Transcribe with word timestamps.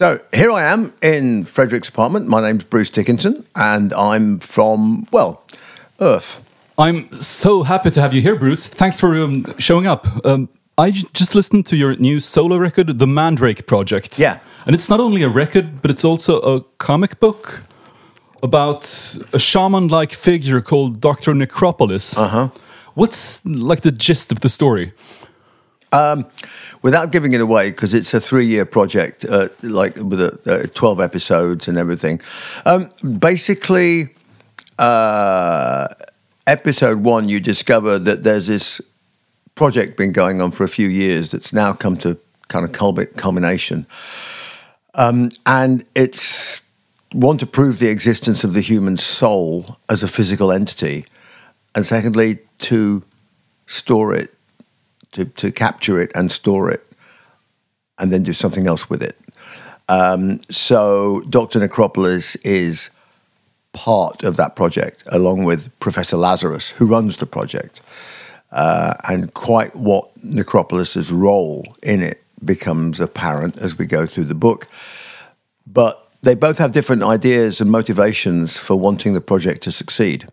So 0.00 0.20
here 0.32 0.52
I 0.52 0.62
am 0.62 0.92
in 1.02 1.42
Fredrik's 1.42 1.88
apartment. 1.88 2.28
My 2.28 2.40
name's 2.40 2.62
Bruce 2.62 2.88
Dickinson, 2.88 3.44
and 3.56 3.92
I'm 3.94 4.38
from, 4.38 5.08
well, 5.10 5.42
Earth. 6.00 6.48
I'm 6.78 7.12
so 7.12 7.64
happy 7.64 7.90
to 7.90 8.00
have 8.00 8.14
you 8.14 8.22
here, 8.22 8.36
Bruce. 8.36 8.68
Thanks 8.68 9.00
for 9.00 9.20
um, 9.20 9.44
showing 9.58 9.88
up. 9.88 10.06
Um, 10.24 10.50
I 10.78 10.92
just 10.92 11.34
listened 11.34 11.66
to 11.66 11.76
your 11.76 11.96
new 11.96 12.20
solo 12.20 12.58
record, 12.58 13.00
The 13.00 13.08
Mandrake 13.08 13.66
Project. 13.66 14.20
Yeah. 14.20 14.38
And 14.66 14.76
it's 14.76 14.88
not 14.88 15.00
only 15.00 15.24
a 15.24 15.28
record, 15.28 15.82
but 15.82 15.90
it's 15.90 16.04
also 16.04 16.38
a 16.42 16.60
comic 16.78 17.18
book 17.18 17.64
about 18.40 18.84
a 19.32 19.38
shaman 19.40 19.88
like 19.88 20.12
figure 20.12 20.60
called 20.60 21.00
Dr. 21.00 21.34
Necropolis. 21.34 22.16
Uh 22.16 22.28
huh. 22.28 22.48
What's 22.94 23.44
like 23.44 23.80
the 23.80 23.90
gist 23.90 24.30
of 24.30 24.42
the 24.42 24.48
story? 24.48 24.92
Without 26.82 27.10
giving 27.12 27.32
it 27.32 27.40
away, 27.40 27.70
because 27.70 27.94
it's 27.94 28.14
a 28.14 28.20
three-year 28.20 28.64
project, 28.64 29.24
uh, 29.24 29.48
like 29.62 29.96
with 29.96 30.20
a, 30.20 30.38
uh, 30.46 30.66
twelve 30.74 31.00
episodes 31.00 31.68
and 31.68 31.78
everything. 31.78 32.20
Um, 32.64 32.90
basically, 33.18 34.10
uh, 34.78 35.88
episode 36.46 36.98
one, 37.04 37.28
you 37.28 37.40
discover 37.40 37.98
that 37.98 38.22
there's 38.22 38.46
this 38.46 38.80
project 39.54 39.96
been 39.96 40.12
going 40.12 40.40
on 40.40 40.52
for 40.52 40.64
a 40.64 40.68
few 40.68 40.88
years 40.88 41.30
that's 41.30 41.52
now 41.52 41.72
come 41.72 41.96
to 41.96 42.16
kind 42.48 42.64
of 42.64 42.72
culmi- 42.72 43.16
culmination, 43.16 43.86
um, 44.94 45.30
and 45.44 45.84
it's 45.94 46.62
want 47.12 47.40
to 47.40 47.46
prove 47.46 47.78
the 47.78 47.88
existence 47.88 48.44
of 48.44 48.52
the 48.52 48.60
human 48.60 48.96
soul 48.98 49.78
as 49.88 50.02
a 50.02 50.08
physical 50.08 50.52
entity, 50.52 51.06
and 51.74 51.84
secondly, 51.84 52.38
to 52.58 53.02
store 53.66 54.14
it, 54.14 54.34
to, 55.12 55.24
to 55.24 55.50
capture 55.50 56.00
it 56.00 56.10
and 56.14 56.30
store 56.30 56.70
it, 56.70 56.84
and 57.98 58.12
then 58.12 58.22
do 58.22 58.32
something 58.32 58.66
else 58.66 58.88
with 58.88 59.02
it. 59.02 59.18
Um, 59.88 60.40
so, 60.50 61.22
Dr. 61.28 61.60
Necropolis 61.60 62.36
is 62.36 62.90
part 63.72 64.24
of 64.24 64.36
that 64.36 64.56
project, 64.56 65.04
along 65.10 65.44
with 65.44 65.76
Professor 65.80 66.16
Lazarus, 66.16 66.70
who 66.70 66.86
runs 66.86 67.16
the 67.16 67.26
project. 67.26 67.80
Uh, 68.50 68.94
and 69.08 69.34
quite 69.34 69.76
what 69.76 70.10
Necropolis's 70.24 71.12
role 71.12 71.76
in 71.82 72.02
it 72.02 72.22
becomes 72.44 72.98
apparent 72.98 73.58
as 73.58 73.76
we 73.76 73.84
go 73.86 74.06
through 74.06 74.24
the 74.24 74.34
book. 74.34 74.66
But 75.66 76.08
they 76.22 76.34
both 76.34 76.58
have 76.58 76.72
different 76.72 77.02
ideas 77.02 77.60
and 77.60 77.70
motivations 77.70 78.56
for 78.56 78.76
wanting 78.76 79.12
the 79.12 79.20
project 79.20 79.62
to 79.62 79.72
succeed. 79.72 80.28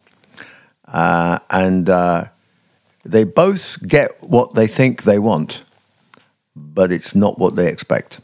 Uh, 0.88 1.39
and 1.50 1.89
uh, 1.89 2.26
they 3.06 3.23
both 3.23 3.78
get 3.88 4.11
what 4.22 4.56
they 4.56 4.67
think 4.67 5.03
they 5.03 5.20
want, 5.20 5.64
but 6.56 6.92
it's 6.92 7.16
not 7.16 7.38
what 7.38 7.56
they 7.56 7.67
expect. 7.67 8.20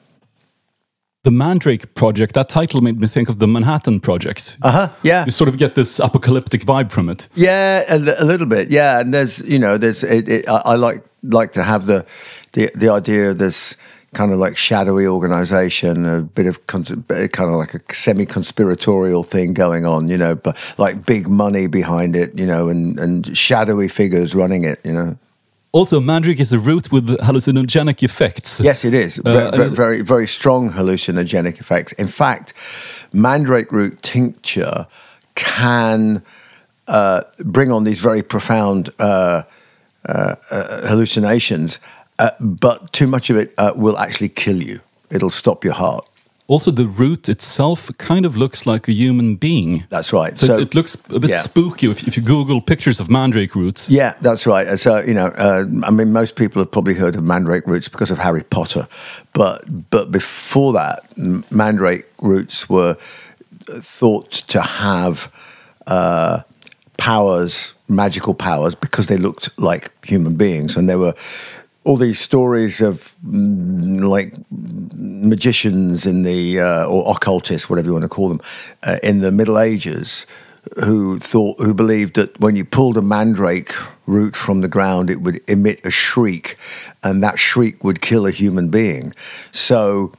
The 1.24 1.32
Mandrake 1.32 1.94
Project, 1.94 2.34
that 2.34 2.50
title 2.50 2.82
made 2.82 3.00
me 3.00 3.08
think 3.08 3.30
of 3.30 3.38
the 3.38 3.48
Manhattan 3.48 4.00
Project. 4.00 4.58
Uh 4.64 4.72
huh. 4.72 4.90
Yeah. 5.04 5.24
You 5.26 5.32
sort 5.32 5.50
of 5.50 5.58
get 5.58 5.76
this 5.76 6.00
apocalyptic 6.00 6.66
vibe 6.66 6.92
from 6.92 7.10
it. 7.10 7.30
Yeah, 7.36 7.84
a, 7.88 8.24
a 8.24 8.26
little 8.26 8.48
bit. 8.48 8.72
Yeah, 8.72 9.00
and 9.00 9.14
there's 9.14 9.40
you 9.48 9.60
know 9.60 9.78
there's 9.78 10.04
it, 10.04 10.28
it, 10.28 10.50
I, 10.50 10.62
I 10.66 10.76
like 10.76 11.04
like 11.22 11.52
to 11.54 11.64
have 11.64 11.86
the 11.86 12.06
the 12.54 12.72
the 12.74 12.90
idea 12.90 13.30
of 13.30 13.38
this 13.38 13.78
kind 14.14 14.32
of 14.34 14.40
like 14.40 14.58
shadowy 14.58 15.08
organization, 15.08 16.06
a 16.06 16.22
bit 16.22 16.46
of 16.46 16.68
cons- 16.68 16.92
kind 17.08 17.50
of 17.50 17.56
like 17.56 17.74
a 17.74 17.94
semi 17.94 18.26
conspiratorial 18.26 19.24
thing 19.24 19.54
going 19.54 19.86
on, 19.86 20.10
you 20.10 20.18
know, 20.18 20.36
but 20.36 20.58
like 20.78 21.06
big 21.06 21.28
money 21.28 21.68
behind 21.68 22.16
it, 22.16 22.38
you 22.38 22.46
know, 22.46 22.70
and 22.70 23.00
and 23.00 23.38
shadowy 23.38 23.88
figures 23.88 24.36
running 24.36 24.64
it, 24.66 24.80
you 24.84 24.94
know. 24.94 25.18
Also, 25.74 26.02
Mandrake 26.02 26.42
is 26.42 26.52
a 26.52 26.60
root 26.60 26.92
with 26.92 27.08
hallucinogenic 27.20 28.04
effects. 28.04 28.60
Yes, 28.60 28.84
it 28.84 28.94
is. 28.94 29.20
Uh, 29.20 29.32
ve- 29.52 29.64
and- 29.64 29.76
very, 29.76 30.02
very 30.02 30.28
strong 30.28 30.72
hallucinogenic 30.72 31.62
effects. 31.62 31.94
In 31.94 32.10
fact, 32.10 32.54
mandrake 33.14 33.72
root 33.72 34.02
tincture 34.02 34.86
can 35.36 36.22
uh, 36.90 37.22
bring 37.46 37.72
on 37.72 37.86
these 37.86 38.02
very 38.02 38.22
profound 38.22 38.90
uh, 39.00 39.44
uh, 40.06 40.36
uh, 40.52 40.88
hallucinations, 40.88 41.80
uh, 42.22 42.30
but 42.40 42.94
too 42.94 43.08
much 43.08 43.30
of 43.30 43.38
it 43.38 43.54
uh, 43.58 43.74
will 43.76 43.98
actually 43.98 44.30
kill 44.30 44.62
you. 44.62 44.80
It'll 45.10 45.30
stop 45.30 45.64
your 45.64 45.74
heart. 45.74 46.06
Also, 46.48 46.70
the 46.70 46.86
root 46.86 47.30
itself 47.30 47.90
kind 47.98 48.26
of 48.26 48.36
looks 48.36 48.66
like 48.66 48.90
a 48.90 48.92
human 48.92 49.38
being. 49.38 49.86
That's 49.90 50.12
right. 50.12 50.38
So, 50.38 50.60
it 50.60 50.76
looks 50.76 50.96
a 51.10 51.18
bit 51.18 51.30
yeah. 51.30 51.38
spooky 51.38 51.90
if, 51.90 52.06
if 52.06 52.18
you 52.18 52.24
Google 52.24 52.60
pictures 52.60 53.00
of 53.00 53.10
mandrake 53.10 53.56
roots. 53.56 53.90
Yeah, 53.90 54.16
that's 54.20 54.46
right. 54.46 54.68
Uh, 54.68 54.76
So 54.76 55.00
you 55.00 55.14
know, 55.14 55.28
uh, 55.28 55.64
I 55.84 55.92
mean, 55.92 56.12
most 56.12 56.36
people 56.36 56.62
have 56.62 56.70
probably 56.70 56.96
heard 56.96 57.16
of 57.16 57.24
mandrake 57.24 57.66
roots 57.68 57.88
because 57.88 58.12
of 58.12 58.18
Harry 58.18 58.44
Potter, 58.44 58.88
but 59.34 59.64
but 59.90 60.12
before 60.12 60.74
that, 60.74 61.04
mandrake 61.50 62.06
roots 62.22 62.70
were 62.70 62.98
thought 63.80 64.32
to 64.50 64.62
have 64.62 65.32
uh, 65.88 66.42
powers, 66.98 67.74
magical 67.88 68.34
powers, 68.34 68.76
because 68.76 69.08
they 69.08 69.18
looked 69.18 69.58
like 69.58 69.90
human 70.06 70.36
beings, 70.36 70.76
and 70.76 70.90
there 70.90 71.00
were 71.00 71.14
all 71.84 71.98
these 71.98 72.20
stories 72.20 72.82
of 72.82 73.16
mm, 73.26 74.08
like 74.08 74.36
magicians 74.52 76.06
in 76.06 76.24
the 76.24 76.60
uh, 76.60 76.86
or 76.86 77.12
occultists, 77.12 77.70
whatever 77.70 77.88
you 77.88 77.94
want 77.94 78.04
to 78.04 78.10
call 78.10 78.30
them, 78.30 78.42
uh, 78.84 78.98
in 79.02 79.20
the 79.20 79.32
Middle 79.32 79.58
Ages, 79.58 80.28
who 80.84 81.20
thought 81.20 81.60
who 81.60 81.74
believed 81.74 82.16
that 82.16 82.40
when 82.40 82.56
you 82.56 82.64
pulled 82.64 82.98
a 82.98 83.02
mandrake 83.02 83.74
root 84.06 84.36
from 84.36 84.62
the 84.62 84.68
ground, 84.68 85.10
it 85.10 85.22
would 85.22 85.42
emit 85.50 85.84
a 85.86 85.92
shriek, 85.92 86.58
and 87.04 87.24
that 87.24 87.40
shriek 87.40 87.84
would 87.84 88.02
kill 88.02 88.28
a 88.28 88.32
human 88.32 88.70
being. 88.70 89.14
So 89.52 90.14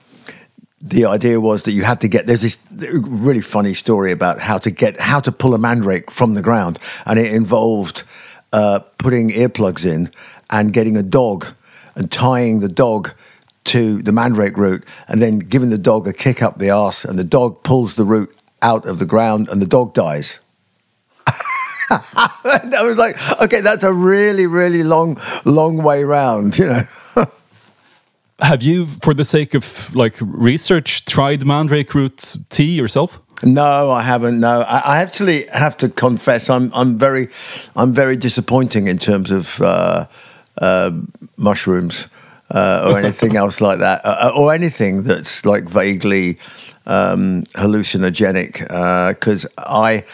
the 0.80 1.04
idea 1.04 1.40
was 1.40 1.62
that 1.62 1.72
you 1.72 1.84
had 1.84 2.00
to 2.00 2.08
get 2.08 2.26
there's 2.26 2.42
this 2.42 2.58
really 2.72 3.40
funny 3.40 3.72
story 3.72 4.10
about 4.10 4.40
how 4.40 4.58
to 4.58 4.70
get 4.70 4.98
how 4.98 5.20
to 5.20 5.30
pull 5.30 5.54
a 5.54 5.58
mandrake 5.58 6.10
from 6.10 6.34
the 6.34 6.42
ground 6.42 6.76
and 7.06 7.20
it 7.20 7.32
involved 7.32 8.02
uh, 8.52 8.80
putting 8.98 9.30
earplugs 9.30 9.86
in 9.86 10.10
and 10.52 10.72
getting 10.72 10.96
a 10.96 11.02
dog 11.02 11.46
and 11.96 12.12
tying 12.12 12.60
the 12.60 12.68
dog 12.68 13.10
to 13.64 14.02
the 14.02 14.12
mandrake 14.12 14.56
root 14.56 14.84
and 15.08 15.20
then 15.20 15.40
giving 15.40 15.70
the 15.70 15.78
dog 15.78 16.06
a 16.06 16.12
kick 16.12 16.42
up 16.42 16.58
the 16.58 16.70
arse 16.70 17.04
and 17.04 17.18
the 17.18 17.24
dog 17.24 17.62
pulls 17.64 17.96
the 17.96 18.04
root 18.04 18.32
out 18.60 18.86
of 18.86 19.00
the 19.00 19.06
ground 19.06 19.48
and 19.48 19.60
the 19.60 19.66
dog 19.66 19.94
dies 19.94 20.38
and 21.90 22.74
I 22.74 22.82
was 22.82 22.98
like, 22.98 23.16
okay, 23.40 23.60
that's 23.60 23.84
a 23.84 23.92
really, 23.92 24.46
really 24.46 24.82
long, 24.82 25.20
long 25.44 25.82
way 25.82 26.04
round, 26.04 26.58
you 26.58 26.66
know. 26.66 26.82
Have 28.40 28.62
you, 28.62 28.86
for 28.86 29.14
the 29.14 29.24
sake 29.24 29.54
of 29.54 29.94
like 29.94 30.16
research, 30.20 31.04
tried 31.04 31.46
mandrake 31.46 31.94
root 31.94 32.36
tea 32.50 32.72
yourself? 32.72 33.20
No, 33.44 33.90
I 33.90 34.02
haven't. 34.02 34.40
No, 34.40 34.62
I, 34.62 34.78
I 34.78 34.98
actually 34.98 35.46
have 35.48 35.76
to 35.78 35.88
confess, 35.88 36.48
I'm 36.48 36.72
I'm 36.74 36.98
very, 36.98 37.28
I'm 37.76 37.92
very 37.92 38.16
disappointing 38.16 38.88
in 38.88 38.98
terms 38.98 39.30
of 39.30 39.60
uh, 39.60 40.06
mushrooms 41.36 42.08
uh, 42.50 42.88
or 42.88 42.98
anything 42.98 43.36
else 43.42 43.60
like 43.60 43.78
that, 43.78 44.04
uh, 44.04 44.32
or 44.36 44.52
anything 44.52 45.02
that's 45.02 45.44
like 45.44 45.64
vaguely 45.64 46.38
um, 46.86 47.42
hallucinogenic. 47.54 48.58
Because 49.08 49.46
I 49.58 50.04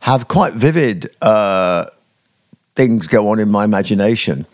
have 0.00 0.28
quite 0.28 0.54
vivid 0.54 1.10
uh, 1.22 1.86
things 2.74 3.06
go 3.08 3.30
on 3.30 3.40
in 3.40 3.50
my 3.50 3.64
imagination, 3.64 4.46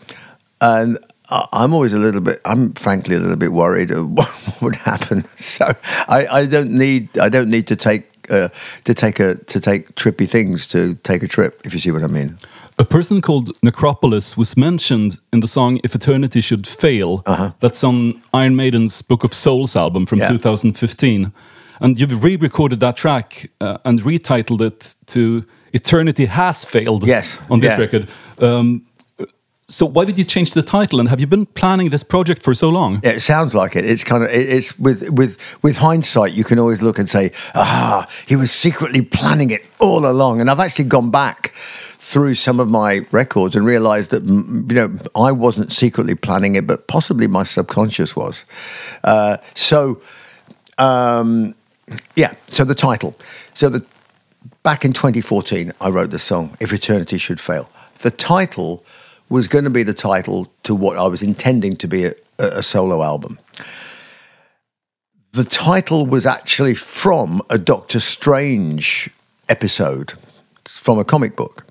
and 0.59 0.97
I'm 1.29 1.73
always 1.73 1.93
a 1.93 1.99
little 1.99 2.21
bit. 2.21 2.41
I'm 2.45 2.73
frankly 2.73 3.15
a 3.15 3.19
little 3.19 3.37
bit 3.37 3.51
worried 3.51 3.91
of 3.91 4.09
what 4.17 4.57
would 4.61 4.75
happen. 4.75 5.25
So 5.37 5.73
I, 6.07 6.27
I 6.27 6.45
don't 6.45 6.71
need. 6.71 7.17
I 7.17 7.29
don't 7.29 7.49
need 7.49 7.67
to 7.67 7.75
take 7.75 8.03
uh, 8.29 8.49
to 8.83 8.93
take 8.93 9.19
a 9.19 9.35
to 9.35 9.59
take 9.59 9.95
trippy 9.95 10.27
things 10.27 10.67
to 10.67 10.95
take 10.95 11.23
a 11.23 11.27
trip. 11.27 11.61
If 11.63 11.73
you 11.73 11.79
see 11.79 11.91
what 11.91 12.03
I 12.03 12.07
mean. 12.07 12.37
A 12.77 12.83
person 12.83 13.21
called 13.21 13.51
Necropolis 13.63 14.35
was 14.35 14.57
mentioned 14.57 15.19
in 15.31 15.39
the 15.39 15.47
song 15.47 15.79
If 15.83 15.95
Eternity 15.95 16.41
Should 16.41 16.67
Fail. 16.67 17.23
That's 17.61 17.83
on 17.83 18.21
Iron 18.33 18.55
Maiden's 18.55 19.01
Book 19.01 19.23
of 19.23 19.33
Souls 19.33 19.75
album 19.75 20.05
from 20.05 20.19
Uh-huh. 20.19 20.33
Yeah. 20.33 20.37
2015. 20.37 21.31
And 21.79 21.97
you've 21.99 22.23
re 22.23 22.35
recorded 22.35 22.79
that 22.81 22.97
track 22.97 23.49
uh, 23.61 23.77
and 23.85 24.01
retitled 24.01 24.61
it 24.61 24.95
to 25.07 25.45
Eternity 25.73 26.25
Has 26.25 26.65
Failed 26.65 27.05
Yes, 27.07 27.37
on 27.49 27.59
this 27.59 27.71
yeah. 27.71 27.79
record. 27.79 28.09
Um, 28.41 28.81
so, 29.67 29.85
why 29.87 30.05
did 30.05 30.17
you 30.17 30.23
change 30.25 30.51
the 30.51 30.61
title? 30.61 30.99
And 30.99 31.09
have 31.09 31.19
you 31.19 31.27
been 31.27 31.45
planning 31.47 31.89
this 31.89 32.03
project 32.03 32.43
for 32.43 32.53
so 32.53 32.69
long? 32.69 32.99
Yeah, 33.03 33.11
it 33.15 33.21
sounds 33.21 33.53
like 33.55 33.75
it. 33.75 33.83
It's 33.83 34.03
kind 34.03 34.23
of 34.23 34.29
it's 34.31 34.77
with 34.79 35.09
with 35.09 35.37
with 35.63 35.77
hindsight, 35.77 36.33
you 36.33 36.43
can 36.43 36.59
always 36.59 36.81
look 36.81 36.99
and 36.99 37.09
say, 37.09 37.31
ah, 37.55 38.05
he 38.27 38.35
was 38.35 38.51
secretly 38.51 39.01
planning 39.01 39.49
it 39.51 39.65
all 39.79 40.05
along. 40.05 40.39
And 40.39 40.49
I've 40.51 40.59
actually 40.59 40.85
gone 40.89 41.09
back 41.09 41.51
through 42.05 42.35
some 42.35 42.59
of 42.59 42.69
my 42.69 43.03
records 43.09 43.55
and 43.55 43.65
realized 43.65 44.11
that 44.11 44.23
you 44.23 44.75
know 44.75 44.95
I 45.15 45.31
wasn't 45.31 45.73
secretly 45.73 46.13
planning 46.13 46.55
it, 46.55 46.67
but 46.67 46.87
possibly 46.87 47.25
my 47.25 47.43
subconscious 47.43 48.15
was. 48.15 48.45
Uh, 49.03 49.37
so, 49.55 49.99
um, 50.77 51.55
yeah. 52.15 52.35
So 52.47 52.63
the 52.63 52.75
title. 52.75 53.15
So 53.55 53.69
the 53.69 53.83
back 54.61 54.85
in 54.85 54.93
2014, 54.93 55.73
I 55.81 55.89
wrote 55.89 56.11
the 56.11 56.19
song 56.19 56.55
"If 56.59 56.71
Eternity 56.71 57.17
Should 57.17 57.41
Fail." 57.41 57.71
The 58.01 58.11
title 58.11 58.85
was 59.27 59.47
going 59.47 59.63
to 59.63 59.71
be 59.71 59.81
the 59.81 59.95
title 59.95 60.47
to 60.61 60.75
what 60.75 60.99
I 60.99 61.07
was 61.07 61.23
intending 61.23 61.75
to 61.77 61.87
be 61.87 62.05
a, 62.05 62.13
a 62.37 62.61
solo 62.61 63.01
album. 63.01 63.39
the 65.31 65.43
title 65.43 66.05
was 66.05 66.27
actually 66.27 66.75
from 66.75 67.41
a 67.49 67.57
Doctor 67.57 67.99
Strange 67.99 69.09
episode 69.49 70.13
from 70.65 70.99
a 70.99 71.03
comic 71.03 71.35
book. 71.35 71.64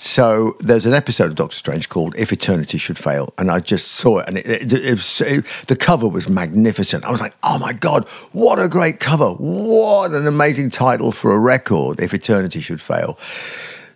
So 0.00 0.56
there's 0.60 0.86
an 0.86 0.94
episode 0.94 1.26
of 1.26 1.34
Doctor 1.34 1.56
Strange 1.56 1.88
called 1.88 2.14
"If 2.16 2.32
Eternity 2.32 2.78
Should 2.78 2.98
Fail," 2.98 3.34
and 3.36 3.50
I 3.50 3.58
just 3.58 3.88
saw 3.88 4.18
it, 4.18 4.28
and 4.28 4.38
it, 4.38 4.46
it, 4.46 4.72
it 4.72 4.90
was, 4.92 5.20
it, 5.20 5.44
the 5.66 5.74
cover 5.74 6.08
was 6.08 6.28
magnificent. 6.28 7.04
I 7.04 7.10
was 7.10 7.20
like, 7.20 7.34
"Oh 7.42 7.58
my 7.58 7.72
god, 7.72 8.08
what 8.30 8.60
a 8.60 8.68
great 8.68 9.00
cover! 9.00 9.32
What 9.32 10.12
an 10.12 10.28
amazing 10.28 10.70
title 10.70 11.10
for 11.10 11.32
a 11.32 11.38
record! 11.38 12.00
If 12.00 12.14
Eternity 12.14 12.60
Should 12.60 12.80
Fail." 12.80 13.18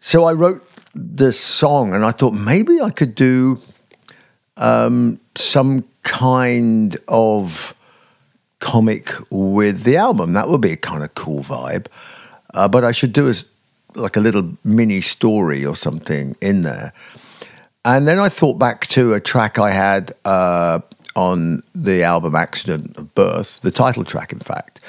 So 0.00 0.24
I 0.24 0.32
wrote 0.32 0.68
this 0.92 1.38
song, 1.38 1.94
and 1.94 2.04
I 2.04 2.10
thought 2.10 2.34
maybe 2.34 2.80
I 2.80 2.90
could 2.90 3.14
do 3.14 3.58
um, 4.56 5.20
some 5.36 5.84
kind 6.02 6.98
of 7.06 7.74
comic 8.58 9.12
with 9.30 9.84
the 9.84 9.96
album. 9.96 10.32
That 10.32 10.48
would 10.48 10.60
be 10.60 10.72
a 10.72 10.76
kind 10.76 11.04
of 11.04 11.14
cool 11.14 11.44
vibe. 11.44 11.86
Uh, 12.54 12.68
but 12.68 12.84
I 12.84 12.92
should 12.92 13.12
do 13.12 13.30
a, 13.30 13.34
like 13.94 14.16
a 14.16 14.20
little 14.20 14.56
mini 14.64 15.00
story 15.00 15.64
or 15.64 15.76
something 15.76 16.36
in 16.40 16.62
there. 16.62 16.92
And 17.84 18.06
then 18.06 18.18
I 18.18 18.28
thought 18.28 18.58
back 18.58 18.86
to 18.88 19.12
a 19.14 19.20
track 19.20 19.58
I 19.58 19.70
had 19.70 20.12
uh, 20.24 20.80
on 21.16 21.62
the 21.74 22.02
album 22.02 22.36
Accident 22.36 22.96
of 22.96 23.14
Birth, 23.14 23.60
the 23.60 23.70
title 23.70 24.04
track, 24.04 24.32
in 24.32 24.38
fact. 24.38 24.80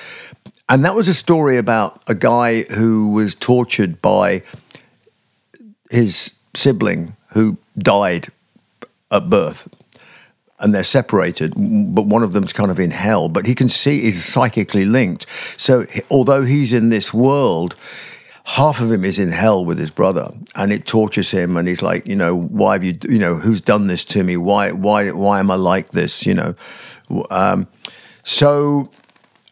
And 0.70 0.86
that 0.86 0.96
was 0.96 1.08
a 1.08 1.14
story 1.14 1.58
about 1.58 2.02
a 2.08 2.16
guy 2.16 2.64
who 2.64 3.10
was 3.10 3.36
tortured 3.36 4.02
by 4.02 4.44
his 5.90 6.32
sibling 6.56 7.16
who 7.30 7.58
died 7.78 8.28
at 9.12 9.30
birth 9.30 9.68
and 10.64 10.74
they're 10.74 10.84
separated, 10.84 11.54
but 11.94 12.06
one 12.06 12.24
of 12.24 12.32
them's 12.32 12.54
kind 12.54 12.72
of 12.72 12.80
in 12.80 12.92
hell. 12.92 13.28
But 13.28 13.46
he 13.46 13.54
can 13.54 13.68
see 13.68 14.02
he's 14.02 14.24
psychically 14.24 14.86
linked. 14.86 15.30
So 15.60 15.86
although 16.10 16.46
he's 16.46 16.72
in 16.72 16.90
this 16.90 17.14
world, 17.14 17.76
half 18.46 18.82
of 18.82 18.92
him 18.92 19.04
is 19.04 19.20
in 19.20 19.32
hell 19.32 19.64
with 19.64 19.80
his 19.80 19.92
brother, 19.92 20.32
and 20.56 20.72
it 20.72 20.86
tortures 20.86 21.32
him. 21.32 21.58
And 21.58 21.68
he's 21.68 21.82
like, 21.82 22.08
you 22.08 22.16
know, 22.16 22.36
why 22.36 22.74
have 22.74 22.84
you, 22.84 22.98
you 23.10 23.20
know, 23.20 23.36
who's 23.36 23.62
done 23.62 23.88
this 23.88 24.06
to 24.06 24.24
me? 24.24 24.38
Why, 24.38 24.72
why, 24.72 25.12
why 25.12 25.40
am 25.40 25.52
I 25.52 25.56
like 25.56 25.90
this? 25.90 26.26
You 26.26 26.34
know. 26.34 26.56
Um, 27.30 27.68
so 28.24 28.92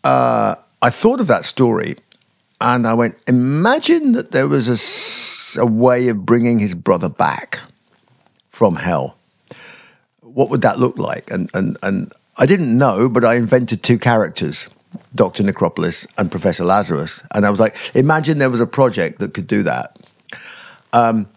uh, 0.03 0.55
I 0.81 0.89
thought 0.89 1.19
of 1.19 1.27
that 1.27 1.45
story, 1.45 1.95
and 2.59 2.87
I 2.87 2.93
went, 2.93 3.17
imagine 3.27 4.13
that 4.13 4.31
there 4.31 4.47
was 4.47 5.55
a, 5.57 5.61
a 5.61 5.65
way 5.65 6.07
of 6.07 6.25
bringing 6.25 6.59
his 6.59 6.75
brother 6.75 7.09
back 7.09 7.59
from 8.49 8.75
hell 8.77 9.17
what 10.33 10.49
would 10.49 10.61
that 10.61 10.79
look 10.79 10.97
like? 10.97 11.29
And 11.31 11.49
and 11.53 11.77
and 11.83 12.11
I 12.37 12.45
didn't 12.45 12.77
know, 12.77 13.09
but 13.09 13.25
I 13.25 13.35
invented 13.35 13.83
two 13.83 13.97
characters. 13.97 14.69
Dr. 15.15 15.43
Necropolis 15.43 16.07
and 16.17 16.31
Professor 16.31 16.63
Lazarus. 16.63 17.23
And 17.33 17.45
I 17.45 17.49
was 17.49 17.59
like, 17.59 17.75
imagine 17.93 18.37
there 18.37 18.49
was 18.49 18.61
a 18.61 18.67
project 18.67 19.19
that 19.19 19.33
could 19.33 19.47
do 19.47 19.63
that. 19.63 19.97
Um, 20.93 21.27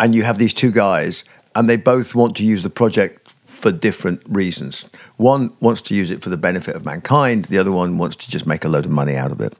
and 0.00 0.14
you 0.14 0.22
have 0.24 0.38
these 0.38 0.54
two 0.54 0.70
guys, 0.70 1.24
and 1.54 1.68
they 1.68 1.76
both 1.76 2.14
want 2.14 2.36
to 2.36 2.44
use 2.44 2.62
the 2.62 2.70
project 2.70 3.32
for 3.46 3.72
different 3.72 4.22
reasons. 4.28 4.88
One 5.16 5.52
wants 5.60 5.82
to 5.82 5.94
use 5.94 6.12
it 6.12 6.22
for 6.22 6.30
the 6.30 6.36
benefit 6.36 6.76
of 6.76 6.84
mankind, 6.84 7.46
the 7.46 7.58
other 7.58 7.72
one 7.72 7.98
wants 7.98 8.16
to 8.16 8.30
just 8.30 8.46
make 8.46 8.64
a 8.64 8.68
load 8.68 8.84
of 8.84 8.92
money 8.92 9.16
out 9.16 9.32
of 9.32 9.40
it. 9.40 9.54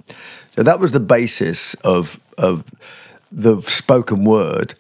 So 0.53 0.63
that 0.63 0.79
was 0.79 0.93
the 0.93 1.01
basis 1.01 1.75
of, 1.83 2.21
of 2.37 2.65
the 3.33 3.61
spoken 3.63 4.25
word, 4.25 4.75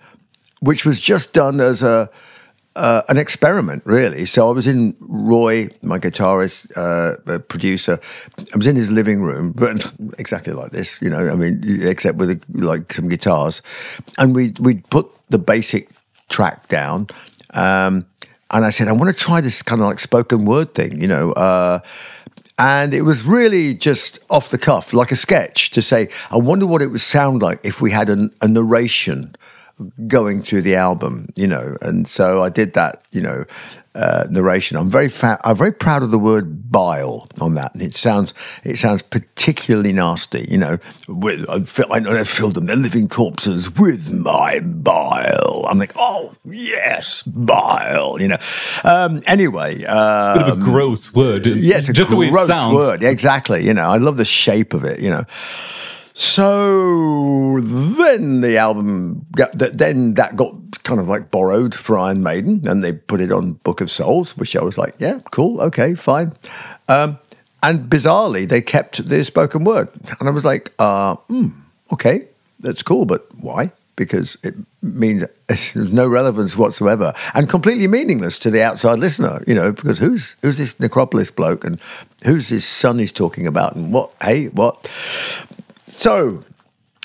which 0.60 0.84
was 0.86 1.00
just 1.00 1.34
done 1.34 1.60
as 1.60 1.82
a 1.82 2.10
uh, 2.78 3.02
an 3.08 3.18
experiment, 3.18 3.82
really. 3.84 4.24
So 4.24 4.48
I 4.48 4.52
was 4.52 4.68
in 4.68 4.96
Roy, 5.00 5.68
my 5.82 5.98
guitarist, 5.98 6.70
uh, 6.76 7.38
producer. 7.40 7.98
I 8.38 8.56
was 8.56 8.68
in 8.68 8.76
his 8.76 8.90
living 8.90 9.20
room, 9.20 9.52
but 9.52 9.92
exactly 10.18 10.52
like 10.52 10.70
this, 10.70 11.02
you 11.02 11.10
know. 11.10 11.28
I 11.28 11.34
mean, 11.34 11.60
except 11.82 12.18
with 12.18 12.30
a, 12.30 12.40
like 12.52 12.92
some 12.92 13.08
guitars, 13.08 13.62
and 14.16 14.34
we 14.34 14.54
we 14.60 14.76
put 14.76 15.10
the 15.28 15.38
basic 15.38 15.90
track 16.28 16.68
down, 16.68 17.08
um, 17.54 18.06
and 18.50 18.64
I 18.64 18.70
said, 18.70 18.86
I 18.86 18.92
want 18.92 19.14
to 19.14 19.24
try 19.24 19.40
this 19.40 19.60
kind 19.62 19.80
of 19.82 19.88
like 19.88 19.98
spoken 19.98 20.44
word 20.44 20.74
thing, 20.74 21.00
you 21.00 21.08
know. 21.08 21.32
Uh, 21.32 21.80
and 22.60 22.92
it 22.92 23.02
was 23.02 23.24
really 23.24 23.74
just 23.74 24.18
off 24.30 24.50
the 24.50 24.58
cuff, 24.58 24.92
like 24.92 25.12
a 25.12 25.16
sketch, 25.16 25.70
to 25.70 25.82
say, 25.82 26.08
I 26.30 26.36
wonder 26.36 26.66
what 26.66 26.82
it 26.82 26.88
would 26.88 27.00
sound 27.00 27.40
like 27.40 27.60
if 27.64 27.80
we 27.80 27.92
had 27.92 28.08
an, 28.08 28.34
a 28.40 28.48
narration 28.48 29.36
going 30.06 30.42
through 30.42 30.62
the 30.62 30.74
album, 30.74 31.28
you 31.36 31.46
know, 31.46 31.76
and 31.82 32.06
so 32.06 32.42
I 32.42 32.48
did 32.50 32.74
that, 32.74 33.04
you 33.12 33.20
know, 33.20 33.44
uh, 33.94 34.26
narration. 34.30 34.76
I'm 34.76 34.88
very 34.88 35.08
fa- 35.08 35.40
I'm 35.44 35.56
very 35.56 35.72
proud 35.72 36.02
of 36.04 36.10
the 36.12 36.18
word 36.18 36.70
bile 36.70 37.26
on 37.40 37.54
that. 37.54 37.72
It 37.74 37.96
sounds 37.96 38.32
it 38.62 38.76
sounds 38.76 39.02
particularly 39.02 39.92
nasty, 39.92 40.46
you 40.48 40.58
know. 40.58 40.78
With 41.08 41.48
I, 41.50 41.62
feel, 41.62 41.86
I 41.90 42.22
filled 42.24 42.54
them, 42.54 42.66
they're 42.66 42.76
living 42.76 43.08
corpses 43.08 43.76
with 43.76 44.12
my 44.12 44.60
bile. 44.60 45.66
I'm 45.68 45.78
like, 45.78 45.94
oh 45.96 46.32
yes, 46.44 47.22
bile, 47.22 48.18
you 48.20 48.28
know. 48.28 48.38
Um, 48.84 49.20
anyway, 49.26 49.82
um, 49.84 50.38
bit 50.38 50.48
of 50.48 50.58
a 50.58 50.62
gross 50.62 51.12
word. 51.12 51.46
Yes, 51.46 51.88
yeah, 51.88 51.92
just 51.92 52.10
the 52.10 52.16
way 52.16 52.28
it 52.28 52.46
sounds. 52.46 52.74
Word, 52.74 53.02
exactly. 53.02 53.66
You 53.66 53.74
know, 53.74 53.88
I 53.88 53.96
love 53.96 54.16
the 54.16 54.24
shape 54.24 54.74
of 54.74 54.84
it. 54.84 55.00
You 55.00 55.10
know. 55.10 55.24
So 56.20 57.60
then 57.60 58.40
the 58.40 58.56
album, 58.58 59.24
got, 59.36 59.52
then 59.52 60.14
that 60.14 60.34
got 60.34 60.82
kind 60.82 60.98
of 60.98 61.06
like 61.06 61.30
borrowed 61.30 61.76
for 61.76 61.96
Iron 61.96 62.24
Maiden, 62.24 62.66
and 62.66 62.82
they 62.82 62.92
put 62.92 63.20
it 63.20 63.30
on 63.30 63.52
Book 63.52 63.80
of 63.80 63.88
Souls, 63.88 64.36
which 64.36 64.56
I 64.56 64.62
was 64.64 64.76
like, 64.76 64.96
yeah, 64.98 65.20
cool, 65.30 65.60
okay, 65.60 65.94
fine. 65.94 66.32
Um, 66.88 67.18
and 67.62 67.88
bizarrely, 67.88 68.48
they 68.48 68.60
kept 68.60 69.06
the 69.06 69.22
spoken 69.22 69.62
word, 69.62 69.90
and 70.18 70.28
I 70.28 70.32
was 70.32 70.44
like, 70.44 70.74
uh, 70.80 71.14
mm, 71.30 71.54
okay, 71.92 72.26
that's 72.58 72.82
cool, 72.82 73.04
but 73.04 73.28
why? 73.40 73.70
Because 73.94 74.36
it 74.42 74.56
means 74.82 75.22
there's 75.46 75.92
no 75.92 76.08
relevance 76.08 76.56
whatsoever, 76.56 77.14
and 77.32 77.48
completely 77.48 77.86
meaningless 77.86 78.40
to 78.40 78.50
the 78.50 78.60
outside 78.60 78.98
listener. 78.98 79.40
You 79.46 79.54
know, 79.54 79.70
because 79.70 80.00
who's 80.00 80.34
who's 80.42 80.58
this 80.58 80.80
Necropolis 80.80 81.30
bloke, 81.30 81.64
and 81.64 81.80
who's 82.24 82.48
this 82.48 82.64
son 82.64 82.98
he's 82.98 83.12
talking 83.12 83.46
about, 83.46 83.76
and 83.76 83.92
what? 83.92 84.10
Hey, 84.20 84.48
what? 84.48 84.90
So, 85.90 86.44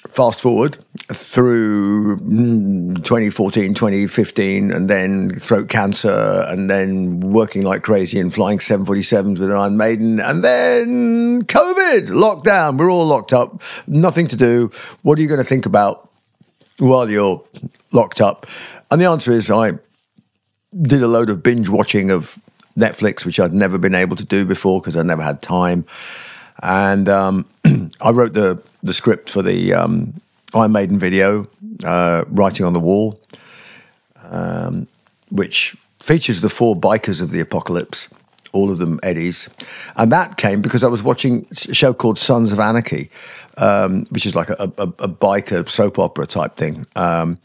fast 0.10 0.42
forward 0.42 0.78
through 1.12 2.18
mm, 2.18 2.96
2014, 2.98 3.74
2015, 3.74 4.72
and 4.72 4.90
then 4.90 5.36
throat 5.40 5.70
cancer, 5.70 6.46
and 6.48 6.70
then 6.70 7.20
working 7.20 7.64
like 7.64 7.82
crazy 7.82 8.20
and 8.20 8.34
flying 8.34 8.60
747s 8.60 9.40
with 9.40 9.52
Iron 9.52 9.78
Maiden, 9.78 10.20
and 10.20 10.44
then 10.44 11.44
COVID, 11.44 12.08
lockdown. 12.10 12.78
We're 12.78 12.92
all 12.92 13.06
locked 13.06 13.34
up, 13.34 13.62
nothing 13.88 14.28
to 14.28 14.36
do. 14.36 14.70
What 15.02 15.18
are 15.18 15.22
you 15.22 15.28
going 15.28 15.40
to 15.42 15.46
think 15.46 15.66
about 15.66 16.10
while 16.78 17.10
you're 17.10 17.44
locked 17.92 18.22
up? 18.22 18.46
And 18.92 19.02
the 19.02 19.06
answer 19.06 19.32
is 19.32 19.50
I 19.50 19.74
did 20.82 21.02
a 21.02 21.08
load 21.08 21.30
of 21.30 21.42
binge 21.42 21.70
watching 21.70 22.12
of 22.12 22.38
Netflix, 22.78 23.26
which 23.26 23.40
I'd 23.40 23.54
never 23.54 23.78
been 23.78 23.96
able 23.96 24.16
to 24.16 24.26
do 24.26 24.46
before 24.46 24.82
because 24.82 24.98
I 24.98 25.04
never 25.04 25.24
had 25.24 25.42
time. 25.42 25.86
And 26.64 27.10
um, 27.10 27.46
I 28.02 28.12
wrote 28.12 28.34
the 28.34 28.64
the 28.82 28.94
script 28.94 29.30
for 29.30 29.42
the 29.42 29.74
um, 29.74 30.14
Iron 30.56 30.72
Maiden 30.72 30.98
video, 30.98 31.48
uh, 31.84 32.24
Writing 32.30 32.66
on 32.66 32.74
the 32.74 32.80
Wall, 32.80 33.20
um, 34.24 34.88
which 35.30 35.76
features 36.00 36.42
the 36.42 36.50
four 36.50 36.76
bikers 36.76 37.22
of 37.22 37.32
the 37.32 37.40
apocalypse, 37.40 38.10
all 38.52 38.72
of 38.72 38.78
them 38.78 39.00
Eddies. 39.04 39.50
And 39.96 40.12
that 40.12 40.38
came 40.38 40.62
because 40.62 40.84
I 40.84 40.88
was 40.88 41.04
watching 41.04 41.46
a 41.70 41.74
show 41.74 41.94
called 41.94 42.18
Sons 42.20 42.52
of 42.52 42.60
Anarchy, 42.60 43.10
um, 43.58 44.06
which 44.10 44.26
is 44.26 44.36
like 44.36 44.50
a, 44.50 44.72
a, 44.78 44.84
a, 44.84 45.10
biker 45.10 45.68
soap 45.70 45.98
opera 46.00 46.26
type 46.28 46.58
thing. 46.58 46.86
Um, 46.96 47.40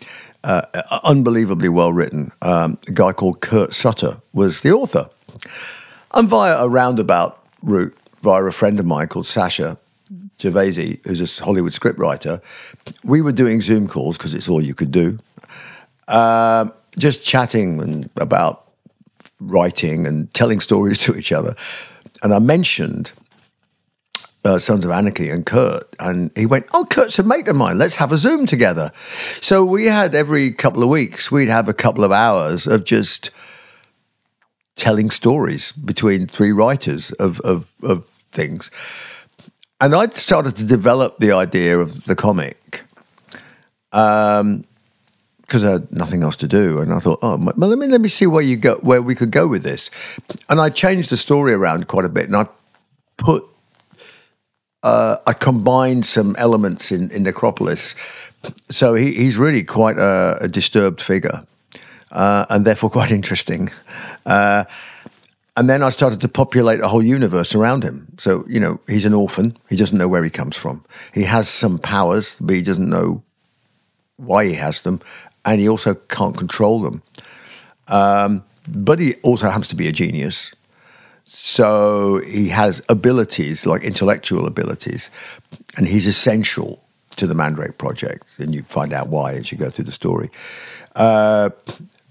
uh, 0.44 0.62
unbelievably 1.04 1.68
well 1.68 1.92
written. 1.92 2.32
Um, 2.42 2.78
a 2.88 2.92
guy 2.92 3.12
called 3.12 3.40
Kurt 3.40 3.74
Sutter 3.74 4.20
was 4.32 4.60
the 4.62 4.72
author. 4.72 5.08
And 6.14 6.28
via 6.28 6.56
a 6.58 6.68
roundabout 6.68 7.42
route, 7.62 7.96
via 8.22 8.42
a 8.44 8.52
friend 8.52 8.78
of 8.80 8.86
mine 8.86 9.08
called 9.08 9.26
Sacha, 9.26 9.78
Gervasi, 10.38 11.04
who's 11.04 11.40
a 11.40 11.44
Hollywood 11.44 11.72
scriptwriter, 11.72 12.42
we 13.04 13.20
were 13.20 13.32
doing 13.32 13.60
Zoom 13.60 13.88
calls 13.88 14.16
because 14.16 14.34
it's 14.34 14.48
all 14.48 14.62
you 14.62 14.74
could 14.74 14.90
do, 14.90 15.18
um, 16.06 16.72
just 16.96 17.24
chatting 17.24 17.80
and 17.80 18.10
about 18.16 18.64
writing 19.40 20.06
and 20.06 20.32
telling 20.32 20.60
stories 20.60 20.98
to 21.04 21.16
each 21.16 21.32
other. 21.32 21.54
And 22.22 22.32
I 22.32 22.38
mentioned 22.38 23.12
uh, 24.44 24.58
Sons 24.58 24.84
of 24.84 24.90
Anarchy 24.90 25.28
and 25.30 25.44
Kurt, 25.44 25.84
and 25.98 26.30
he 26.36 26.46
went, 26.46 26.66
"Oh, 26.72 26.86
Kurt's 26.88 27.18
a 27.18 27.22
mate 27.22 27.48
of 27.48 27.56
mine. 27.56 27.78
Let's 27.78 27.96
have 27.96 28.12
a 28.12 28.16
Zoom 28.16 28.46
together." 28.46 28.92
So 29.40 29.64
we 29.64 29.86
had 29.86 30.14
every 30.14 30.52
couple 30.52 30.82
of 30.82 30.88
weeks, 30.88 31.30
we'd 31.30 31.48
have 31.48 31.68
a 31.68 31.74
couple 31.74 32.04
of 32.04 32.12
hours 32.12 32.66
of 32.66 32.84
just 32.84 33.30
telling 34.78 35.10
stories 35.10 35.72
between 35.72 36.26
three 36.26 36.52
writers 36.52 37.12
of 37.12 37.40
of, 37.40 37.72
of 37.82 38.06
things. 38.32 38.70
And 39.80 39.94
I'd 39.94 40.14
started 40.14 40.56
to 40.56 40.64
develop 40.64 41.18
the 41.18 41.32
idea 41.32 41.78
of 41.78 42.04
the 42.04 42.16
comic 42.16 42.82
because 43.90 44.40
um, 44.40 44.64
I 45.52 45.70
had 45.70 45.92
nothing 45.92 46.22
else 46.22 46.36
to 46.36 46.48
do, 46.48 46.80
and 46.80 46.92
I 46.92 46.98
thought, 46.98 47.20
oh, 47.22 47.36
well, 47.36 47.68
let 47.68 47.78
me 47.78 47.86
let 47.86 48.00
me 48.00 48.08
see 48.08 48.26
where 48.26 48.42
you 48.42 48.56
go, 48.56 48.76
where 48.76 49.02
we 49.02 49.14
could 49.14 49.30
go 49.30 49.46
with 49.46 49.62
this, 49.62 49.90
and 50.48 50.60
I 50.60 50.70
changed 50.70 51.10
the 51.10 51.16
story 51.16 51.52
around 51.52 51.88
quite 51.88 52.04
a 52.04 52.08
bit, 52.08 52.26
and 52.26 52.36
I 52.36 52.46
put 53.16 53.44
uh, 54.82 55.16
I 55.26 55.32
combined 55.32 56.06
some 56.06 56.36
elements 56.36 56.92
in, 56.92 57.10
in 57.10 57.22
Necropolis. 57.22 57.94
So 58.70 58.94
he, 58.94 59.14
he's 59.14 59.36
really 59.36 59.64
quite 59.64 59.98
a, 59.98 60.38
a 60.40 60.48
disturbed 60.48 61.00
figure 61.00 61.44
uh, 62.10 62.46
and 62.48 62.64
therefore 62.64 62.90
quite 62.90 63.10
interesting. 63.10 63.70
Uh, 64.26 64.64
and 65.56 65.68
then 65.68 65.82
I 65.82 65.90
started 65.90 66.20
to 66.20 66.28
populate 66.28 66.80
a 66.80 66.88
whole 66.88 67.02
universe 67.02 67.52
around 67.52 67.82
him. 67.82 68.06
So, 68.18 68.44
you 68.48 68.60
know, 68.60 68.78
he's 68.86 69.04
an 69.04 69.12
orphan. 69.12 69.56
He 69.68 69.74
doesn't 69.74 69.98
know 69.98 70.06
where 70.06 70.22
he 70.22 70.30
comes 70.30 70.56
from. 70.56 70.84
He 71.12 71.24
has 71.24 71.48
some 71.48 71.78
powers, 71.78 72.36
but 72.40 72.54
he 72.54 72.62
doesn't 72.62 72.88
know 72.88 73.24
why 74.16 74.44
he 74.46 74.54
has 74.54 74.82
them. 74.82 75.00
And 75.44 75.60
he 75.60 75.68
also 75.68 75.94
can't 75.94 76.36
control 76.36 76.80
them. 76.80 77.02
Um, 77.88 78.44
but 78.68 79.00
he 79.00 79.14
also 79.22 79.48
happens 79.48 79.66
to 79.68 79.76
be 79.76 79.88
a 79.88 79.92
genius. 79.92 80.52
So 81.24 82.20
he 82.24 82.48
has 82.48 82.80
abilities, 82.88 83.66
like 83.66 83.82
intellectual 83.82 84.46
abilities, 84.46 85.10
and 85.76 85.88
he's 85.88 86.06
essential 86.06 86.84
to 87.16 87.26
the 87.26 87.34
Mandrake 87.34 87.78
Project. 87.78 88.38
And 88.38 88.54
you 88.54 88.62
find 88.62 88.92
out 88.92 89.08
why 89.08 89.32
as 89.32 89.50
you 89.50 89.58
go 89.58 89.70
through 89.70 89.86
the 89.86 89.92
story. 89.92 90.30
Uh, 90.94 91.50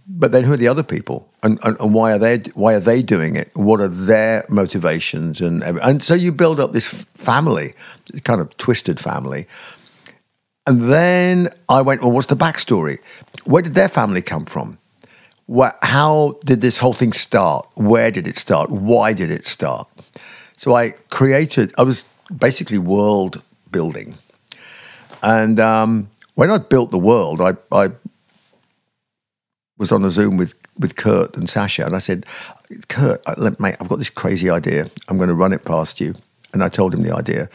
but 0.08 0.32
then 0.32 0.46
who 0.46 0.54
are 0.54 0.58
the 0.58 0.68
other 0.68 0.84
people? 0.84 1.30
And, 1.44 1.60
and, 1.64 1.80
and, 1.80 1.94
why 1.94 2.14
are 2.14 2.18
they 2.18 2.38
why 2.54 2.74
are 2.76 2.80
they 2.80 3.04
doing 3.04 3.36
it? 3.36 3.52
What 3.54 3.82
are 3.82 3.90
their 3.90 4.46
motivations? 4.50 5.42
And 5.42 5.62
and 5.64 6.02
so 6.02 6.14
you 6.14 6.32
build 6.32 6.60
up 6.60 6.72
this 6.72 6.88
family 6.88 7.74
kind 8.24 8.40
of 8.40 8.56
twisted 8.58 9.00
family. 9.00 9.48
And 10.66 10.92
then 10.92 11.50
i 11.70 11.82
went 11.82 12.02
well 12.02 12.12
what's 12.12 12.28
the 12.28 12.36
backstory? 12.36 13.00
Where 13.44 13.62
did 13.62 13.74
their 13.74 13.90
family 13.90 14.22
come 14.22 14.46
from? 14.46 14.78
What, 15.46 15.78
how 15.82 16.40
did 16.44 16.60
this 16.60 16.80
whole 16.80 16.92
thing 16.92 17.14
start? 17.14 17.66
Where 17.76 18.12
did 18.12 18.28
it 18.28 18.38
start? 18.38 18.70
Why 18.70 19.14
did 19.14 19.32
it 19.32 19.46
start? 19.46 19.88
So 20.56 20.74
i 20.74 20.92
created 21.10 21.74
i 21.78 21.84
was 21.84 22.06
basically 22.36 22.78
world 22.78 23.42
building. 23.72 24.18
And 25.22 25.60
um, 25.60 26.10
when 26.36 26.50
i 26.50 26.58
built 26.58 26.92
the 26.92 27.00
world 27.00 27.42
i, 27.42 27.56
I 27.72 27.92
was 29.78 29.92
on 29.92 30.04
a 30.04 30.12
Zoom 30.12 30.38
with 30.38 30.56
with 30.78 30.96
Kurt 30.96 31.36
and 31.38 31.50
Sacha, 31.50 31.86
and 31.86 31.96
I 31.96 32.00
said, 32.00 32.26
"Kurt, 32.88 33.22
mate, 33.60 33.76
I've 33.80 33.90
got 33.90 33.98
this 33.98 34.10
crazy 34.10 34.50
idea. 34.50 34.88
I'm 35.08 35.18
going 35.18 35.30
to 35.30 35.36
run 35.36 35.54
it 35.54 35.66
past 35.66 36.00
you." 36.00 36.16
And 36.54 36.64
I 36.64 36.70
told 36.70 36.94
him 36.94 37.04
the 37.04 37.16
idea, 37.16 37.50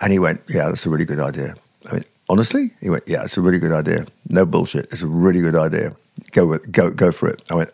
and 0.00 0.12
he 0.12 0.18
went, 0.18 0.42
"Yeah, 0.48 0.68
that's 0.68 0.86
a 0.86 0.90
really 0.90 1.04
good 1.04 1.20
idea." 1.20 1.54
I 1.90 1.94
mean, 1.94 2.04
honestly, 2.28 2.72
he 2.80 2.90
went, 2.90 3.04
"Yeah, 3.06 3.24
it's 3.24 3.36
a 3.36 3.40
really 3.40 3.58
good 3.58 3.72
idea. 3.72 4.06
No 4.28 4.46
bullshit. 4.46 4.86
It's 4.92 5.02
a 5.02 5.06
really 5.06 5.40
good 5.40 5.56
idea. 5.56 5.96
Go 6.32 6.46
with, 6.46 6.70
go 6.70 6.90
go 6.90 7.12
for 7.12 7.28
it." 7.28 7.42
I 7.50 7.54
went, 7.54 7.70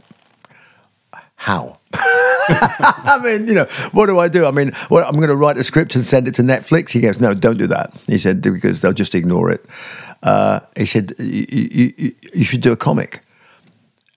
"How?" 1.37 1.79
I 2.49 3.19
mean, 3.23 3.49
you 3.49 3.55
know, 3.55 3.65
what 3.93 4.07
do 4.07 4.19
I 4.19 4.29
do? 4.29 4.47
I 4.47 4.51
mean, 4.51 4.73
what, 4.89 5.05
I'm 5.05 5.17
going 5.17 5.29
to 5.29 5.37
write 5.37 5.57
a 5.57 5.65
script 5.65 5.97
and 5.97 6.05
send 6.05 6.29
it 6.29 6.35
to 6.37 6.43
Netflix. 6.43 6.91
He 6.91 7.01
goes, 7.01 7.21
no, 7.21 7.35
don't 7.35 7.59
do 7.59 7.67
that. 7.67 8.05
He 8.07 8.19
said 8.19 8.41
because 8.41 8.81
they'll 8.81 8.93
just 8.93 9.15
ignore 9.15 9.51
it. 9.51 9.65
Uh, 10.23 10.61
he 10.77 10.87
said 10.87 11.15
you 11.19 12.45
should 12.45 12.61
do 12.61 12.73
a 12.73 12.77
comic. 12.77 13.21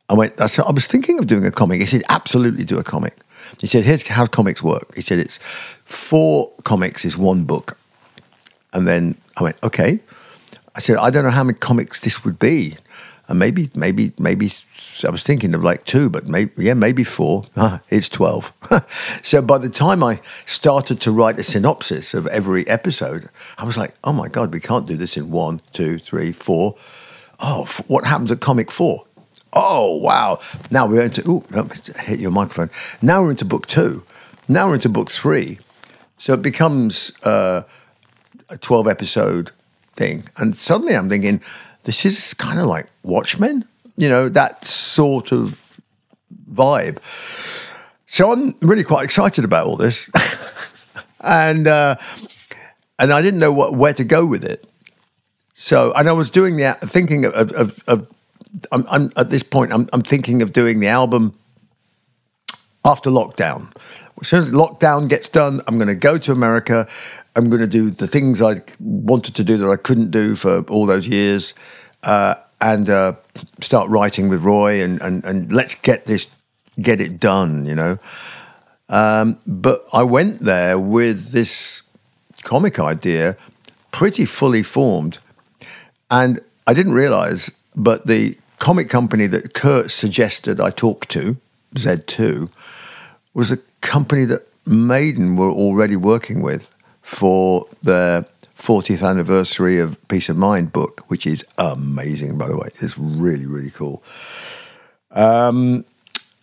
I 0.10 0.14
went, 0.14 0.42
I, 0.42 0.48
said, 0.48 0.66
I 0.66 0.72
was 0.72 0.88
thinking 0.88 1.20
of 1.20 1.28
doing 1.28 1.46
a 1.46 1.52
comic. 1.52 1.80
He 1.80 1.86
said, 1.86 2.04
absolutely 2.10 2.66
do 2.66 2.80
a 2.80 2.84
comic. 2.84 3.16
He 3.62 3.68
said, 3.68 3.86
here's 3.86 4.08
how 4.08 4.26
comics 4.26 4.64
work. 4.64 4.96
He 4.96 5.02
said, 5.02 5.20
it's 5.20 5.38
four 5.86 6.52
comics 6.64 7.06
is 7.06 7.18
one 7.18 7.44
book. 7.44 7.78
And 8.74 8.88
then 8.88 9.16
I 9.38 9.44
went, 9.44 9.64
okay. 9.64 10.00
I 10.76 10.80
said, 10.80 10.98
I 10.98 11.10
don't 11.10 11.24
know 11.24 11.30
how 11.30 11.44
many 11.44 11.58
comics 11.58 12.00
this 12.00 12.26
would 12.26 12.40
be. 12.40 12.78
And 13.28 13.38
maybe, 13.38 13.70
maybe, 13.76 14.12
maybe, 14.18 14.52
I 15.04 15.12
was 15.12 15.22
thinking 15.22 15.54
of 15.54 15.64
like 15.64 15.86
two, 15.86 16.10
but 16.10 16.28
maybe, 16.28 16.52
yeah, 16.58 16.74
maybe 16.74 17.04
four. 17.04 17.44
Ah, 17.56 17.82
it's 17.90 18.10
12. 18.10 18.52
so 19.24 19.42
by 19.44 19.60
the 19.60 19.70
time 19.70 20.04
I 20.04 20.22
started 20.46 21.00
to 21.02 21.12
write 21.12 21.38
a 21.38 21.44
synopsis 21.44 22.16
of 22.16 22.26
every 22.28 22.68
episode, 22.68 23.30
I 23.60 23.66
was 23.66 23.78
like, 23.78 23.94
oh 24.04 24.14
my 24.14 24.28
God, 24.28 24.52
we 24.52 24.60
can't 24.60 24.88
do 24.88 24.98
this 24.98 25.16
in 25.16 25.30
one, 25.30 25.62
two, 25.72 26.00
three, 26.00 26.32
four. 26.32 26.76
Oh, 27.40 27.66
what 27.88 28.06
happens 28.06 28.32
at 28.32 28.40
comic 28.40 28.72
four? 28.72 29.06
Oh, 29.54 29.96
wow. 29.96 30.40
Now 30.70 30.86
we're 30.86 31.04
into, 31.04 31.28
ooh, 31.30 31.44
hit 32.00 32.20
your 32.20 32.32
microphone. 32.32 32.70
Now 33.02 33.24
we're 33.24 33.32
into 33.32 33.46
book 33.46 33.68
two. 33.68 34.04
Now 34.48 34.68
we're 34.68 34.76
into 34.76 34.90
book 34.90 35.10
three. 35.10 35.60
So 36.18 36.34
it 36.34 36.42
becomes 36.42 37.12
uh, 37.24 37.64
a 38.50 38.58
12 38.58 38.88
episode 38.88 39.52
thing. 39.96 40.26
And 40.38 40.58
suddenly 40.58 40.96
I'm 40.96 41.10
thinking, 41.10 41.42
this 41.84 42.06
is 42.06 42.34
kind 42.34 42.60
of 42.60 42.68
like 42.68 42.88
Watchmen, 43.04 43.66
you 43.96 44.10
know, 44.10 44.30
that 44.30 44.66
sort 44.66 45.32
of 45.32 45.82
vibe. 46.52 47.00
So 48.06 48.32
I'm 48.32 48.56
really 48.62 48.84
quite 48.84 49.06
excited 49.06 49.46
about 49.46 49.66
all 49.66 49.78
this. 49.78 50.10
and, 51.22 51.68
uh, 51.68 51.96
and 52.98 53.14
I 53.14 53.22
didn't 53.22 53.40
know 53.40 53.54
what, 53.54 53.76
where 53.76 53.94
to 53.94 54.04
go 54.04 54.26
with 54.26 54.44
it. 54.44 54.66
So, 55.54 55.94
and 55.94 56.08
I 56.08 56.14
was 56.14 56.30
doing 56.30 56.58
the 56.58 56.74
thinking 56.82 57.26
of, 57.26 57.52
of, 57.52 57.84
of 57.88 58.10
I'm, 58.72 58.86
I'm, 58.90 59.12
at 59.16 59.30
this 59.30 59.44
point, 59.44 59.72
I'm, 59.72 59.90
I'm 59.94 60.02
thinking 60.02 60.42
of 60.42 60.54
doing 60.54 60.80
the 60.80 60.88
album 60.88 61.38
after 62.84 63.10
lockdown. 63.10 63.72
As 64.22 64.28
soon 64.28 64.44
as 64.44 64.52
lockdown 64.52 65.08
gets 65.08 65.30
done, 65.30 65.62
I'm 65.68 65.78
going 65.78 65.88
to 65.88 65.96
go 65.96 66.18
to 66.18 66.32
America. 66.32 66.88
I'm 67.36 67.50
going 67.50 67.62
to 67.62 67.68
do 67.68 67.90
the 67.90 68.08
things 68.08 68.42
I 68.42 68.62
wanted 68.80 69.36
to 69.36 69.44
do 69.44 69.58
that 69.58 69.70
I 69.70 69.78
couldn't 69.78 70.12
do 70.12 70.36
for 70.36 70.62
all 70.64 70.86
those 70.86 71.08
years, 71.08 71.54
uh, 72.04 72.36
and 72.60 72.90
uh, 72.90 73.14
start 73.62 73.90
writing 73.90 74.28
with 74.28 74.44
Roy, 74.44 74.84
and, 74.84 75.02
and 75.02 75.24
and 75.24 75.54
let's 75.54 75.76
get 75.76 76.06
this, 76.06 76.28
get 76.82 77.00
it 77.00 77.20
done, 77.20 77.66
you 77.66 77.76
know. 77.76 77.98
Um, 78.90 79.40
but 79.48 79.88
I 79.94 80.04
went 80.04 80.42
there 80.42 80.78
with 80.78 81.32
this 81.32 81.84
comic 82.44 82.78
idea, 82.80 83.38
pretty 83.92 84.26
fully 84.26 84.64
formed, 84.64 85.20
and 86.12 86.42
I 86.68 86.74
didn't 86.74 86.94
realize 86.94 87.52
but 87.76 88.08
the 88.08 88.38
comic 88.58 88.90
company 88.90 89.28
that 89.28 89.54
Kurt 89.54 89.92
suggested 89.92 90.60
I 90.60 90.70
talk 90.70 91.08
to, 91.08 91.38
Z2, 91.76 92.50
was 93.34 93.52
a 93.52 93.58
company 93.82 94.26
that 94.26 94.48
Maiden 94.66 95.36
were 95.36 95.52
already 95.52 95.96
working 95.96 96.42
with 96.42 96.74
for 97.02 97.68
their 97.82 98.26
40th 98.58 99.08
anniversary 99.08 99.80
of 99.80 99.98
Piece 100.10 100.30
of 100.30 100.38
Mind 100.38 100.74
book, 100.74 101.06
which 101.08 101.26
is 101.26 101.46
amazing, 101.58 102.38
by 102.38 102.48
the 102.48 102.58
way. 102.58 102.68
It's 102.82 102.98
really, 102.98 103.46
really 103.46 103.72
cool. 103.72 104.04
Um, 105.12 105.86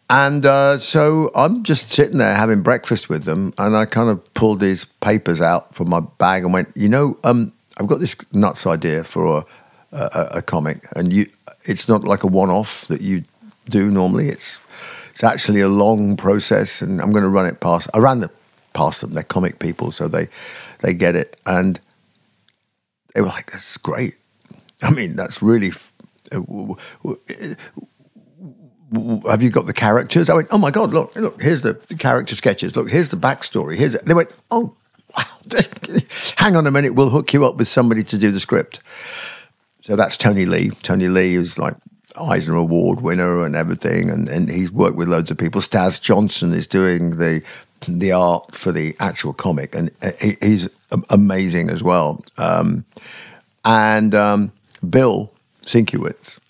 and 0.08 0.46
uh, 0.46 0.78
so 0.78 1.30
I'm 1.34 1.62
just 1.62 1.90
sitting 1.90 2.18
there 2.18 2.34
having 2.34 2.62
breakfast 2.62 3.08
with 3.08 3.24
them, 3.24 3.52
and 3.58 3.76
I 3.76 3.84
kind 3.84 4.08
of 4.08 4.32
pulled 4.34 4.60
these 4.60 4.84
papers 4.84 5.40
out 5.40 5.74
from 5.74 5.90
my 5.90 6.00
bag 6.00 6.44
and 6.44 6.52
went, 6.52 6.68
you 6.74 6.88
know, 6.88 7.18
um, 7.24 7.52
I've 7.78 7.86
got 7.86 8.00
this 8.00 8.16
nuts 8.32 8.66
idea 8.66 9.04
for 9.04 9.38
a, 9.38 9.44
a, 9.96 10.28
a 10.38 10.42
comic, 10.42 10.86
and 10.94 11.12
you, 11.12 11.26
it's 11.64 11.88
not 11.88 12.04
like 12.04 12.22
a 12.22 12.26
one-off 12.26 12.86
that 12.88 13.00
you 13.00 13.24
do 13.68 13.90
normally. 13.90 14.28
It's 14.28 14.60
it's 15.10 15.24
actually 15.24 15.60
a 15.60 15.68
long 15.68 16.16
process, 16.16 16.82
and 16.82 17.00
I'm 17.00 17.10
going 17.10 17.22
to 17.22 17.30
run 17.30 17.46
it 17.46 17.60
past. 17.60 17.88
I 17.94 17.98
ran 17.98 18.22
it 18.22 18.30
past 18.74 19.00
them. 19.00 19.14
They're 19.14 19.22
comic 19.22 19.58
people, 19.58 19.90
so 19.90 20.08
they 20.08 20.28
they 20.80 20.92
get 20.92 21.16
it, 21.16 21.40
and 21.46 21.80
they 23.14 23.22
were 23.22 23.28
like, 23.28 23.50
"That's 23.52 23.76
great." 23.78 24.16
I 24.82 24.90
mean, 24.90 25.16
that's 25.16 25.42
really. 25.42 25.72
Uh, 26.32 26.74
have 29.28 29.42
you 29.42 29.50
got 29.50 29.66
the 29.66 29.72
characters? 29.72 30.28
I 30.28 30.34
went, 30.34 30.48
"Oh 30.50 30.58
my 30.58 30.70
god! 30.70 30.92
Look, 30.92 31.16
look! 31.16 31.40
Here's 31.40 31.62
the, 31.62 31.80
the 31.88 31.96
character 31.96 32.34
sketches. 32.34 32.76
Look, 32.76 32.90
here's 32.90 33.08
the 33.08 33.16
backstory. 33.16 33.76
Here's." 33.76 33.94
It. 33.94 34.04
They 34.04 34.14
went, 34.14 34.30
"Oh, 34.50 34.76
wow! 35.16 35.24
Hang 36.36 36.56
on 36.56 36.66
a 36.66 36.70
minute. 36.70 36.94
We'll 36.94 37.10
hook 37.10 37.32
you 37.32 37.46
up 37.46 37.56
with 37.56 37.68
somebody 37.68 38.04
to 38.04 38.18
do 38.18 38.30
the 38.30 38.40
script." 38.40 38.80
So 39.86 39.94
that's 39.94 40.16
Tony 40.16 40.46
Lee. 40.46 40.70
Tony 40.70 41.06
Lee 41.06 41.36
is 41.36 41.60
like 41.60 41.76
Eisner 42.20 42.56
Award 42.56 43.02
winner 43.02 43.46
and 43.46 43.54
everything, 43.54 44.10
and, 44.10 44.28
and 44.28 44.50
he's 44.50 44.72
worked 44.72 44.96
with 44.96 45.06
loads 45.06 45.30
of 45.30 45.38
people. 45.38 45.60
Staz 45.60 46.00
Johnson 46.00 46.52
is 46.52 46.66
doing 46.66 47.18
the 47.18 47.40
the 47.86 48.10
art 48.10 48.52
for 48.52 48.72
the 48.72 48.96
actual 48.98 49.32
comic, 49.32 49.76
and 49.76 49.92
he, 50.20 50.36
he's 50.42 50.68
amazing 51.08 51.70
as 51.70 51.84
well. 51.84 52.20
Um, 52.36 52.84
and 53.64 54.12
um, 54.12 54.50
Bill 54.90 55.32
Sienkiewicz 55.62 56.40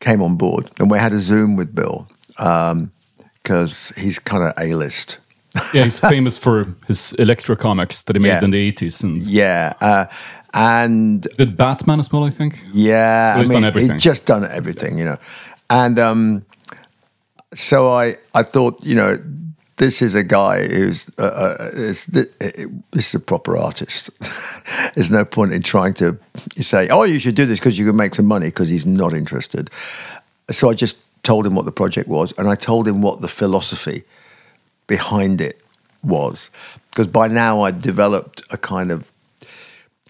came 0.00 0.22
on 0.22 0.36
board, 0.36 0.70
and 0.78 0.90
we 0.90 0.96
had 0.96 1.12
a 1.12 1.20
Zoom 1.20 1.56
with 1.56 1.74
Bill 1.74 2.08
because 2.28 3.92
um, 3.92 4.02
he's 4.02 4.18
kind 4.18 4.44
of 4.44 4.54
a 4.56 4.74
list. 4.74 5.18
Yeah, 5.74 5.84
he's 5.84 6.00
famous 6.00 6.38
for 6.38 6.66
his 6.86 7.12
Elektra 7.14 7.56
comics 7.56 8.02
that 8.02 8.16
he 8.16 8.20
made 8.20 8.28
yeah. 8.28 8.44
in 8.44 8.50
the 8.50 8.72
80s. 8.72 9.02
And 9.02 9.22
yeah. 9.22 9.74
Uh, 9.80 10.06
and 10.54 11.22
did 11.36 11.56
Batman 11.56 12.00
as 12.00 12.12
well? 12.12 12.24
I 12.24 12.30
think. 12.30 12.64
Yeah, 12.72 13.38
he's 13.38 13.50
I 13.50 13.52
mean, 13.52 13.62
done 13.62 13.68
everything. 13.68 13.92
He's 13.92 14.02
just 14.02 14.26
done 14.26 14.44
everything, 14.44 14.98
you 14.98 15.04
know. 15.04 15.18
And 15.70 15.98
um, 15.98 16.46
so 17.52 17.92
I, 17.92 18.16
I 18.34 18.42
thought, 18.42 18.82
you 18.84 18.94
know, 18.94 19.18
this 19.76 20.02
is 20.02 20.14
a 20.14 20.24
guy 20.24 20.66
who's 20.66 21.08
uh, 21.18 21.22
uh, 21.22 21.70
is, 21.72 22.06
this 22.06 22.28
is 22.92 23.14
a 23.14 23.20
proper 23.20 23.56
artist. 23.56 24.10
There's 24.94 25.10
no 25.10 25.24
point 25.24 25.52
in 25.52 25.62
trying 25.62 25.94
to 25.94 26.18
say, 26.56 26.88
"Oh, 26.88 27.04
you 27.04 27.18
should 27.18 27.36
do 27.36 27.46
this 27.46 27.58
because 27.60 27.78
you 27.78 27.86
can 27.86 27.96
make 27.96 28.14
some 28.14 28.26
money," 28.26 28.48
because 28.48 28.68
he's 28.68 28.86
not 28.86 29.14
interested. 29.14 29.70
So 30.50 30.68
I 30.70 30.74
just 30.74 30.98
told 31.22 31.46
him 31.46 31.54
what 31.54 31.64
the 31.64 31.72
project 31.72 32.08
was, 32.08 32.32
and 32.38 32.48
I 32.48 32.56
told 32.56 32.88
him 32.88 33.02
what 33.02 33.20
the 33.20 33.28
philosophy 33.28 34.02
behind 34.88 35.40
it 35.40 35.60
was. 36.02 36.50
Because 36.90 37.06
by 37.06 37.28
now 37.28 37.62
I'd 37.62 37.80
developed 37.80 38.42
a 38.52 38.58
kind 38.58 38.90
of, 38.90 39.08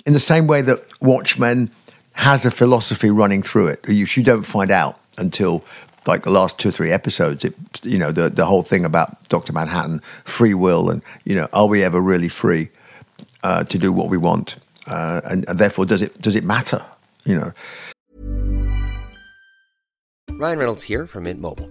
in 0.06 0.14
the 0.14 0.20
same 0.20 0.46
way 0.46 0.62
that 0.62 0.80
Watchmen 1.02 1.70
has 2.12 2.46
a 2.46 2.50
philosophy 2.50 3.10
running 3.10 3.42
through 3.42 3.68
it, 3.68 3.86
you, 3.86 4.06
you 4.14 4.22
don't 4.22 4.42
find 4.42 4.70
out 4.70 4.98
until 5.18 5.62
like 6.06 6.22
the 6.22 6.30
last 6.30 6.58
two 6.58 6.70
or 6.70 6.72
three 6.72 6.90
episodes. 6.90 7.44
It, 7.44 7.54
you 7.82 7.98
know, 7.98 8.10
the 8.10 8.30
the 8.30 8.46
whole 8.46 8.62
thing 8.62 8.84
about 8.84 9.28
Doctor 9.28 9.52
Manhattan, 9.52 10.00
free 10.24 10.54
will, 10.54 10.90
and 10.90 11.02
you 11.24 11.36
know, 11.36 11.48
are 11.52 11.66
we 11.66 11.84
ever 11.84 12.00
really 12.00 12.28
free 12.28 12.70
uh, 13.42 13.64
to 13.64 13.78
do 13.78 13.92
what 13.92 14.08
we 14.08 14.16
want? 14.16 14.56
Uh, 14.86 15.20
and, 15.24 15.46
and 15.48 15.58
therefore, 15.58 15.84
does 15.84 16.00
it 16.00 16.20
does 16.20 16.34
it 16.34 16.44
matter? 16.44 16.84
You 17.24 17.34
know. 17.36 17.52
Ryan 20.38 20.58
Reynolds 20.58 20.84
here 20.84 21.06
from 21.06 21.24
Mint 21.24 21.40
Mobile. 21.40 21.70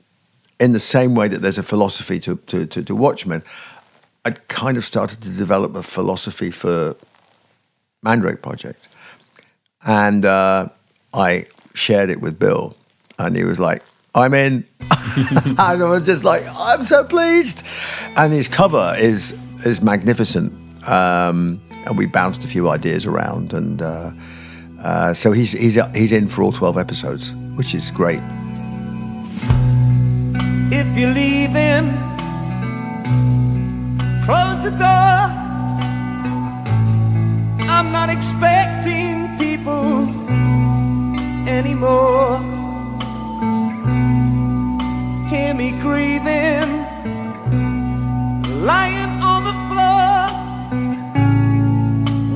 in 0.61 0.73
the 0.73 0.79
same 0.79 1.15
way 1.15 1.27
that 1.27 1.39
there's 1.39 1.57
a 1.57 1.63
philosophy 1.63 2.19
to, 2.19 2.35
to, 2.45 2.67
to, 2.67 2.83
to 2.83 2.95
Watchmen, 2.95 3.41
I'd 4.23 4.47
kind 4.47 4.77
of 4.77 4.85
started 4.85 5.19
to 5.23 5.29
develop 5.29 5.75
a 5.75 5.81
philosophy 5.81 6.51
for 6.51 6.95
Mandrake 8.03 8.43
Project. 8.43 8.87
And 9.83 10.23
uh, 10.23 10.69
I 11.15 11.47
shared 11.73 12.11
it 12.11 12.21
with 12.21 12.37
Bill, 12.37 12.77
and 13.17 13.35
he 13.35 13.43
was 13.43 13.59
like, 13.59 13.81
I'm 14.13 14.35
in. 14.35 14.65
and 15.45 15.59
I 15.59 15.75
was 15.75 16.05
just 16.05 16.23
like, 16.23 16.43
I'm 16.47 16.83
so 16.83 17.03
pleased. 17.03 17.65
And 18.15 18.31
his 18.31 18.47
cover 18.47 18.93
is, 18.99 19.31
is 19.65 19.81
magnificent. 19.81 20.53
Um, 20.87 21.59
and 21.87 21.97
we 21.97 22.05
bounced 22.05 22.43
a 22.43 22.47
few 22.47 22.69
ideas 22.69 23.07
around. 23.07 23.53
And 23.53 23.81
uh, 23.81 24.11
uh, 24.79 25.13
so 25.15 25.31
he's, 25.31 25.53
he's, 25.53 25.79
he's 25.95 26.11
in 26.11 26.27
for 26.27 26.43
all 26.43 26.51
12 26.51 26.77
episodes, 26.77 27.33
which 27.55 27.73
is 27.73 27.89
great. 27.89 28.21
If 30.73 30.87
you're 30.97 31.13
leaving, 31.13 31.91
close 34.23 34.63
the 34.63 34.71
door. 34.71 35.19
I'm 37.67 37.91
not 37.91 38.09
expecting 38.09 39.37
people 39.37 40.07
anymore. 41.45 42.39
Hear 45.29 45.53
me 45.53 45.71
grieving, 45.81 46.69
lying 48.63 49.11
on 49.21 49.43
the 49.43 49.55
floor. 49.67 50.29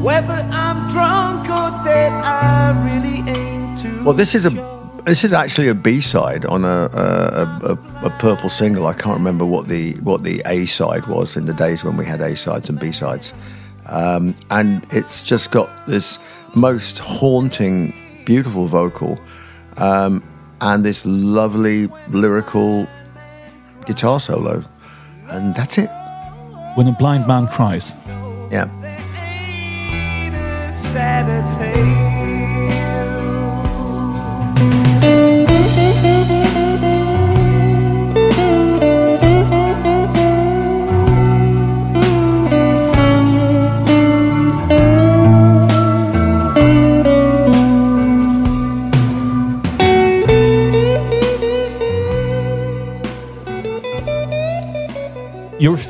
Whether 0.03 0.45
I'm 0.51 0.89
drunk 0.91 1.47
or 1.49 1.71
dead, 1.85 2.11
I 2.11 2.75
really 2.85 3.23
ain't 3.31 3.79
too. 3.79 4.03
Well, 4.03 4.13
this 4.13 4.35
is 4.35 4.45
a 4.45 4.74
this 5.05 5.23
is 5.23 5.33
actually 5.33 5.67
a 5.67 5.75
B 5.75 6.01
side 6.01 6.45
on 6.45 6.65
a 6.65 6.89
a, 6.91 7.77
a 8.03 8.05
a 8.07 8.09
purple 8.19 8.49
single. 8.49 8.87
I 8.87 8.93
can't 8.93 9.17
remember 9.17 9.45
what 9.45 9.67
the 9.67 9.93
what 10.01 10.23
the 10.23 10.41
A 10.45 10.65
side 10.65 11.05
was 11.07 11.37
in 11.37 11.45
the 11.45 11.53
days 11.53 11.83
when 11.83 11.95
we 11.97 12.05
had 12.05 12.21
A 12.21 12.35
sides 12.35 12.69
and 12.69 12.79
B 12.79 12.91
sides, 12.91 13.33
um, 13.87 14.35
and 14.49 14.85
it's 14.91 15.23
just 15.23 15.51
got 15.51 15.69
this 15.87 16.19
most 16.55 16.99
haunting, 16.99 17.93
beautiful 18.25 18.65
vocal, 18.67 19.19
um, 19.77 20.23
and 20.61 20.83
this 20.83 21.05
lovely 21.05 21.87
lyrical 22.09 22.87
guitar 23.85 24.19
solo, 24.19 24.63
and 25.29 25.53
that's 25.55 25.77
it. 25.77 25.89
When 26.75 26.87
a 26.87 26.93
blind 26.93 27.27
man 27.27 27.47
cries. 27.47 27.93
Yeah. 28.51 28.69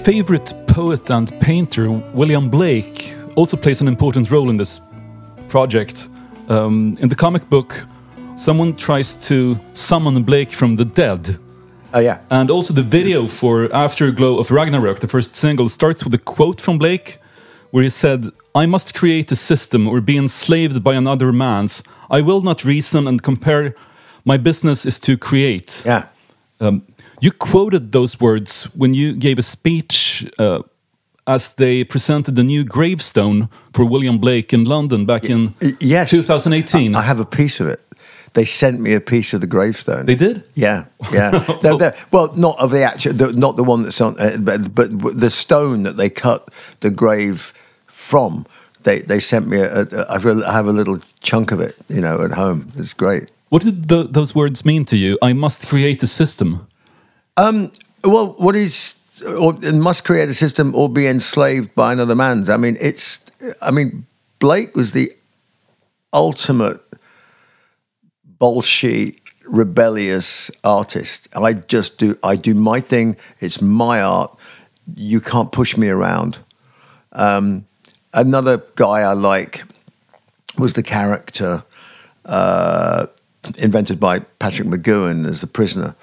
Favorite 0.06 0.54
poet 0.68 1.10
and 1.10 1.32
painter, 1.40 1.90
William 1.90 2.48
Blake, 2.48 3.16
also 3.36 3.58
plays 3.58 3.82
an 3.82 3.88
important 3.88 4.30
role 4.30 4.52
in 4.52 4.58
this 4.58 4.80
project. 5.50 6.08
Um, 6.48 6.96
in 7.02 7.10
the 7.10 7.16
comic 7.16 7.50
book, 7.50 7.84
someone 8.36 8.76
tries 8.76 9.16
to 9.28 9.60
summon 9.74 10.22
Blake 10.22 10.52
from 10.52 10.76
the 10.76 10.86
dead. 10.86 11.40
Oh 11.92 12.00
yeah. 12.02 12.20
And 12.30 12.52
also, 12.52 12.72
the 12.72 12.84
video 12.84 13.26
for 13.26 13.68
Afterglow 13.74 14.38
of 14.38 14.52
Ragnarok, 14.52 15.00
the 15.00 15.08
first 15.08 15.36
single, 15.36 15.70
starts 15.70 16.04
with 16.04 16.14
a 16.14 16.20
quote 16.20 16.62
from 16.62 16.78
Blake 16.78 17.18
where 17.72 17.84
he 17.84 17.90
said, 17.90 18.28
I 18.54 18.68
must 18.68 18.94
create 18.94 19.32
a 19.32 19.36
system 19.36 19.88
or 19.88 20.02
be 20.02 20.18
enslaved 20.18 20.84
by 20.84 20.94
another 20.94 21.32
man's. 21.32 21.82
I 22.12 22.22
will 22.22 22.42
not 22.42 22.64
reason 22.64 23.08
and 23.08 23.24
compare. 23.24 23.74
My 24.24 24.38
business 24.38 24.86
is 24.86 25.00
to 25.00 25.18
create. 25.18 25.82
Yeah. 25.84 26.10
Um, 26.60 26.84
you 27.22 27.32
quoted 27.32 27.92
those 27.92 28.20
words 28.20 28.66
when 28.76 28.94
you 28.94 29.14
gave 29.14 29.40
a 29.40 29.44
speech 29.44 30.26
uh, 30.40 30.60
as 31.28 31.54
they 31.54 31.84
presented 31.84 32.36
the 32.36 32.44
new 32.44 32.64
gravestone 32.64 33.48
for 33.74 33.86
William 33.86 34.18
Blake 34.18 34.54
in 34.54 34.66
London 34.66 35.06
back 35.06 35.26
in 35.30 35.54
Yes. 35.80 36.10
2018. 36.12 36.96
I, 36.96 37.00
I 37.00 37.02
have 37.04 37.20
a 37.20 37.26
piece 37.26 37.60
of 37.60 37.68
it. 37.68 37.80
They 38.34 38.46
sent 38.46 38.80
me 38.82 38.94
a 38.94 39.00
piece 39.00 39.34
of 39.34 39.40
the 39.42 39.48
gravestone. 39.48 40.06
They 40.06 40.16
did? 40.16 40.44
Yeah, 40.56 40.86
yeah. 41.12 41.32
They're- 41.62 41.78
they're- 41.78 41.96
well, 42.12 42.34
not 42.36 42.60
of 42.60 42.72
the 42.72 42.84
actual, 42.84 43.14
the, 43.14 43.32
not 43.32 43.56
the 43.56 43.64
one 43.64 43.84
that's 43.84 44.02
on, 44.02 44.16
uh, 44.20 44.38
but, 44.40 44.76
but 44.76 44.90
the 45.20 45.30
stone 45.30 45.84
that 45.84 45.96
they 45.98 46.10
cut 46.10 46.50
the 46.82 46.90
grave 46.92 47.54
from. 47.88 48.46
they 48.84 49.00
they 49.08 49.20
sent 49.22 49.48
me 49.48 49.58
a, 49.58 49.84
a 49.84 50.06
I 50.10 50.18
I 50.18 50.52
have 50.52 50.68
a 50.68 50.74
little 50.74 51.00
chunk 51.22 51.52
of 51.54 51.60
it, 51.62 51.76
you 51.88 52.02
know, 52.02 52.22
at 52.26 52.32
home. 52.34 52.72
It's 52.78 52.94
great. 52.94 53.30
What 53.50 53.64
did 53.64 53.88
the, 53.88 54.04
those 54.12 54.36
words 54.36 54.64
mean 54.66 54.86
to 54.86 54.96
you? 54.98 55.18
I 55.22 55.34
must 55.34 55.68
create 55.68 56.04
a 56.04 56.08
system. 56.08 56.68
Well, 57.38 58.34
what 58.38 58.56
is 58.56 58.96
or 59.38 59.54
must 59.74 60.04
create 60.04 60.30
a 60.30 60.34
system 60.34 60.76
or 60.76 60.90
be 60.90 61.08
enslaved 61.08 61.74
by 61.76 61.94
another 61.94 62.16
man's? 62.16 62.50
I 62.50 62.58
mean, 62.58 62.78
it's. 62.80 63.24
I 63.62 63.72
mean, 63.72 64.06
Blake 64.40 64.76
was 64.76 64.92
the 64.92 65.12
ultimate 66.14 66.82
bullshit 68.40 69.20
rebellious 69.46 70.50
artist. 70.64 71.28
I 71.36 71.54
just 71.54 71.98
do. 71.98 72.18
I 72.24 72.36
do 72.36 72.54
my 72.54 72.80
thing. 72.80 73.18
It's 73.40 73.62
my 73.62 74.02
art. 74.02 74.38
You 74.96 75.20
can't 75.20 75.52
push 75.52 75.78
me 75.78 75.90
around. 75.90 76.40
Um, 77.12 77.66
another 78.14 78.64
guy 78.76 79.02
I 79.02 79.14
like 79.14 79.64
was 80.58 80.74
the 80.74 80.84
character 80.84 81.64
uh, 82.26 83.08
invented 83.58 84.00
by 84.00 84.20
Patrick 84.20 84.68
McGoohan 84.68 85.28
as 85.28 85.42
the 85.42 85.48
prisoner. 85.48 85.96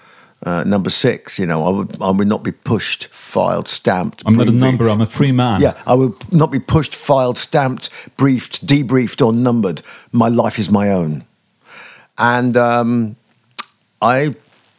Uh, 0.45 0.65
number 0.65 0.91
six, 0.91 1.39
you 1.39 1.47
know, 1.47 1.65
I 1.65 1.71
would, 1.71 2.03
I 2.03 2.11
would 2.11 2.27
not 2.27 2.43
be 2.43 2.51
pushed, 2.51 3.07
filed, 3.07 3.69
stamped. 3.69 4.25
I'm 4.27 4.35
not 4.35 4.49
a 4.49 4.51
number, 4.51 4.89
I'm 4.89 5.01
a 5.01 5.07
free 5.07 5.31
man. 5.31 5.61
Yeah, 5.61 5.81
I 5.87 5.95
would 5.95 6.33
not 6.33 6.51
be 6.51 6.59
pushed, 6.59 6.97
filed, 6.97 7.39
stamped, 7.39 7.91
briefed, 8.17 8.67
debriefed, 8.67 9.25
or 9.25 9.33
numbered. 9.33 9.83
My 10.11 10.29
life 10.29 10.59
is 10.59 10.69
my 10.69 10.91
own, 10.91 11.25
and 12.19 12.57
um, 12.57 13.17
I 14.01 14.35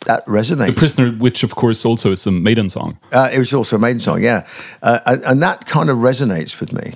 that 0.05 0.25
resonates. 0.25 0.67
The 0.67 0.73
Prisoner, 0.73 1.11
which 1.11 1.43
of 1.43 1.55
course 1.55 1.85
also 1.85 2.11
is 2.11 2.25
a 2.27 2.31
maiden 2.31 2.69
song. 2.69 2.97
Uh, 3.13 3.29
it 3.31 3.39
was 3.39 3.53
also 3.53 3.77
a 3.77 3.79
maiden 3.79 3.99
song, 3.99 4.21
yeah, 4.21 4.45
uh, 4.81 4.99
and, 5.05 5.23
and 5.23 5.43
that 5.43 5.65
kind 5.65 5.89
of 5.89 5.99
resonates 5.99 6.59
with 6.59 6.73
me. 6.73 6.93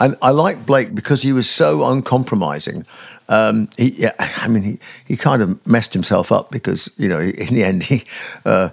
And 0.00 0.16
I 0.20 0.30
like 0.30 0.66
Blake 0.66 0.94
because 0.94 1.22
he 1.22 1.32
was 1.32 1.48
so 1.48 1.84
uncompromising. 1.84 2.84
Um, 3.28 3.68
he, 3.76 3.90
yeah, 3.90 4.12
I 4.18 4.48
mean, 4.48 4.62
he, 4.62 4.78
he 5.06 5.16
kind 5.16 5.42
of 5.42 5.64
messed 5.66 5.92
himself 5.92 6.32
up 6.32 6.50
because 6.50 6.90
you 6.96 7.08
know, 7.08 7.20
in 7.20 7.54
the 7.54 7.64
end, 7.64 7.84
he 7.84 8.04
uh, 8.44 8.70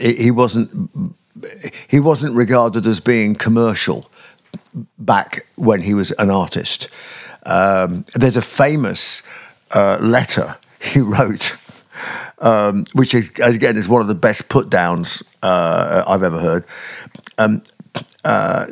he 0.00 0.30
wasn't 0.30 0.90
he 1.88 2.00
wasn't 2.00 2.34
regarded 2.34 2.86
as 2.86 3.00
being 3.00 3.34
commercial 3.34 4.10
back 4.98 5.46
when 5.56 5.82
he 5.82 5.94
was 5.94 6.10
an 6.12 6.30
artist. 6.30 6.88
Um, 7.46 8.04
there's 8.14 8.36
a 8.36 8.42
famous 8.42 9.22
uh, 9.74 9.98
letter 10.00 10.56
he 10.80 11.00
wrote, 11.00 11.56
um, 12.38 12.84
which 12.92 13.14
is, 13.14 13.30
again 13.38 13.76
is 13.76 13.88
one 13.88 14.02
of 14.02 14.08
the 14.08 14.14
best 14.14 14.48
put 14.48 14.70
downs 14.70 15.22
uh, 15.42 16.04
I've 16.06 16.22
ever 16.22 16.40
heard. 16.40 16.64
Um, 17.38 17.62
uh, 18.24 18.66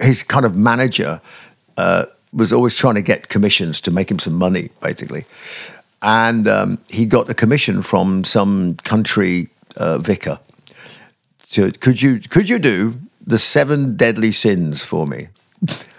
his 0.00 0.22
kind 0.22 0.46
of 0.46 0.56
manager 0.56 1.20
uh, 1.76 2.06
was 2.32 2.52
always 2.52 2.76
trying 2.76 2.94
to 2.94 3.02
get 3.02 3.28
commissions 3.28 3.80
to 3.82 3.90
make 3.90 4.10
him 4.10 4.18
some 4.18 4.34
money, 4.34 4.70
basically. 4.80 5.26
And 6.00 6.48
um, 6.48 6.78
he 6.88 7.06
got 7.06 7.30
a 7.30 7.34
commission 7.34 7.82
from 7.82 8.24
some 8.24 8.74
country 8.76 9.48
uh, 9.76 9.98
vicar. 9.98 10.40
To, 11.50 11.70
could 11.72 12.00
you 12.00 12.18
could 12.18 12.48
you 12.48 12.58
do 12.58 12.98
the 13.24 13.38
seven 13.38 13.96
deadly 13.96 14.32
sins 14.32 14.82
for 14.82 15.06
me? 15.06 15.28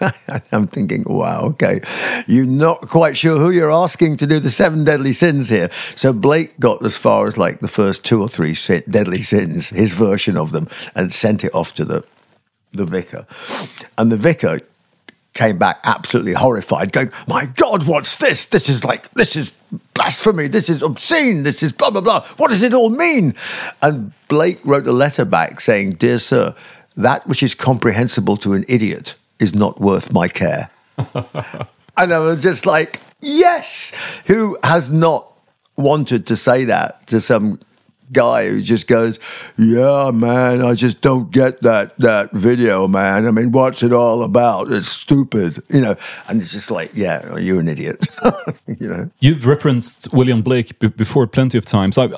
I'm 0.52 0.66
thinking, 0.66 1.04
wow, 1.06 1.44
okay, 1.44 1.80
you're 2.26 2.44
not 2.44 2.82
quite 2.88 3.16
sure 3.16 3.38
who 3.38 3.50
you're 3.50 3.72
asking 3.72 4.18
to 4.18 4.26
do 4.26 4.38
the 4.38 4.50
seven 4.50 4.84
deadly 4.84 5.14
sins 5.14 5.48
here. 5.48 5.70
So 5.94 6.12
Blake 6.12 6.58
got 6.60 6.84
as 6.84 6.98
far 6.98 7.26
as 7.28 7.38
like 7.38 7.60
the 7.60 7.68
first 7.68 8.04
two 8.04 8.20
or 8.20 8.28
three 8.28 8.54
sin, 8.54 8.82
deadly 8.90 9.22
sins, 9.22 9.70
his 9.70 9.94
version 9.94 10.36
of 10.36 10.52
them, 10.52 10.68
and 10.94 11.12
sent 11.12 11.44
it 11.44 11.54
off 11.54 11.74
to 11.74 11.84
the 11.84 12.04
the 12.72 12.84
vicar, 12.84 13.24
and 13.96 14.10
the 14.10 14.16
vicar 14.16 14.60
came 15.34 15.58
back 15.58 15.80
absolutely 15.84 16.32
horrified, 16.32 16.92
going, 16.92 17.10
"My 17.26 17.46
God, 17.46 17.86
what's 17.86 18.16
this? 18.16 18.46
This 18.46 18.68
is 18.68 18.84
like 18.84 19.10
this 19.12 19.36
is 19.36 19.52
blasphemy. 19.92 20.48
This 20.48 20.70
is 20.70 20.82
obscene. 20.82 21.42
This 21.42 21.62
is 21.62 21.72
blah 21.72 21.90
blah 21.90 22.00
blah. 22.00 22.24
What 22.36 22.50
does 22.50 22.62
it 22.62 22.72
all 22.72 22.90
mean?" 22.90 23.34
And 23.82 24.12
Blake 24.28 24.60
wrote 24.64 24.86
a 24.86 24.92
letter 24.92 25.24
back 25.24 25.60
saying, 25.60 25.94
"Dear 25.94 26.18
sir, 26.18 26.54
that 26.96 27.26
which 27.26 27.42
is 27.42 27.54
comprehensible 27.54 28.36
to 28.38 28.52
an 28.54 28.64
idiot 28.68 29.16
is 29.38 29.54
not 29.54 29.80
worth 29.80 30.12
my 30.12 30.28
care." 30.28 30.70
and 31.96 32.12
I 32.12 32.18
was 32.18 32.42
just 32.42 32.64
like, 32.64 33.00
"Yes, 33.20 33.92
who 34.26 34.56
has 34.62 34.90
not 34.90 35.26
wanted 35.76 36.26
to 36.28 36.36
say 36.36 36.64
that 36.64 37.06
to 37.08 37.20
some?" 37.20 37.58
Guy 38.12 38.48
who 38.48 38.62
just 38.62 38.86
goes, 38.86 39.18
"Yeah, 39.56 40.10
man, 40.12 40.62
I 40.62 40.74
just 40.74 41.00
don't 41.00 41.30
get 41.30 41.62
that 41.62 41.98
that 41.98 42.32
video, 42.32 42.88
man. 42.88 43.26
I 43.26 43.30
mean, 43.30 43.52
what's 43.52 43.82
it 43.82 43.92
all 43.92 44.22
about? 44.22 44.70
It's 44.70 44.88
stupid, 44.88 45.62
you 45.70 45.80
know." 45.80 45.96
And 46.28 46.40
it's 46.40 46.52
just 46.52 46.70
like, 46.70 46.90
"Yeah, 46.94 47.36
you're 47.38 47.60
an 47.60 47.68
idiot," 47.68 48.06
you 48.66 48.88
know. 48.88 49.10
You've 49.20 49.46
referenced 49.46 50.12
William 50.12 50.42
Blake 50.42 50.78
before 50.96 51.26
plenty 51.26 51.58
of 51.58 51.64
times. 51.64 51.98
I, 51.98 52.08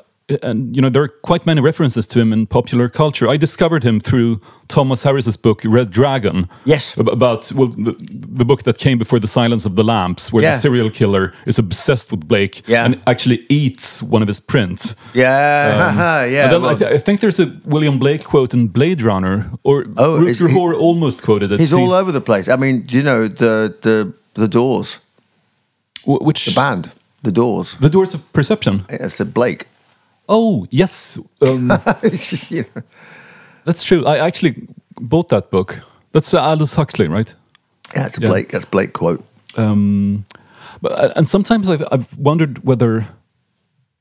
and 0.43 0.75
you 0.75 0.83
know 0.83 0.89
there 0.91 1.03
are 1.05 1.09
quite 1.09 1.47
many 1.47 1.61
references 1.61 2.05
to 2.09 2.21
him 2.21 2.33
in 2.33 2.47
popular 2.47 2.89
culture. 2.89 3.29
I 3.29 3.37
discovered 3.37 3.85
him 3.85 4.01
through 4.01 4.41
Thomas 4.67 5.05
Harris's 5.05 5.37
book 5.37 5.63
Red 5.65 5.91
Dragon. 5.91 6.49
Yes. 6.65 6.97
about 6.97 7.53
well 7.53 7.69
the, 7.69 7.95
the 8.39 8.45
book 8.45 8.65
that 8.65 8.79
came 8.79 8.99
before 8.99 9.21
The 9.21 9.29
Silence 9.29 9.65
of 9.65 9.77
the 9.77 9.85
Lambs, 9.85 10.33
where 10.33 10.43
Yeah. 10.43 10.57
the 10.57 10.61
serial 10.61 10.91
killer 10.91 11.33
is 11.47 11.59
obsessed 11.61 12.11
with 12.11 12.27
Blake 12.27 12.63
Yeah. 12.67 12.85
and 12.85 13.01
actually 13.07 13.47
eats 13.49 14.03
one 14.03 14.21
of 14.23 14.27
his 14.29 14.41
prints. 14.41 14.97
Yeah, 15.15 15.91
um, 15.91 15.97
yeah. 16.33 16.49
Then 16.49 16.63
well, 16.63 16.73
I, 16.73 16.75
th- 16.75 16.91
I 16.91 16.99
think 16.99 17.21
there's 17.21 17.39
a 17.39 17.47
William 17.65 17.99
Blake 17.99 18.25
quote 18.25 18.53
in 18.53 18.67
Blade 18.69 19.03
Runner, 19.03 19.51
or 19.63 19.87
Oh, 19.97 20.19
Rutger 20.21 20.49
Hauer 20.49 20.75
almost 20.77 21.23
quoted 21.23 21.53
it. 21.53 21.61
he's 21.61 21.73
all 21.73 21.93
over 21.93 22.11
the 22.11 22.21
place. 22.21 22.49
I 22.49 22.57
mean, 22.57 22.85
you 22.89 23.03
know 23.05 23.29
the 23.29 23.73
the 23.83 24.13
the 24.35 24.49
Doors, 24.49 24.99
wh- 26.05 26.21
which 26.27 26.45
the 26.47 26.53
band, 26.55 26.91
the 27.23 27.31
Doors. 27.33 27.77
The 27.81 27.89
Doors 27.91 28.13
of 28.15 28.21
Perception. 28.33 28.85
It's 28.89 29.19
the 29.19 29.25
Blake. 29.25 29.67
Oh 30.29 30.67
yes, 30.71 31.19
um, 31.41 31.69
that's 33.65 33.83
true. 33.85 34.05
I 34.07 34.19
actually 34.19 34.67
bought 35.01 35.29
that 35.29 35.51
book. 35.51 35.81
That's 36.13 36.35
uh, 36.35 36.41
Aldous 36.41 36.75
Huxley, 36.75 37.09
right? 37.09 37.33
Yeah, 37.95 38.07
it's 38.07 38.19
a 38.19 38.21
Yeah. 38.21 38.29
Blake. 38.29 38.49
That's 38.51 38.65
Blake 38.65 38.93
quote. 38.93 39.25
Um, 39.57 40.25
but 40.83 40.93
uh, 40.93 41.13
and 41.17 41.29
sometimes 41.29 41.69
I've, 41.69 41.85
I've 41.93 42.19
wondered 42.19 42.65
whether 42.65 43.07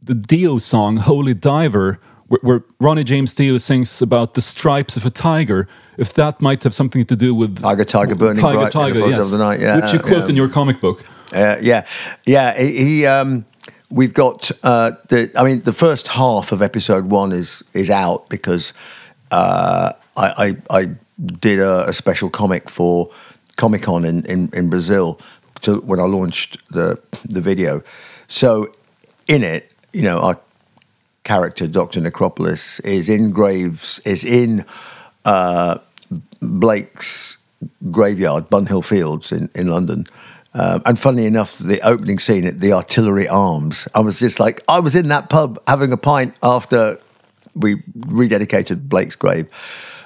the 0.02 0.16
Dio 0.16 0.58
song 0.58 0.98
"Holy 0.98 1.34
Diver," 1.34 2.00
where, 2.28 2.40
where 2.42 2.64
Ronnie 2.80 3.04
James 3.04 3.34
Dio 3.34 3.58
sings 3.58 4.02
about 4.02 4.34
the 4.34 4.42
stripes 4.42 4.98
of 4.98 5.06
a 5.06 5.10
tiger, 5.10 5.68
if 5.98 6.14
that 6.14 6.42
might 6.42 6.64
have 6.64 6.74
something 6.74 7.06
to 7.06 7.16
do 7.16 7.36
with 7.36 7.62
Tiger, 7.62 7.86
tiger, 7.86 8.16
burning 8.16 8.42
tiger, 8.42 8.60
bright 8.60 8.76
in 8.76 8.92
the 8.92 9.00
tiger, 9.00 9.10
yes, 9.10 9.26
of 9.26 9.32
the 9.32 9.44
night. 9.44 9.60
Yeah, 9.60 9.80
which 9.80 9.94
you 9.94 10.00
quote 10.00 10.24
yeah. 10.24 10.30
in 10.30 10.36
your 10.36 10.50
comic 10.50 10.80
book. 10.80 11.04
Uh, 11.34 11.58
yeah, 11.62 11.86
yeah. 12.26 12.58
He, 12.58 12.78
he 12.78 13.06
um, 13.06 13.46
we've 13.90 14.14
got 14.14 14.52
uh, 14.64 14.92
the. 15.10 15.32
I 15.38 15.44
mean, 15.44 15.62
the 15.62 15.74
first 15.74 16.10
half 16.10 16.52
of 16.52 16.62
episode 16.62 17.06
one 17.06 17.32
is 17.32 17.64
is 17.74 17.90
out 17.90 18.30
because 18.30 18.74
uh, 19.32 19.94
I, 20.18 20.56
I 20.70 20.80
I 20.80 20.90
did 21.40 21.60
a, 21.60 21.90
a 21.90 21.94
special 21.94 22.30
comic 22.30 22.70
for 22.70 23.10
Comic 23.58 23.84
Con 23.84 24.06
in, 24.06 24.26
in 24.26 24.50
in 24.54 24.70
Brazil 24.70 25.20
to 25.62 25.82
when 25.82 26.00
I 26.00 26.04
launched 26.04 26.68
the 26.72 27.00
the 27.24 27.42
video. 27.42 27.82
So 28.28 28.74
in 29.28 29.44
it, 29.44 29.72
you 29.94 30.02
know, 30.02 30.20
our 30.20 30.40
character 31.24 31.68
Doctor 31.68 32.02
Necropolis 32.02 32.80
is 32.82 33.10
in 33.10 33.32
graves 33.32 34.00
is 34.06 34.24
in. 34.24 34.66
Uh, 35.26 35.80
Blake's 36.42 37.38
graveyard, 37.92 38.50
Bunhill 38.50 38.84
Fields 38.84 39.32
in, 39.32 39.50
in 39.56 39.68
London. 39.68 40.06
Um, 40.56 40.82
and 40.86 40.98
funnily 40.98 41.26
enough, 41.26 41.58
the 41.58 41.82
opening 41.82 42.18
scene 42.18 42.46
at 42.46 42.60
the 42.60 42.72
Artillery 42.72 43.28
Arms, 43.28 43.90
I 43.94 44.00
was 44.00 44.20
just 44.20 44.40
like, 44.40 44.64
I 44.70 44.80
was 44.80 44.96
in 44.96 45.10
that 45.10 45.30
pub 45.30 45.62
having 45.68 45.92
a 45.92 45.98
pint 45.98 46.34
after 46.42 46.98
we 47.54 47.76
rededicated 48.00 48.88
Blake's 48.88 49.18
grave. 49.18 49.50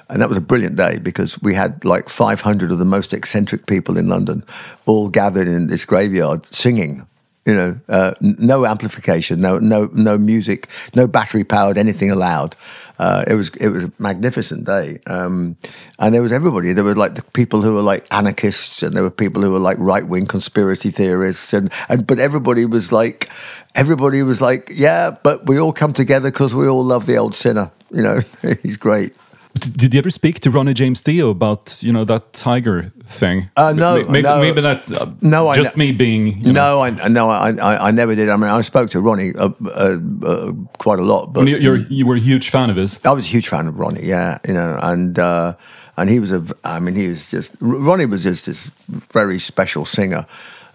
And 0.08 0.20
that 0.20 0.28
was 0.28 0.36
a 0.36 0.40
brilliant 0.40 0.74
day 0.74 0.98
because 0.98 1.40
we 1.40 1.54
had 1.54 1.84
like 1.84 2.08
500 2.08 2.72
of 2.72 2.80
the 2.80 2.84
most 2.84 3.12
eccentric 3.12 3.66
people 3.66 3.96
in 3.96 4.08
London 4.08 4.44
all 4.86 5.08
gathered 5.08 5.46
in 5.46 5.68
this 5.68 5.84
graveyard 5.84 6.52
singing. 6.52 7.06
You 7.50 7.56
know, 7.56 7.80
uh, 7.88 8.14
no 8.20 8.64
amplification, 8.64 9.40
no 9.40 9.58
no 9.58 9.88
no 9.92 10.16
music, 10.16 10.68
no 10.94 11.08
battery 11.08 11.42
powered 11.42 11.76
anything 11.76 12.08
allowed. 12.08 12.54
Uh, 13.00 13.24
it 13.26 13.34
was 13.34 13.48
it 13.60 13.70
was 13.70 13.84
a 13.86 13.92
magnificent 13.98 14.64
day, 14.64 15.00
um, 15.08 15.56
and 15.98 16.14
there 16.14 16.22
was 16.22 16.30
everybody. 16.30 16.72
There 16.72 16.84
were 16.84 16.94
like 16.94 17.16
the 17.16 17.24
people 17.32 17.62
who 17.62 17.74
were 17.74 17.82
like 17.82 18.06
anarchists, 18.12 18.84
and 18.84 18.94
there 18.94 19.02
were 19.02 19.10
people 19.10 19.42
who 19.42 19.50
were 19.50 19.58
like 19.58 19.78
right 19.80 20.06
wing 20.06 20.26
conspiracy 20.26 20.90
theorists, 20.90 21.52
and, 21.52 21.72
and 21.88 22.06
but 22.06 22.20
everybody 22.20 22.66
was 22.66 22.92
like, 22.92 23.28
everybody 23.74 24.22
was 24.22 24.40
like, 24.40 24.70
yeah, 24.72 25.10
but 25.10 25.46
we 25.46 25.58
all 25.58 25.72
come 25.72 25.92
together 25.92 26.30
because 26.30 26.54
we 26.54 26.68
all 26.68 26.84
love 26.84 27.06
the 27.06 27.16
old 27.16 27.34
sinner. 27.34 27.72
You 27.90 28.02
know, 28.02 28.20
he's 28.62 28.76
great. 28.76 29.12
But 29.52 29.62
did 29.76 29.94
you 29.94 29.98
ever 29.98 30.10
speak 30.10 30.40
to 30.40 30.50
Ronnie 30.50 30.74
James 30.74 31.02
Dio 31.02 31.30
about 31.30 31.82
you 31.82 31.92
know 31.92 32.04
that 32.04 32.32
tiger 32.32 32.92
thing? 33.06 33.50
Uh, 33.56 33.72
no, 33.72 34.04
maybe, 34.04 34.22
no. 34.22 34.38
maybe 34.38 34.60
that's 34.60 34.92
uh, 34.92 35.12
No, 35.20 35.48
I 35.48 35.54
just 35.56 35.76
me 35.76 35.90
being 35.92 36.38
you 36.38 36.52
know, 36.52 36.76
No, 36.76 36.82
I 36.82 37.08
no, 37.08 37.30
I, 37.30 37.50
I 37.50 37.88
I 37.88 37.90
never 37.90 38.14
did. 38.14 38.28
I 38.28 38.36
mean, 38.36 38.48
I 38.48 38.60
spoke 38.60 38.90
to 38.90 39.00
Ronnie 39.00 39.32
uh, 39.36 39.50
uh, 39.66 39.98
uh, 40.24 40.52
quite 40.78 41.00
a 41.00 41.02
lot, 41.02 41.32
but 41.32 41.48
you're, 41.48 41.76
you 41.76 42.06
were 42.06 42.14
a 42.14 42.20
huge 42.20 42.50
fan 42.50 42.70
of 42.70 42.76
his. 42.76 43.04
I 43.04 43.12
was 43.12 43.24
a 43.24 43.28
huge 43.28 43.48
fan 43.48 43.66
of 43.66 43.78
Ronnie, 43.78 44.06
yeah, 44.06 44.38
you 44.46 44.54
know, 44.54 44.78
and 44.80 45.18
uh, 45.18 45.54
and 45.96 46.08
he 46.08 46.20
was 46.20 46.30
a. 46.30 46.44
I 46.62 46.78
mean, 46.78 46.94
he 46.94 47.08
was 47.08 47.30
just 47.30 47.52
Ronnie 47.60 48.06
was 48.06 48.22
just 48.22 48.46
this 48.46 48.70
very 49.12 49.40
special 49.40 49.84
singer, 49.84 50.26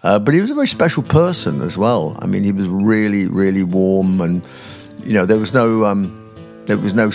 uh, 0.02 0.18
but 0.18 0.34
he 0.34 0.40
was 0.40 0.50
a 0.50 0.54
very 0.54 0.68
special 0.68 1.02
person 1.02 1.62
as 1.62 1.78
well. 1.78 2.18
I 2.20 2.26
mean, 2.26 2.44
he 2.44 2.52
was 2.52 2.68
really, 2.68 3.26
really 3.26 3.62
warm, 3.62 4.20
and 4.20 4.42
you 5.02 5.14
know, 5.14 5.24
there 5.24 5.38
was 5.38 5.54
no. 5.54 5.86
Um, 5.86 6.25
there 6.66 6.76
was 6.76 6.94
no 6.94 7.10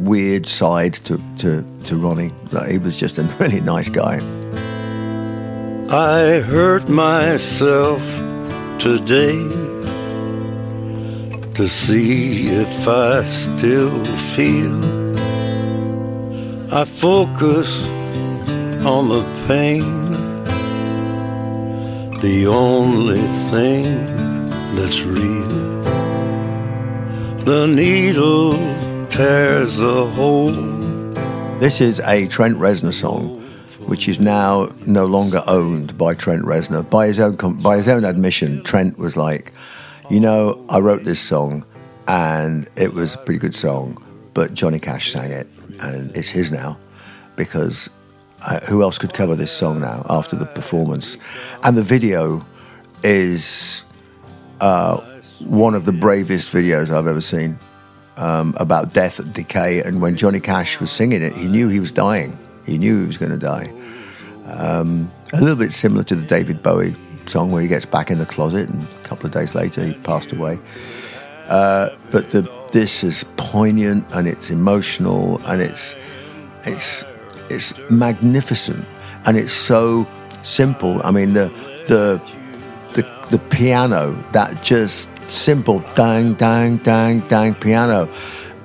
weird 0.00 0.46
side 0.46 0.94
to, 0.94 1.20
to, 1.38 1.64
to 1.84 1.96
Ronnie. 1.96 2.32
Like, 2.52 2.70
he 2.70 2.78
was 2.78 2.98
just 2.98 3.18
a 3.18 3.22
really 3.38 3.60
nice 3.60 3.88
guy. 3.88 4.16
I 5.90 6.40
hurt 6.40 6.88
myself 6.88 8.00
today 8.78 9.38
to 11.54 11.68
see 11.68 12.48
if 12.48 12.88
I 12.88 13.22
still 13.22 14.04
feel. 14.34 15.14
I 16.74 16.84
focus 16.84 17.86
on 18.84 19.08
the 19.10 19.22
pain, 19.46 19.84
the 22.20 22.46
only 22.46 23.20
thing 23.50 24.46
that's 24.74 25.02
real. 25.02 25.84
The 27.44 27.66
needle 27.66 28.54
tears 29.14 29.78
hole. 29.78 30.50
This 31.60 31.80
is 31.80 32.00
a 32.00 32.26
Trent 32.26 32.58
Reznor 32.58 32.92
song, 32.92 33.40
which 33.86 34.08
is 34.08 34.18
now 34.18 34.72
no 34.86 35.06
longer 35.06 35.40
owned 35.46 35.96
by 35.96 36.14
Trent 36.14 36.42
Reznor. 36.42 36.90
By 36.90 37.06
his 37.06 37.20
own 37.20 37.36
by 37.62 37.76
his 37.76 37.86
own 37.86 38.04
admission, 38.04 38.64
Trent 38.64 38.98
was 38.98 39.16
like, 39.16 39.52
"You 40.10 40.18
know, 40.18 40.66
I 40.68 40.80
wrote 40.80 41.04
this 41.04 41.20
song, 41.20 41.64
and 42.08 42.68
it 42.74 42.92
was 42.92 43.14
a 43.14 43.18
pretty 43.18 43.38
good 43.38 43.54
song, 43.54 44.04
but 44.34 44.52
Johnny 44.52 44.80
Cash 44.80 45.12
sang 45.12 45.30
it, 45.30 45.46
and 45.80 46.10
it's 46.16 46.30
his 46.30 46.50
now, 46.50 46.76
because 47.36 47.88
uh, 48.42 48.58
who 48.66 48.82
else 48.82 48.98
could 48.98 49.14
cover 49.14 49.36
this 49.36 49.52
song 49.52 49.80
now 49.80 50.04
after 50.10 50.34
the 50.34 50.46
performance? 50.46 51.18
And 51.62 51.76
the 51.76 51.84
video 51.84 52.44
is 53.04 53.84
uh, 54.60 54.96
one 55.38 55.76
of 55.76 55.84
the 55.84 55.92
bravest 55.92 56.52
videos 56.52 56.90
I've 56.90 57.06
ever 57.06 57.20
seen." 57.20 57.60
Um, 58.16 58.54
about 58.58 58.92
death 58.92 59.18
and 59.18 59.32
decay. 59.32 59.80
And 59.82 60.00
when 60.00 60.16
Johnny 60.16 60.40
Cash 60.40 60.80
was 60.80 60.90
singing 60.90 61.22
it, 61.22 61.36
he 61.36 61.46
knew 61.46 61.68
he 61.68 61.80
was 61.80 61.92
dying. 61.92 62.38
He 62.66 62.78
knew 62.78 63.00
he 63.00 63.06
was 63.06 63.16
going 63.16 63.32
to 63.32 63.38
die. 63.38 63.72
Um, 64.46 65.10
a 65.32 65.40
little 65.40 65.56
bit 65.56 65.72
similar 65.72 66.04
to 66.04 66.14
the 66.14 66.26
David 66.26 66.62
Bowie 66.62 66.94
song 67.26 67.50
where 67.50 67.62
he 67.62 67.68
gets 67.68 67.86
back 67.86 68.10
in 68.10 68.18
the 68.18 68.26
closet 68.26 68.68
and 68.68 68.82
a 68.82 69.00
couple 69.02 69.26
of 69.26 69.32
days 69.32 69.54
later 69.54 69.84
he 69.84 69.94
passed 69.94 70.32
away. 70.32 70.58
Uh, 71.46 71.90
but 72.10 72.30
the, 72.30 72.50
this 72.72 73.04
is 73.04 73.24
poignant 73.36 74.06
and 74.12 74.26
it's 74.28 74.50
emotional 74.50 75.40
and 75.46 75.60
it's 75.60 75.94
it's 76.64 77.04
it's 77.50 77.74
magnificent 77.90 78.84
and 79.26 79.36
it's 79.36 79.52
so 79.52 80.06
simple. 80.42 81.00
I 81.04 81.10
mean 81.10 81.34
the 81.34 81.48
the 81.86 82.20
the, 82.94 83.28
the 83.30 83.38
piano 83.50 84.12
that 84.32 84.62
just 84.62 85.08
simple 85.28 85.82
dang 85.94 86.34
dang 86.34 86.78
dang 86.78 87.20
dang 87.28 87.54
piano. 87.54 88.08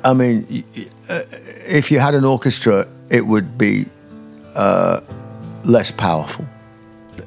I 0.04 0.14
mean, 0.14 0.64
uh, 1.10 1.22
if 1.68 1.92
you 1.92 2.00
had 2.00 2.16
an 2.16 2.26
orchestra, 2.26 2.88
it 3.10 3.26
would 3.26 3.58
be 3.58 3.86
uh, 4.56 5.02
less 5.64 5.92
powerful. 5.92 6.46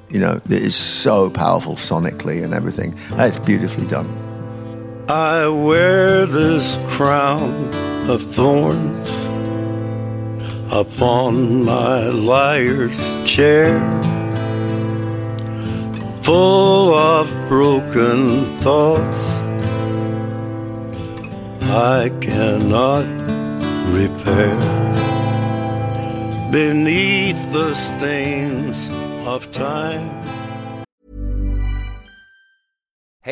You 0.09 0.21
know, 0.21 0.41
it 0.45 0.51
is 0.51 0.75
so 0.75 1.31
powerful 1.31 1.77
sonically 1.77 2.43
and 2.45 2.55
everything. 2.55 2.95
It's 3.13 3.39
beautifully 3.39 3.87
done. 3.87 4.09
I 5.09 5.49
wear 5.49 6.27
this 6.27 6.79
crown 6.87 7.75
of 8.09 8.23
thorns 8.23 9.11
upon 10.73 11.65
my 11.65 12.09
liar's 12.09 12.97
chair, 13.31 13.79
full 16.23 16.95
of 16.95 17.27
broken 17.49 18.59
thoughts 18.61 19.19
I 21.63 22.11
cannot 22.21 23.07
repair. 23.91 24.59
Beneath 26.53 27.53
the 27.53 27.75
stains 27.75 28.89
of 29.27 29.51
time. 29.53 30.22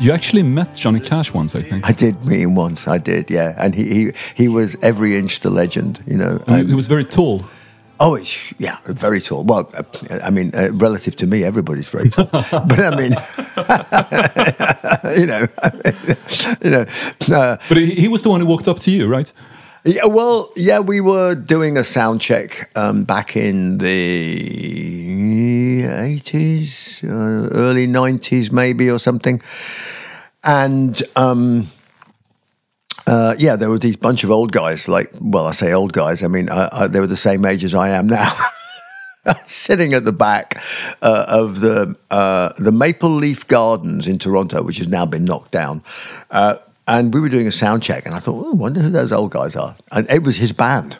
You 0.00 0.12
actually 0.12 0.42
met 0.42 0.74
Johnny 0.74 1.00
Cash 1.00 1.32
once, 1.34 1.54
I 1.54 1.62
think. 1.62 1.88
I 1.88 1.92
did 1.92 2.24
meet 2.24 2.40
him 2.40 2.54
once. 2.54 2.88
I 2.88 2.98
did, 2.98 3.30
yeah, 3.30 3.54
and 3.58 3.74
he 3.74 3.84
he, 3.94 4.12
he 4.34 4.48
was 4.48 4.76
every 4.82 5.16
inch 5.16 5.40
the 5.40 5.50
legend. 5.50 6.00
You 6.06 6.16
know, 6.16 6.38
He- 6.48 6.66
he 6.66 6.74
was 6.74 6.86
very 6.88 7.04
tall. 7.04 7.44
Oh, 8.00 8.16
it's 8.16 8.52
yeah, 8.58 8.78
very 8.86 9.20
tall. 9.20 9.44
Well, 9.44 9.70
uh, 9.78 9.82
I 10.24 10.30
mean, 10.30 10.50
uh, 10.54 10.70
relative 10.72 11.14
to 11.16 11.26
me, 11.26 11.44
everybody's 11.44 11.88
very 11.88 12.08
tall. 12.10 12.26
but 12.66 12.80
I 12.80 12.96
mean, 12.96 13.12
you 15.20 15.26
know, 15.26 15.46
you 16.64 16.70
know. 16.70 16.86
Uh, 17.30 17.56
But 17.68 17.76
he, 17.76 17.94
he 17.94 18.08
was 18.08 18.22
the 18.22 18.30
one 18.30 18.40
who 18.40 18.46
walked 18.46 18.66
up 18.68 18.80
to 18.80 18.90
you, 18.90 19.06
right? 19.06 19.32
Yeah, 19.84 20.06
well, 20.06 20.50
yeah, 20.56 20.80
we 20.80 21.00
were 21.00 21.34
doing 21.34 21.76
a 21.76 21.84
sound 21.84 22.20
check 22.20 22.70
um, 22.74 23.04
back 23.04 23.36
in 23.36 23.78
the 23.78 25.84
eighties, 25.84 27.04
uh, 27.04 27.48
early 27.52 27.86
nineties, 27.86 28.50
maybe 28.50 28.90
or 28.90 28.98
something, 28.98 29.40
and. 30.42 31.02
Um, 31.16 31.66
uh, 33.06 33.34
yeah, 33.38 33.54
there 33.54 33.68
were 33.68 33.78
these 33.78 33.96
bunch 33.96 34.24
of 34.24 34.30
old 34.30 34.50
guys. 34.50 34.88
Like, 34.88 35.12
well, 35.20 35.46
I 35.46 35.52
say 35.52 35.74
old 35.74 35.92
guys. 35.92 36.22
I 36.22 36.28
mean, 36.28 36.48
I, 36.48 36.70
I, 36.72 36.86
they 36.86 37.00
were 37.00 37.06
the 37.06 37.18
same 37.18 37.44
age 37.44 37.62
as 37.62 37.74
I 37.74 37.90
am 37.90 38.06
now. 38.06 38.32
sitting 39.46 39.94
at 39.94 40.04
the 40.04 40.12
back 40.12 40.62
uh, 41.02 41.26
of 41.28 41.60
the 41.60 41.96
uh, 42.10 42.52
the 42.58 42.72
Maple 42.72 43.10
Leaf 43.10 43.46
Gardens 43.46 44.06
in 44.06 44.18
Toronto, 44.18 44.62
which 44.62 44.78
has 44.78 44.88
now 44.88 45.06
been 45.06 45.24
knocked 45.24 45.50
down. 45.50 45.82
Uh, 46.30 46.56
and 46.86 47.14
we 47.14 47.20
were 47.20 47.28
doing 47.28 47.46
a 47.46 47.52
sound 47.52 47.82
check, 47.82 48.06
and 48.06 48.14
I 48.14 48.18
thought, 48.18 48.44
oh, 48.46 48.50
I 48.50 48.54
wonder 48.54 48.80
who 48.80 48.90
those 48.90 49.12
old 49.12 49.30
guys 49.30 49.56
are. 49.56 49.76
And 49.90 50.08
it 50.10 50.22
was 50.22 50.36
his 50.36 50.52
band. 50.52 50.98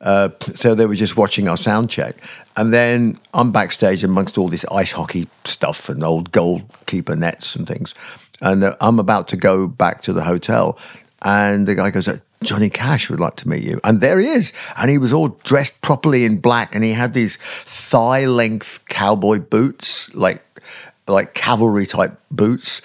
Uh, 0.00 0.28
so 0.40 0.74
they 0.74 0.86
were 0.86 0.94
just 0.94 1.16
watching 1.16 1.48
our 1.48 1.56
sound 1.56 1.88
check. 1.90 2.16
And 2.56 2.72
then 2.72 3.18
I'm 3.32 3.52
backstage 3.52 4.04
amongst 4.04 4.36
all 4.36 4.48
this 4.48 4.66
ice 4.66 4.92
hockey 4.92 5.28
stuff 5.44 5.88
and 5.88 6.04
old 6.04 6.30
goalkeeper 6.30 7.16
nets 7.16 7.56
and 7.56 7.66
things. 7.66 7.94
And 8.40 8.64
uh, 8.64 8.76
I'm 8.80 8.98
about 8.98 9.28
to 9.28 9.36
go 9.36 9.66
back 9.66 10.02
to 10.02 10.12
the 10.12 10.24
hotel. 10.24 10.78
And 11.22 11.66
the 11.66 11.74
guy 11.74 11.90
goes, 11.90 12.08
Johnny 12.42 12.68
Cash 12.68 13.08
would 13.08 13.20
like 13.20 13.36
to 13.36 13.48
meet 13.48 13.62
you. 13.62 13.80
And 13.82 14.02
there 14.02 14.18
he 14.18 14.26
is. 14.26 14.52
And 14.76 14.90
he 14.90 14.98
was 14.98 15.12
all 15.12 15.28
dressed 15.44 15.80
properly 15.80 16.26
in 16.26 16.38
black. 16.38 16.74
And 16.74 16.84
he 16.84 16.92
had 16.92 17.14
these 17.14 17.36
thigh 17.36 18.26
length 18.26 18.86
cowboy 18.88 19.38
boots, 19.38 20.14
like, 20.14 20.42
like 21.08 21.32
cavalry 21.32 21.86
type 21.86 22.20
boots, 22.30 22.82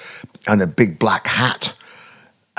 and 0.48 0.62
a 0.62 0.68
big 0.68 1.00
black 1.00 1.28
hat. 1.28 1.74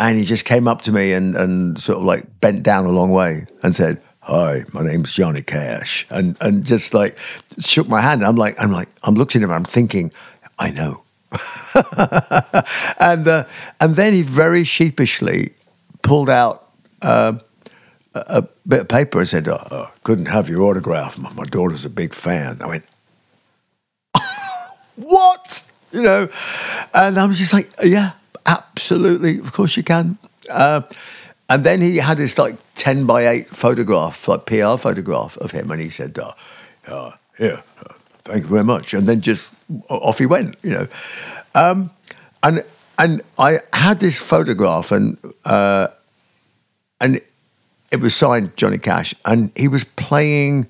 And 0.00 0.18
he 0.18 0.24
just 0.24 0.46
came 0.46 0.66
up 0.66 0.80
to 0.82 0.92
me 0.92 1.12
and, 1.12 1.36
and 1.36 1.78
sort 1.78 1.98
of 1.98 2.04
like 2.04 2.40
bent 2.40 2.62
down 2.62 2.86
a 2.86 2.90
long 2.90 3.10
way 3.10 3.44
and 3.62 3.76
said, 3.76 4.02
Hi, 4.22 4.62
my 4.72 4.82
name's 4.82 5.12
Johnny 5.12 5.42
Cash. 5.42 6.06
And 6.08 6.36
and 6.40 6.64
just 6.64 6.94
like 6.94 7.18
shook 7.58 7.86
my 7.86 8.00
hand. 8.00 8.24
I'm 8.24 8.36
like, 8.36 8.56
I'm 8.58 8.72
like, 8.72 8.88
I'm 9.02 9.14
looking 9.14 9.42
at 9.42 9.44
him, 9.44 9.52
I'm 9.52 9.64
thinking, 9.64 10.10
I 10.58 10.70
know. 10.70 11.02
and 12.98 13.28
uh, 13.28 13.44
and 13.78 13.94
then 13.94 14.14
he 14.14 14.22
very 14.22 14.64
sheepishly 14.64 15.50
pulled 16.02 16.30
out 16.30 16.70
uh, 17.02 17.34
a, 18.14 18.42
bit 18.66 18.80
of 18.80 18.88
paper 18.88 19.20
and 19.20 19.28
said, 19.28 19.48
oh, 19.48 19.66
oh, 19.70 19.92
"Couldn't 20.02 20.26
have 20.26 20.48
your 20.48 20.62
autograph. 20.62 21.18
My, 21.18 21.32
my 21.34 21.44
daughter's 21.44 21.84
a 21.84 21.90
big 21.90 22.14
fan." 22.14 22.60
I 22.62 22.66
went, 22.66 22.84
"What?" 24.96 25.70
You 25.92 26.02
know, 26.02 26.28
and 26.94 27.18
I 27.18 27.24
was 27.26 27.38
just 27.38 27.52
like, 27.52 27.70
"Yeah, 27.84 28.12
absolutely. 28.50 29.38
Of 29.38 29.52
course 29.52 29.76
you 29.76 29.82
can." 29.82 30.18
Uh, 30.48 30.82
and 31.48 31.64
then 31.64 31.80
he 31.80 31.96
had 31.96 32.16
this 32.16 32.38
like 32.38 32.56
ten 32.74 33.06
by 33.06 33.26
eight 33.26 33.48
photograph, 33.48 34.28
like 34.28 34.46
PR 34.46 34.76
photograph 34.76 35.36
of 35.38 35.50
him, 35.50 35.70
and 35.70 35.80
he 35.80 35.90
said, 35.90 36.18
uh, 36.18 36.32
uh, 36.86 37.12
"Here, 37.36 37.62
uh, 37.84 37.94
thank 38.22 38.44
you 38.44 38.50
very 38.50 38.64
much," 38.64 38.94
and 38.94 39.08
then 39.08 39.20
just 39.20 39.52
off 39.88 40.18
he 40.18 40.26
went. 40.26 40.56
You 40.62 40.72
know, 40.72 40.86
um, 41.54 41.90
and 42.42 42.64
and 42.98 43.22
I 43.38 43.58
had 43.72 44.00
this 44.00 44.18
photograph, 44.18 44.92
and 44.92 45.18
uh, 45.44 45.88
and 47.00 47.20
it 47.90 48.00
was 48.00 48.14
signed 48.14 48.56
Johnny 48.56 48.78
Cash, 48.78 49.14
and 49.24 49.50
he 49.56 49.68
was 49.68 49.84
playing 49.84 50.68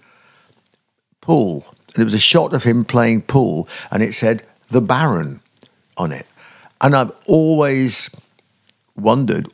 pool. 1.20 1.64
And 1.88 1.96
there 1.96 2.04
was 2.04 2.14
a 2.14 2.18
shot 2.18 2.54
of 2.54 2.64
him 2.64 2.84
playing 2.84 3.22
pool, 3.22 3.68
and 3.90 4.02
it 4.02 4.14
said 4.14 4.44
the 4.68 4.80
Baron 4.80 5.42
on 5.96 6.12
it. 6.12 6.26
And 6.80 6.94
I've 6.96 7.12
always 7.26 8.10
wondered 8.96 9.48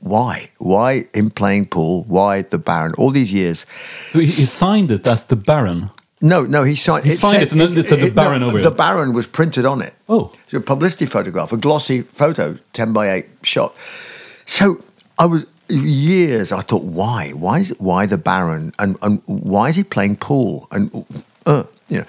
why, 0.00 0.50
why 0.58 1.06
him 1.14 1.30
playing 1.30 1.66
pool, 1.66 2.04
why 2.04 2.42
the 2.42 2.58
Baron? 2.58 2.94
All 2.96 3.10
these 3.10 3.32
years, 3.32 3.66
So 4.10 4.18
he, 4.20 4.26
he 4.26 4.44
signed 4.44 4.90
it 4.90 5.06
as 5.06 5.24
the 5.24 5.36
Baron. 5.36 5.90
no, 6.20 6.42
no, 6.44 6.62
he 6.62 6.74
signed. 6.76 7.04
He 7.04 7.12
signed 7.12 7.42
it 7.42 7.50
and 7.52 7.60
then 7.60 7.76
it 7.78 7.88
said 7.88 8.00
the 8.00 8.10
Baron 8.10 8.42
over 8.42 8.60
The 8.60 8.70
it. 8.70 8.76
Baron 8.76 9.12
was 9.12 9.26
printed 9.26 9.66
on 9.66 9.82
it. 9.82 9.92
Oh. 10.08 10.30
it's 10.44 10.54
a 10.54 10.60
publicity 10.60 11.06
photograph, 11.06 11.52
a 11.52 11.56
glossy 11.56 12.02
photo, 12.02 12.58
ten 12.72 12.92
by 12.92 13.10
eight 13.12 13.26
shot. 13.42 13.74
So 14.46 14.82
I 15.18 15.26
was 15.26 15.46
years. 15.68 16.52
I 16.52 16.60
thought, 16.60 16.84
why? 16.84 17.30
Why 17.30 17.58
is 17.60 17.70
it? 17.72 17.80
Why 17.80 18.06
the 18.06 18.18
Baron? 18.18 18.72
And 18.78 18.96
and 19.02 19.22
why 19.26 19.70
is 19.70 19.76
he 19.76 19.82
playing 19.84 20.16
pool? 20.16 20.68
And 20.70 21.04
uh, 21.46 21.64
you 21.88 21.98
know. 21.98 22.06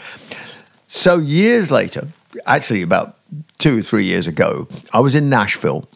So 0.88 1.18
years 1.18 1.72
later, 1.72 2.08
actually 2.46 2.82
about 2.84 3.16
two 3.58 3.80
or 3.80 3.82
three 3.82 4.06
years 4.06 4.28
ago, 4.28 4.68
I 4.94 5.00
was 5.00 5.16
in 5.16 5.30
Nashville, 5.30 5.88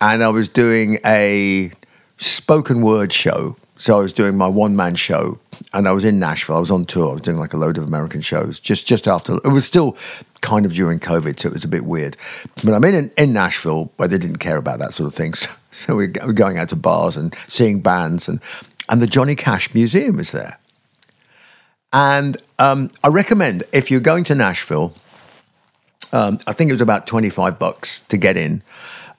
and 0.00 0.22
I 0.22 0.28
was 0.28 0.48
doing 0.48 0.98
a 1.04 1.72
spoken 2.18 2.82
word 2.82 3.12
show. 3.12 3.56
So 3.76 3.96
I 3.96 4.02
was 4.02 4.12
doing 4.12 4.36
my 4.36 4.48
one 4.48 4.74
man 4.74 4.96
show, 4.96 5.38
and 5.72 5.86
I 5.86 5.92
was 5.92 6.04
in 6.04 6.18
Nashville. 6.18 6.56
I 6.56 6.60
was 6.60 6.70
on 6.70 6.84
tour. 6.84 7.10
I 7.10 7.12
was 7.12 7.22
doing 7.22 7.36
like 7.36 7.52
a 7.52 7.56
load 7.56 7.78
of 7.78 7.84
American 7.84 8.20
shows. 8.20 8.58
Just 8.58 8.86
just 8.88 9.06
after 9.06 9.36
it 9.36 9.52
was 9.52 9.66
still 9.66 9.96
kind 10.40 10.66
of 10.66 10.72
during 10.72 10.98
COVID, 10.98 11.38
so 11.38 11.48
it 11.48 11.54
was 11.54 11.64
a 11.64 11.68
bit 11.68 11.84
weird. 11.84 12.16
But 12.64 12.74
I'm 12.74 12.82
in 12.84 13.12
in 13.16 13.32
Nashville 13.32 13.92
where 13.96 14.08
they 14.08 14.18
didn't 14.18 14.38
care 14.38 14.56
about 14.56 14.80
that 14.80 14.94
sort 14.94 15.06
of 15.06 15.14
thing. 15.14 15.34
So, 15.70 15.92
so 15.92 15.96
we're 15.96 16.08
going 16.08 16.58
out 16.58 16.70
to 16.70 16.76
bars 16.76 17.16
and 17.16 17.32
seeing 17.46 17.80
bands, 17.80 18.28
and 18.28 18.40
and 18.88 19.00
the 19.00 19.06
Johnny 19.06 19.36
Cash 19.36 19.72
Museum 19.74 20.18
is 20.18 20.32
there. 20.32 20.58
And 21.92 22.36
um, 22.58 22.90
I 23.04 23.08
recommend 23.08 23.64
if 23.72 23.90
you're 23.90 24.00
going 24.00 24.24
to 24.24 24.34
Nashville, 24.34 24.94
um, 26.12 26.38
I 26.46 26.52
think 26.52 26.70
it 26.70 26.74
was 26.74 26.80
about 26.82 27.06
25 27.06 27.58
bucks 27.58 28.00
to 28.08 28.16
get 28.16 28.36
in. 28.36 28.62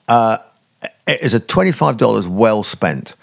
Uh, 0.08 0.38
it 1.06 1.20
is 1.22 1.34
a 1.34 1.40
$25 1.40 2.26
well 2.28 2.62
spent. 2.62 3.14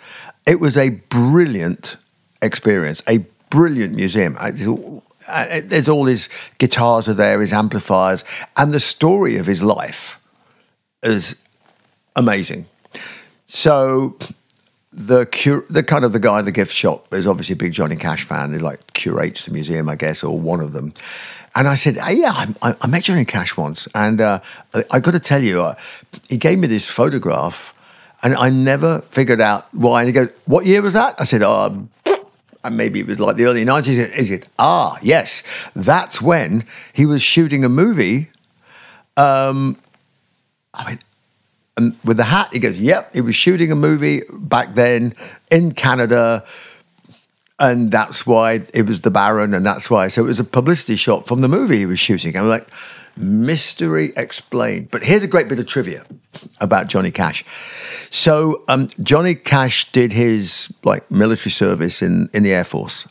It 0.46 0.60
was 0.60 0.78
a 0.78 0.90
brilliant 1.10 1.98
experience, 2.42 3.02
a 3.08 3.20
brilliant 3.50 3.96
museum. 3.96 4.38
I- 4.40 4.52
There's 5.60 5.90
all 5.90 6.06
his 6.06 6.30
guitars 6.58 7.10
are 7.10 7.14
there, 7.14 7.42
his 7.42 7.52
amplifiers, 7.54 8.24
and 8.56 8.72
the 8.74 8.80
story 8.80 9.36
of 9.38 9.46
his 9.46 9.62
life 9.62 10.18
is 11.04 11.36
amazing. 12.16 12.68
So 13.46 14.18
the 14.94 15.26
cur- 15.26 15.66
the 15.70 15.84
kind 15.84 16.06
of 16.06 16.14
the 16.14 16.20
guy 16.20 16.40
in 16.40 16.46
the 16.46 16.52
gift 16.52 16.74
shop 16.74 17.14
is 17.14 17.28
obviously 17.28 17.54
a 17.54 17.58
big 17.58 17.74
Johnny 17.74 17.96
Cash 17.98 18.24
fan. 18.24 18.54
He 18.54 18.60
like 18.60 18.94
curates 18.94 19.46
the 19.46 19.52
museum, 19.54 19.90
I 19.90 19.96
guess, 19.96 20.24
or 20.24 20.38
one 20.40 20.60
of 20.62 20.72
them. 20.74 20.94
And 21.58 21.68
I 21.68 21.74
said, 21.74 21.96
"Yeah, 21.96 22.54
I, 22.62 22.76
I, 22.80 22.88
met 22.88 23.02
Johnny 23.02 23.26
Cash 23.26 23.58
once, 23.58 23.88
and 23.96 24.22
uh, 24.22 24.42
I, 24.76 24.84
I 24.92 25.00
got 25.00 25.12
to 25.12 25.20
tell 25.20 25.42
you, 25.42 25.64
uh, 25.64 25.74
he 26.30 26.38
gave 26.38 26.60
me 26.60 26.68
this 26.68 26.88
photograph, 26.88 27.74
and 28.22 28.36
I 28.36 28.52
never 28.52 29.02
figured 29.10 29.42
out 29.42 29.68
why." 29.74 30.04
And 30.04 30.08
he 30.08 30.14
goes, 30.14 30.30
"What 30.46 30.68
year 30.68 30.84
was 30.84 30.94
that?" 30.94 31.16
I 31.18 31.24
said, 31.24 31.42
"Oh." 31.42 31.88
And 32.64 32.78
maybe 32.78 33.00
it 33.00 33.08
was 33.08 33.20
like 33.20 33.38
the 33.38 33.46
early 33.46 33.66
90s. 33.66 34.14
Is 34.14 34.30
it? 34.30 34.46
Ah, 34.60 34.98
yes. 35.02 35.42
That's 35.74 36.22
when 36.22 36.66
he 36.92 37.06
was 37.06 37.22
shooting 37.22 37.64
a 37.64 37.70
movie. 37.70 38.30
Um, 39.16 39.78
I 40.74 40.84
went, 40.84 41.02
and 41.78 41.96
with 42.04 42.18
the 42.18 42.26
hat, 42.26 42.50
he 42.52 42.60
goes, 42.60 42.78
Yep, 42.78 43.16
he 43.16 43.22
was 43.22 43.36
shooting 43.36 43.72
a 43.72 43.76
movie 43.76 44.22
back 44.34 44.74
then 44.74 45.16
in 45.50 45.72
Canada. 45.72 46.44
And 47.60 47.92
that's 47.92 48.28
why 48.28 48.62
it 48.74 48.86
was 48.86 49.02
the 49.02 49.10
Baron, 49.10 49.54
and 49.54 49.66
that's 49.66 49.90
why. 49.90 50.10
So 50.10 50.24
it 50.24 50.28
was 50.28 50.40
a 50.40 50.44
publicity 50.44 50.96
shot 50.96 51.26
from 51.26 51.42
the 51.42 51.48
movie 51.48 51.78
he 51.78 51.86
was 51.88 52.00
shooting. 52.00 52.38
I'm 52.38 52.48
like, 52.48 52.68
mystery 53.16 54.14
explained. 54.16 54.92
But 54.92 55.04
here's 55.04 55.24
a 55.24 55.28
great 55.28 55.48
bit 55.50 55.60
of 55.60 55.66
trivia 55.66 56.06
about 56.62 56.88
Johnny 56.88 57.12
Cash. 57.12 57.44
So 58.12 58.64
um, 58.68 58.90
Johnny 59.02 59.36
Cash 59.36 59.92
did 59.92 60.12
his 60.12 60.72
like 60.84 61.10
military 61.10 61.52
service 61.52 62.02
in, 62.02 62.30
in 62.34 62.44
the 62.44 62.54
Air 62.54 62.64
Force. 62.64 63.08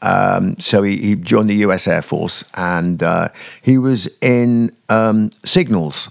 Um, 0.00 0.58
so 0.58 0.82
he, 0.82 0.96
he 0.98 1.14
joined 1.16 1.50
the 1.50 1.56
U.S. 1.56 1.88
Air 1.88 2.02
Force, 2.02 2.44
and 2.54 3.02
uh, 3.02 3.28
he 3.62 3.78
was 3.78 4.08
in 4.20 4.74
um, 4.88 5.32
signals. 5.44 6.08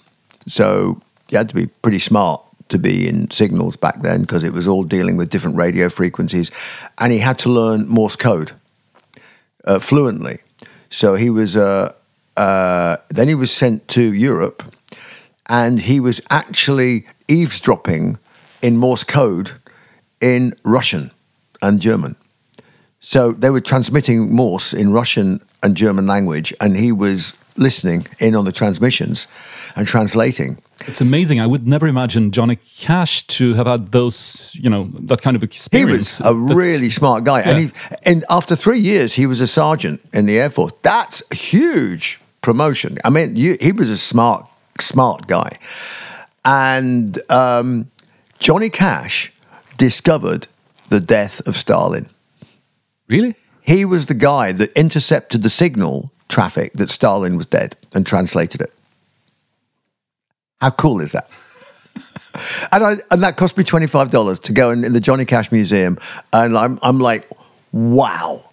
So 0.48 1.02
you 1.32 1.38
had 1.38 1.50
to 1.50 1.56
be 1.56 1.68
pretty 1.68 2.00
smart 2.00 2.42
to 2.70 2.78
be 2.78 3.08
in 3.08 3.30
signals 3.32 3.76
back 3.76 4.02
then 4.02 4.22
because 4.22 4.44
it 4.44 4.54
was 4.54 4.68
all 4.68 4.84
dealing 4.84 5.18
with 5.18 5.30
different 5.30 5.58
radio 5.58 5.90
frequencies, 5.90 6.52
and 6.98 7.12
he 7.12 7.20
had 7.20 7.40
to 7.40 7.50
learn 7.50 7.88
Morse 7.88 8.16
code 8.16 8.52
uh, 9.66 9.80
fluently. 9.80 10.40
So 10.90 11.16
he 11.16 11.30
was. 11.30 11.56
Uh, 11.56 11.94
uh, 12.36 12.98
then 13.10 13.28
he 13.28 13.34
was 13.34 13.52
sent 13.52 13.88
to 13.88 14.14
Europe, 14.14 14.64
and 15.48 15.80
he 15.82 16.00
was 16.00 16.22
actually 16.30 17.08
eavesdropping 17.28 18.20
in 18.62 18.78
Morse 18.78 19.04
code 19.04 19.54
in 20.22 20.54
Russian 20.64 21.12
and 21.62 21.82
German. 21.82 22.16
So 23.00 23.32
they 23.32 23.50
were 23.50 23.62
transmitting 23.62 24.34
Morse 24.36 24.74
in 24.74 24.92
Russian 24.92 25.42
and 25.64 25.76
German 25.76 26.06
language, 26.06 26.54
and 26.62 26.78
he 26.78 26.92
was 26.92 27.34
listening 27.58 28.08
in 28.20 28.36
on 28.36 28.46
the 28.46 28.52
transmissions 28.52 29.28
and 29.76 29.88
translating. 29.88 30.60
It's 30.82 31.02
amazing. 31.02 31.40
I 31.40 31.48
would 31.48 31.68
never 31.68 31.88
imagine 31.88 32.32
Johnny 32.32 32.58
Cash 32.80 33.26
to 33.28 33.54
have 33.56 33.68
had 33.68 33.92
those, 33.92 34.56
you 34.60 34.70
know, 34.70 34.90
that 35.00 35.22
kind 35.22 35.36
of 35.36 35.44
experience. 35.44 36.18
He 36.20 36.24
was 36.24 36.32
a 36.32 36.34
That's- 36.40 36.56
really 36.56 36.90
smart 36.90 37.24
guy, 37.24 37.42
and 37.42 37.58
he, 37.60 37.72
and 38.04 38.24
after 38.30 38.56
three 38.56 38.80
years, 38.80 39.16
he 39.16 39.26
was 39.26 39.42
a 39.42 39.48
sergeant 39.48 40.02
in 40.14 40.26
the 40.26 40.38
Air 40.40 40.50
Force. 40.50 40.74
That's 40.84 41.24
a 41.32 41.36
huge 41.36 42.20
promotion. 42.42 42.98
I 43.04 43.10
mean, 43.10 43.36
you, 43.36 43.58
he 43.60 43.72
was 43.72 43.90
a 43.90 43.98
smart, 43.98 44.46
smart 44.80 45.28
guy, 45.28 45.58
and 46.46 47.20
um, 47.30 47.90
Johnny 48.40 48.70
Cash 48.70 49.34
discovered 49.78 50.48
the 50.90 51.00
death 51.00 51.46
of 51.48 51.56
Stalin. 51.56 52.08
Really? 53.08 53.36
He 53.62 53.84
was 53.84 54.06
the 54.06 54.14
guy 54.14 54.54
that 54.54 54.72
intercepted 54.78 55.42
the 55.44 55.50
signal 55.50 56.12
traffic 56.30 56.74
that 56.74 56.90
Stalin 56.90 57.38
was 57.38 57.46
dead 57.46 57.76
and 57.94 58.06
translated 58.06 58.62
it. 58.62 58.74
How 60.62 60.72
cool 60.72 61.02
is 61.02 61.12
that? 61.12 61.30
and 62.72 62.84
I, 62.84 62.96
and 63.12 63.24
that 63.24 63.38
cost 63.38 63.58
me 63.58 63.64
twenty 63.64 63.88
five 63.88 64.12
dollars 64.12 64.40
to 64.40 64.54
go 64.54 64.72
in, 64.72 64.84
in 64.84 64.94
the 64.94 65.00
Johnny 65.00 65.26
Cash 65.26 65.52
Museum, 65.52 65.98
and 66.34 66.58
I'm 66.58 66.80
I'm 66.82 67.00
like, 67.00 67.30
wow, 67.72 68.50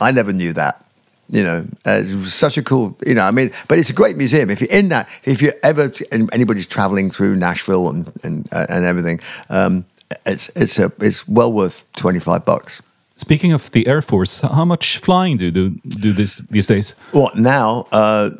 I 0.00 0.12
never 0.12 0.32
knew 0.32 0.52
that. 0.52 0.84
You 1.30 1.42
know, 1.42 1.66
uh, 1.86 2.02
it 2.04 2.14
was 2.14 2.32
such 2.32 2.56
a 2.56 2.62
cool. 2.62 2.96
You 3.06 3.14
know, 3.14 3.22
I 3.22 3.30
mean, 3.32 3.52
but 3.68 3.78
it's 3.78 3.90
a 3.90 3.94
great 3.94 4.16
museum. 4.16 4.50
If 4.50 4.60
you're 4.60 4.70
in 4.70 4.88
that, 4.88 5.08
if 5.24 5.42
you're 5.42 5.52
ever 5.62 5.92
anybody's 6.10 6.66
traveling 6.66 7.10
through 7.10 7.36
Nashville 7.36 7.88
and 7.90 8.12
and 8.24 8.48
uh, 8.52 8.66
and 8.68 8.84
everything, 8.84 9.20
um, 9.50 9.84
it's 10.24 10.48
it's 10.56 10.78
a 10.78 10.90
it's 11.00 11.28
well 11.28 11.52
worth 11.52 11.84
twenty 11.92 12.20
five 12.20 12.44
bucks. 12.44 12.82
Speaking 13.18 13.52
of 13.52 13.70
the 13.72 13.86
Air 13.88 14.00
Force, 14.00 14.40
how 14.40 14.64
much 14.64 14.98
flying 14.98 15.36
do 15.38 15.46
you 15.46 15.50
do, 15.50 15.70
do 15.88 16.12
this 16.12 16.36
these 16.50 16.68
days? 16.68 16.94
Well, 17.12 17.30
now? 17.34 17.88
Uh, 17.90 18.30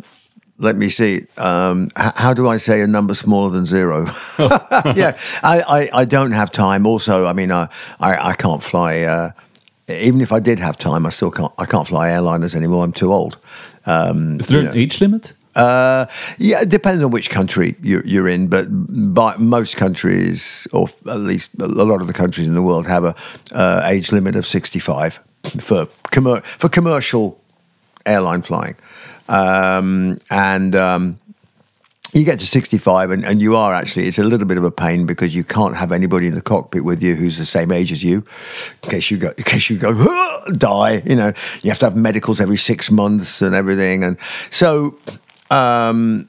let 0.59 0.77
me 0.77 0.89
see. 0.89 1.27
Um, 1.37 1.91
how 1.97 2.33
do 2.33 2.49
I 2.49 2.59
say 2.59 2.81
a 2.81 2.87
number 2.87 3.15
smaller 3.15 3.51
than 3.51 3.67
zero? 3.67 4.07
yeah, 4.97 5.17
I, 5.43 5.63
I, 5.93 6.01
I 6.01 6.05
don't 6.05 6.33
have 6.33 6.51
time. 6.53 6.87
Also, 6.87 7.27
I 7.27 7.33
mean, 7.33 7.51
I, 7.51 7.69
I, 7.99 8.31
I 8.31 8.35
can't 8.35 8.63
fly. 8.63 9.01
Uh, 9.01 9.31
even 9.89 10.21
if 10.21 10.33
I 10.33 10.39
did 10.41 10.61
have 10.61 10.77
time, 10.77 11.07
I 11.07 11.11
still 11.11 11.31
can't. 11.33 11.53
I 11.59 11.67
can't 11.67 11.87
fly 11.87 12.11
airliners 12.11 12.55
anymore. 12.55 12.85
I'm 12.85 12.93
too 12.93 13.13
old. 13.13 13.39
Um, 13.85 14.39
Is 14.39 14.47
there 14.47 14.61
an 14.61 14.67
know. 14.67 14.73
age 14.75 15.01
limit? 15.01 15.33
Uh, 15.59 16.07
yeah, 16.39 16.63
it 16.63 16.69
depends 16.69 17.03
on 17.03 17.11
which 17.11 17.31
country 17.31 17.75
you're, 17.83 18.07
you're 18.07 18.29
in, 18.29 18.47
but 18.47 18.69
by 19.13 19.37
most 19.39 19.77
countries, 19.77 20.69
or 20.73 20.89
at 21.09 21.19
least 21.19 21.51
a 21.61 21.67
lot 21.67 22.01
of 22.01 22.07
the 22.07 22.13
countries 22.13 22.47
in 22.47 22.55
the 22.55 22.63
world, 22.63 22.87
have 22.87 23.05
a 23.05 23.15
uh, 23.53 23.83
age 23.85 24.13
limit 24.13 24.37
of 24.37 24.47
65 24.47 25.19
for 25.61 25.87
commer- 26.13 26.45
for 26.45 26.69
commercial 26.69 27.41
airline 28.07 28.43
flying, 28.43 28.77
um, 29.29 30.19
and. 30.31 30.75
Um, 30.75 31.19
you 32.15 32.25
get 32.25 32.41
to 32.41 32.47
65 32.47 33.11
and, 33.11 33.23
and 33.23 33.43
you 33.43 33.55
are 33.55 33.75
actually 33.75 34.07
it's 34.07 34.19
a 34.19 34.25
little 34.25 34.47
bit 34.47 34.57
of 34.57 34.65
a 34.65 34.71
pain 34.71 35.05
because 35.05 35.35
you 35.35 35.45
can't 35.45 35.77
have 35.77 35.93
anybody 35.93 36.27
in 36.27 36.35
the 36.35 36.41
cockpit 36.41 36.83
with 36.83 37.03
you 37.03 37.15
who's 37.15 37.37
the 37.37 37.45
same 37.45 37.71
age 37.71 37.93
as 37.93 38.03
you. 38.03 38.25
In 38.83 38.91
case 38.91 39.11
you 39.11 39.19
go 39.19 39.29
in 39.37 39.45
case 39.45 39.69
you 39.69 39.77
go 39.77 39.93
die 40.53 41.03
you 41.05 41.15
know. 41.15 41.35
You 41.63 41.71
have 41.71 41.79
to 41.81 41.87
have 41.87 41.97
medicals 41.97 42.41
every 42.41 42.57
six 42.57 42.91
months 42.91 43.43
and 43.43 43.55
everything. 43.55 44.05
And 44.05 44.19
so 44.51 44.97
um, 45.51 46.29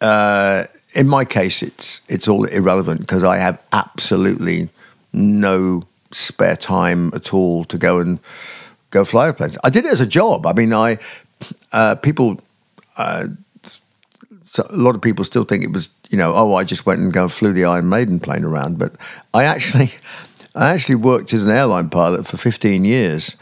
uh, 0.00 0.64
in 0.94 1.08
my 1.08 1.24
case 1.24 1.62
it's 1.62 2.00
it's 2.08 2.28
all 2.28 2.44
irrelevant 2.44 3.00
because 3.00 3.22
I 3.22 3.36
have 3.38 3.62
absolutely 3.72 4.68
no 5.12 5.84
spare 6.10 6.56
time 6.56 7.10
at 7.14 7.34
all 7.34 7.64
to 7.66 7.78
go 7.78 7.98
and 7.98 8.18
go 8.90 9.04
fly 9.04 9.26
airplanes 9.26 9.58
I 9.62 9.70
did 9.70 9.84
it 9.84 9.92
as 9.92 10.00
a 10.00 10.06
job 10.06 10.46
I 10.46 10.52
mean 10.52 10.72
I 10.72 10.98
uh, 11.72 11.96
people 11.96 12.40
so 14.48 14.66
a 14.70 14.76
lot 14.76 14.94
of 14.94 15.02
people 15.02 15.24
still 15.24 15.44
think 15.44 15.62
it 15.62 15.72
was, 15.72 15.88
you 16.10 16.16
know, 16.16 16.32
oh, 16.34 16.54
I 16.54 16.64
just 16.64 16.86
went 16.86 17.00
and 17.00 17.12
go 17.12 17.28
flew 17.28 17.52
the 17.52 17.64
Iron 17.64 17.88
Maiden 17.88 18.18
plane 18.18 18.44
around. 18.44 18.78
But 18.78 18.94
I 19.34 19.44
actually, 19.44 19.92
I 20.54 20.72
actually 20.72 20.96
worked 20.96 21.32
as 21.32 21.44
an 21.44 21.50
airline 21.50 21.90
pilot 21.90 22.26
for 22.26 22.38
15 22.38 22.84
years 22.84 23.36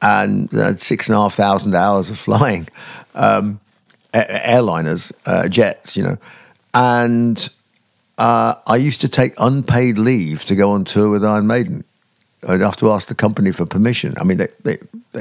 and 0.00 0.50
had 0.52 0.80
six 0.80 1.08
and 1.08 1.16
a 1.16 1.20
half 1.20 1.34
thousand 1.34 1.74
hours 1.74 2.10
of 2.10 2.18
flying 2.18 2.68
um, 3.14 3.60
airliners, 4.12 5.12
uh, 5.26 5.48
jets, 5.48 5.96
you 5.96 6.02
know. 6.02 6.18
And 6.74 7.48
uh, 8.18 8.54
I 8.66 8.76
used 8.76 9.00
to 9.02 9.08
take 9.08 9.34
unpaid 9.38 9.98
leave 9.98 10.44
to 10.46 10.54
go 10.54 10.70
on 10.70 10.84
tour 10.84 11.10
with 11.10 11.24
Iron 11.24 11.46
Maiden. 11.46 11.84
I'd 12.46 12.60
have 12.60 12.76
to 12.78 12.90
ask 12.90 13.06
the 13.08 13.14
company 13.14 13.52
for 13.52 13.66
permission. 13.66 14.14
I 14.20 14.24
mean, 14.24 14.38
they 14.38 14.48
they, 14.64 14.78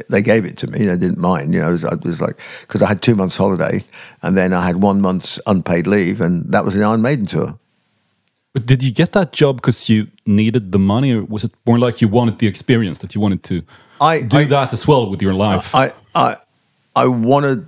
they- 0.10 0.22
gave 0.24 0.44
it 0.46 0.58
to 0.58 0.68
me. 0.68 0.80
They 0.86 0.98
didn't 0.98 1.20
mind. 1.20 1.54
You 1.54 1.62
know, 1.62 1.70
it 1.70 1.72
was, 1.72 1.84
was 2.04 2.22
like 2.22 2.38
because 2.62 2.82
I 2.82 2.88
had 2.88 3.02
two 3.02 3.16
months 3.16 3.38
holiday, 3.38 3.84
and 4.24 4.36
then 4.36 4.54
I 4.54 4.66
had 4.66 4.82
one 4.82 5.02
month's 5.02 5.40
unpaid 5.46 5.86
leave, 5.88 6.20
and 6.20 6.52
that 6.52 6.66
was 6.66 6.74
the 6.74 6.84
Iron 6.84 7.02
Maiden 7.02 7.28
tour. 7.28 7.60
But 8.54 8.66
did 8.66 8.84
you 8.84 8.92
get 8.92 9.12
that 9.14 9.32
job 9.32 9.58
because 9.58 9.88
you 9.88 10.08
needed 10.26 10.72
the 10.72 10.80
money, 10.80 11.14
or 11.14 11.24
was 11.24 11.44
it 11.44 11.52
more 11.66 11.80
like 11.80 12.02
you 12.02 12.08
wanted 12.08 12.40
the 12.40 12.48
experience 12.48 13.00
that 13.00 13.14
you 13.16 13.22
wanted 13.22 13.44
to 13.44 13.64
I 14.02 14.22
do 14.22 14.40
I, 14.40 14.44
that 14.46 14.74
as 14.74 14.88
well 14.88 15.10
with 15.10 15.22
your 15.22 15.34
life? 15.34 15.74
I 15.76 15.94
I 16.16 16.38
I 16.96 17.06
wanted 17.06 17.68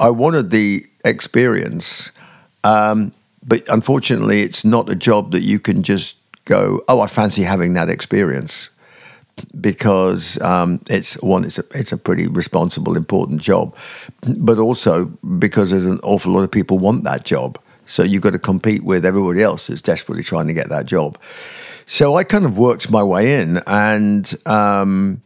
I 0.00 0.08
wanted 0.08 0.50
the 0.50 0.86
experience, 1.04 2.10
um, 2.64 3.12
but 3.46 3.68
unfortunately, 3.68 4.40
it's 4.40 4.64
not 4.64 4.90
a 4.90 4.94
job 4.94 5.32
that 5.32 5.42
you 5.42 5.60
can 5.60 5.82
just 5.82 6.16
go. 6.46 6.80
Oh, 6.88 7.00
I 7.00 7.06
fancy 7.06 7.42
having 7.42 7.74
that 7.74 7.90
experience 7.90 8.70
because 9.60 10.40
um, 10.40 10.80
it's 10.88 11.20
one. 11.22 11.44
It's 11.44 11.58
a 11.58 11.64
it's 11.74 11.92
a 11.92 11.98
pretty 11.98 12.28
responsible, 12.28 12.96
important 12.96 13.42
job, 13.42 13.76
but 14.38 14.58
also 14.58 15.06
because 15.38 15.70
there's 15.70 15.84
an 15.84 16.00
awful 16.02 16.32
lot 16.32 16.44
of 16.44 16.50
people 16.50 16.78
want 16.78 17.04
that 17.04 17.24
job. 17.24 17.58
So 17.84 18.02
you've 18.02 18.22
got 18.22 18.32
to 18.32 18.38
compete 18.38 18.82
with 18.84 19.04
everybody 19.04 19.42
else 19.42 19.66
that's 19.66 19.82
desperately 19.82 20.22
trying 20.22 20.46
to 20.46 20.54
get 20.54 20.70
that 20.70 20.86
job. 20.86 21.18
So 21.84 22.14
I 22.14 22.24
kind 22.24 22.44
of 22.46 22.56
worked 22.56 22.90
my 22.90 23.02
way 23.02 23.40
in, 23.42 23.58
and 23.66 24.32
um, 24.46 25.22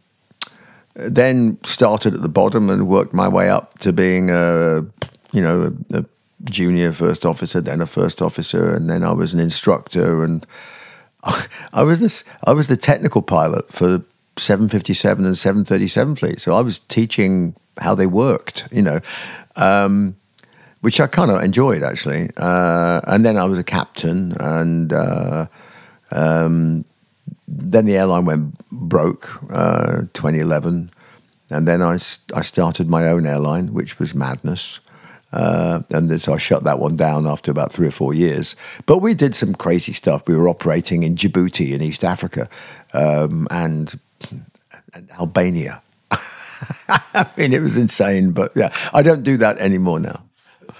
then 0.95 1.59
started 1.63 2.13
at 2.13 2.21
the 2.21 2.29
bottom 2.29 2.69
and 2.69 2.87
worked 2.87 3.13
my 3.13 3.27
way 3.27 3.49
up 3.49 3.77
to 3.79 3.91
being 3.91 4.29
a 4.29 4.85
you 5.31 5.41
know 5.41 5.73
a, 5.91 5.99
a 5.99 6.05
junior 6.43 6.93
first 6.93 7.25
officer 7.25 7.59
then 7.59 7.81
a 7.81 7.87
first 7.87 8.21
officer 8.21 8.73
and 8.73 8.89
then 8.89 9.03
I 9.03 9.11
was 9.11 9.33
an 9.33 9.39
instructor. 9.39 10.23
And 10.23 10.45
I, 11.23 11.45
I 11.73 11.83
was 11.83 11.99
this 11.99 12.23
I 12.45 12.53
was 12.53 12.67
the 12.67 12.77
technical 12.77 13.21
pilot 13.21 13.71
for 13.71 14.03
757 14.37 15.25
and 15.25 15.37
737 15.37 16.15
fleet. 16.15 16.39
So 16.41 16.55
I 16.55 16.61
was 16.61 16.79
teaching 16.79 17.55
how 17.79 17.93
they 17.93 18.07
worked 18.07 18.67
you 18.71 18.81
know 18.81 18.99
um, 19.57 20.15
which 20.81 20.99
I 20.99 21.07
kind 21.07 21.31
of 21.31 21.43
enjoyed 21.43 21.83
actually. 21.83 22.29
Uh, 22.37 23.01
and 23.07 23.25
then 23.25 23.37
I 23.37 23.45
was 23.45 23.59
a 23.59 23.63
captain 23.63 24.33
and 24.39 24.93
uh, 24.93 25.47
um, 26.11 26.85
then 27.47 27.85
the 27.85 27.97
airline 27.97 28.25
went 28.25 28.67
broke, 28.69 29.29
uh, 29.51 30.01
2011, 30.13 30.91
and 31.49 31.67
then 31.67 31.81
I, 31.81 31.93
I 32.33 32.41
started 32.41 32.89
my 32.89 33.07
own 33.07 33.25
airline, 33.25 33.73
which 33.73 33.99
was 33.99 34.15
madness. 34.15 34.79
Uh, 35.31 35.81
and 35.91 36.21
so 36.21 36.33
I 36.33 36.37
shut 36.37 36.63
that 36.63 36.79
one 36.79 36.95
down 36.95 37.27
after 37.27 37.51
about 37.51 37.71
three 37.71 37.87
or 37.87 37.91
four 37.91 38.13
years. 38.13 38.55
But 38.85 38.99
we 38.99 39.13
did 39.13 39.35
some 39.35 39.53
crazy 39.53 39.91
stuff. 39.91 40.27
We 40.27 40.35
were 40.35 40.47
operating 40.47 41.03
in 41.03 41.15
Djibouti 41.15 41.73
in 41.73 41.81
East 41.81 42.03
Africa 42.03 42.49
um, 42.93 43.47
and, 43.51 43.99
and 44.93 45.11
Albania. 45.19 45.81
I 46.87 47.27
mean, 47.37 47.53
it 47.53 47.61
was 47.61 47.77
insane, 47.77 48.31
but 48.31 48.51
yeah, 48.55 48.73
I 48.93 49.01
don't 49.01 49.23
do 49.23 49.37
that 49.37 49.57
anymore 49.57 49.99
now. 49.99 50.23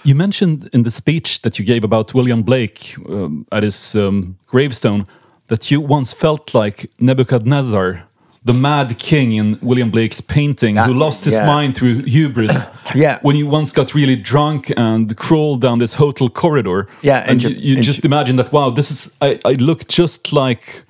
You 0.04 0.14
mentioned 0.14 0.70
in 0.72 0.84
the 0.84 0.90
speech 0.90 1.42
that 1.42 1.58
you 1.58 1.64
gave 1.64 1.84
about 1.84 2.14
William 2.14 2.42
Blake 2.42 2.96
um, 3.08 3.46
at 3.52 3.62
his 3.62 3.94
um, 3.94 4.38
gravestone 4.46 5.06
that 5.48 5.70
you 5.70 5.80
once 5.80 6.12
felt 6.12 6.54
like 6.54 6.90
Nebuchadnezzar, 6.98 8.02
the 8.44 8.52
mad 8.52 8.98
king 8.98 9.32
in 9.32 9.58
William 9.60 9.90
Blake's 9.90 10.20
painting, 10.20 10.76
who 10.76 10.94
lost 10.94 11.24
his 11.24 11.34
yeah. 11.34 11.46
mind 11.46 11.76
through 11.76 12.04
hubris. 12.04 12.66
Yeah. 12.94 13.18
When 13.22 13.34
you 13.34 13.48
once 13.48 13.72
got 13.72 13.96
really 13.96 14.14
drunk 14.14 14.72
and 14.76 15.14
crawled 15.16 15.60
down 15.60 15.80
this 15.80 15.94
hotel 15.94 16.28
corridor. 16.28 16.86
Yeah, 17.02 17.24
in 17.24 17.30
And 17.30 17.42
you, 17.42 17.48
you 17.50 17.76
in 17.78 17.82
just 17.82 18.04
imagine 18.04 18.36
that, 18.36 18.52
wow, 18.52 18.70
this 18.70 18.92
is, 18.92 19.12
I, 19.20 19.40
I 19.44 19.54
look 19.54 19.88
just 19.88 20.32
like 20.32 20.84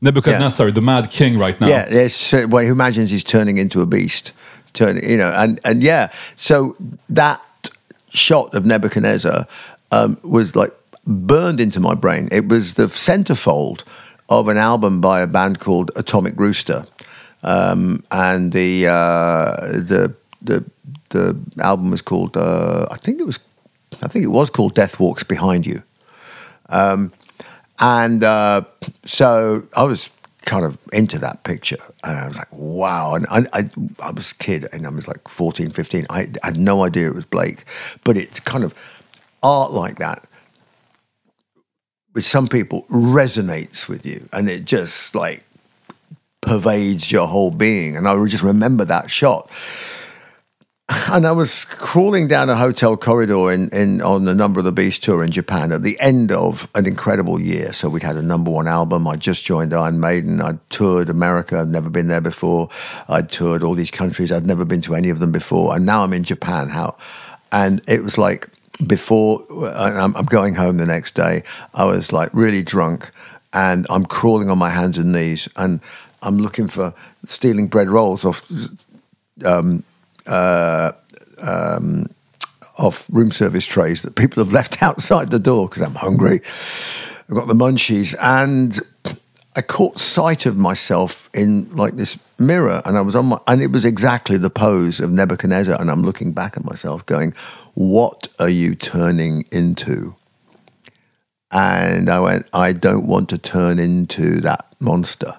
Nebuchadnezzar, 0.00 0.70
the 0.70 0.80
mad 0.80 1.10
king 1.10 1.38
right 1.38 1.60
now. 1.60 1.68
Yeah, 1.68 1.86
yes. 1.90 2.32
uh, 2.32 2.46
Well, 2.48 2.64
who 2.64 2.72
imagines 2.72 3.10
he's 3.10 3.24
turning 3.24 3.58
into 3.58 3.82
a 3.82 3.86
beast? 3.86 4.32
Turn, 4.72 4.98
you 5.02 5.16
know, 5.16 5.30
and 5.36 5.60
and 5.64 5.82
yeah. 5.82 6.10
So 6.34 6.76
that 7.08 7.40
shot 8.08 8.54
of 8.54 8.66
Nebuchadnezzar 8.66 9.46
um, 9.92 10.18
was 10.22 10.56
like 10.56 10.72
burned 11.06 11.60
into 11.60 11.80
my 11.80 11.94
brain. 11.94 12.28
It 12.32 12.48
was 12.48 12.74
the 12.74 12.86
centerfold 12.86 13.84
of 14.28 14.48
an 14.48 14.56
album 14.56 15.00
by 15.00 15.20
a 15.20 15.26
band 15.26 15.58
called 15.60 15.90
Atomic 15.96 16.34
Rooster, 16.36 16.86
um, 17.42 18.02
and 18.10 18.52
the 18.52 18.86
uh, 18.88 19.56
the 19.72 20.14
the 20.42 20.64
the 21.10 21.36
album 21.60 21.90
was 21.90 22.02
called 22.02 22.36
uh, 22.36 22.86
I 22.90 22.96
think 22.96 23.20
it 23.20 23.26
was 23.26 23.38
I 24.02 24.08
think 24.08 24.24
it 24.24 24.28
was 24.28 24.50
called 24.50 24.74
Death 24.74 24.98
Walks 24.98 25.22
Behind 25.24 25.66
You. 25.66 25.82
um, 26.68 27.12
And 27.80 28.22
uh, 28.24 28.62
so 29.04 29.66
I 29.76 29.82
was 29.84 30.10
kind 30.44 30.64
of 30.64 30.78
into 30.92 31.18
that 31.18 31.42
picture. 31.44 31.82
And 32.02 32.18
I 32.18 32.28
was 32.28 32.38
like, 32.38 32.52
wow. 32.52 33.14
And 33.14 33.26
I, 33.30 33.46
I, 33.52 33.70
I 34.00 34.10
was 34.10 34.32
a 34.32 34.34
kid 34.36 34.66
and 34.72 34.86
I 34.86 34.90
was 34.90 35.08
like 35.08 35.26
14, 35.28 35.70
15. 35.70 36.06
I, 36.10 36.28
I 36.42 36.46
had 36.46 36.58
no 36.58 36.84
idea 36.84 37.08
it 37.08 37.14
was 37.14 37.24
Blake. 37.24 37.64
But 38.04 38.16
it's 38.16 38.40
kind 38.40 38.64
of 38.64 38.74
art 39.42 39.72
like 39.72 39.98
that 39.98 40.24
with 42.14 42.24
some 42.24 42.48
people 42.48 42.82
resonates 42.84 43.88
with 43.88 44.06
you 44.06 44.28
and 44.32 44.48
it 44.48 44.64
just 44.64 45.14
like 45.14 45.44
pervades 46.44 47.10
your 47.10 47.26
whole 47.26 47.50
being. 47.50 47.96
And 47.96 48.06
I 48.06 48.24
just 48.26 48.42
remember 48.42 48.84
that 48.84 49.10
shot. 49.10 49.50
And 51.10 51.26
I 51.26 51.32
was 51.32 51.64
crawling 51.64 52.28
down 52.28 52.50
a 52.50 52.56
hotel 52.56 52.96
corridor 52.96 53.50
in, 53.50 53.70
in 53.70 54.02
on 54.02 54.26
the 54.26 54.34
Number 54.34 54.58
of 54.58 54.66
the 54.66 54.72
Beast 54.72 55.02
tour 55.02 55.24
in 55.24 55.30
Japan 55.30 55.72
at 55.72 55.82
the 55.82 55.98
end 55.98 56.30
of 56.30 56.68
an 56.74 56.86
incredible 56.86 57.40
year. 57.40 57.72
So 57.72 57.88
we'd 57.88 58.02
had 58.02 58.16
a 58.16 58.22
number 58.22 58.50
one 58.50 58.68
album. 58.68 59.08
I'd 59.08 59.20
just 59.20 59.44
joined 59.44 59.72
Iron 59.72 59.98
Maiden. 59.98 60.42
I'd 60.42 60.58
toured 60.68 61.08
America. 61.08 61.58
I'd 61.58 61.68
never 61.68 61.88
been 61.88 62.08
there 62.08 62.20
before. 62.20 62.68
I'd 63.08 63.30
toured 63.30 63.62
all 63.62 63.74
these 63.74 63.90
countries. 63.90 64.30
I'd 64.30 64.46
never 64.46 64.66
been 64.66 64.82
to 64.82 64.94
any 64.94 65.08
of 65.08 65.20
them 65.20 65.32
before. 65.32 65.74
And 65.74 65.86
now 65.86 66.02
I'm 66.04 66.12
in 66.12 66.22
Japan. 66.22 66.68
How? 66.68 66.98
And 67.50 67.80
it 67.88 68.02
was 68.02 68.18
like 68.18 68.50
before 68.86 69.44
I'm, 69.74 70.12
going 70.24 70.54
home 70.54 70.78
the 70.78 70.86
next 70.86 71.14
day. 71.14 71.42
I 71.74 71.84
was 71.84 72.12
like 72.12 72.30
really 72.32 72.62
drunk, 72.62 73.10
and 73.52 73.86
I'm 73.90 74.06
crawling 74.06 74.50
on 74.50 74.58
my 74.58 74.70
hands 74.70 74.98
and 74.98 75.12
knees, 75.12 75.48
and 75.56 75.80
I'm 76.22 76.38
looking 76.38 76.68
for 76.68 76.94
stealing 77.26 77.68
bread 77.68 77.88
rolls 77.88 78.24
off 78.24 78.42
uh, 80.26 80.92
um, 81.40 82.06
off 82.78 83.08
room 83.10 83.30
service 83.30 83.66
trays 83.66 84.02
that 84.02 84.14
people 84.16 84.42
have 84.42 84.52
left 84.52 84.82
outside 84.82 85.30
the 85.30 85.38
door 85.38 85.68
because 85.68 85.82
I'm 85.82 85.94
hungry. 85.94 86.40
I've 87.28 87.36
got 87.36 87.48
the 87.48 87.54
munchies, 87.54 88.14
and 88.20 88.78
I 89.56 89.62
caught 89.62 90.00
sight 90.00 90.46
of 90.46 90.56
myself 90.56 91.30
in 91.32 91.74
like 91.74 91.96
this 91.96 92.18
mirror, 92.38 92.82
and 92.84 92.96
I 92.96 93.00
was 93.00 93.14
on 93.14 93.26
my, 93.26 93.38
and 93.46 93.62
it 93.62 93.70
was 93.70 93.84
exactly 93.84 94.36
the 94.36 94.50
pose 94.50 95.00
of 95.00 95.12
Nebuchadnezzar, 95.12 95.80
and 95.80 95.90
I'm 95.90 96.02
looking 96.02 96.32
back 96.32 96.56
at 96.56 96.64
myself, 96.64 97.04
going, 97.06 97.34
"What 97.74 98.28
are 98.38 98.48
you 98.48 98.74
turning 98.74 99.44
into?" 99.52 100.16
And 101.50 102.08
I 102.08 102.20
went, 102.20 102.46
"I 102.52 102.72
don't 102.72 103.06
want 103.06 103.28
to 103.30 103.38
turn 103.38 103.78
into 103.78 104.40
that 104.40 104.66
monster." 104.80 105.34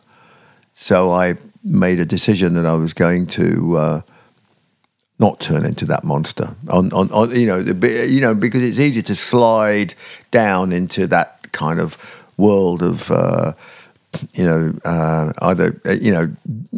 So 0.73 1.11
I 1.11 1.35
made 1.63 1.99
a 1.99 2.05
decision 2.05 2.53
that 2.55 2.65
I 2.65 2.73
was 2.73 2.93
going 2.93 3.27
to. 3.27 3.77
Uh, 3.77 4.01
not 5.17 5.39
turn 5.39 5.65
into 5.65 5.85
that 5.85 6.03
monster 6.03 6.57
on, 6.67 6.91
on, 6.91 7.09
on 7.11 7.31
you 7.31 7.47
know 7.47 7.61
the, 7.61 8.05
you 8.05 8.19
know 8.19 8.35
because 8.35 8.61
it's 8.61 8.79
easy 8.79 9.01
to 9.01 9.15
slide 9.15 9.93
down 10.29 10.73
into 10.73 11.07
that 11.07 11.53
kind 11.53 11.79
of 11.79 11.97
world 12.37 12.83
of 12.83 13.09
uh, 13.09 13.53
you 14.33 14.45
know 14.45 14.73
uh, 14.85 15.33
either 15.41 15.79
uh, 15.85 15.91
you 15.91 16.11
know 16.11 16.27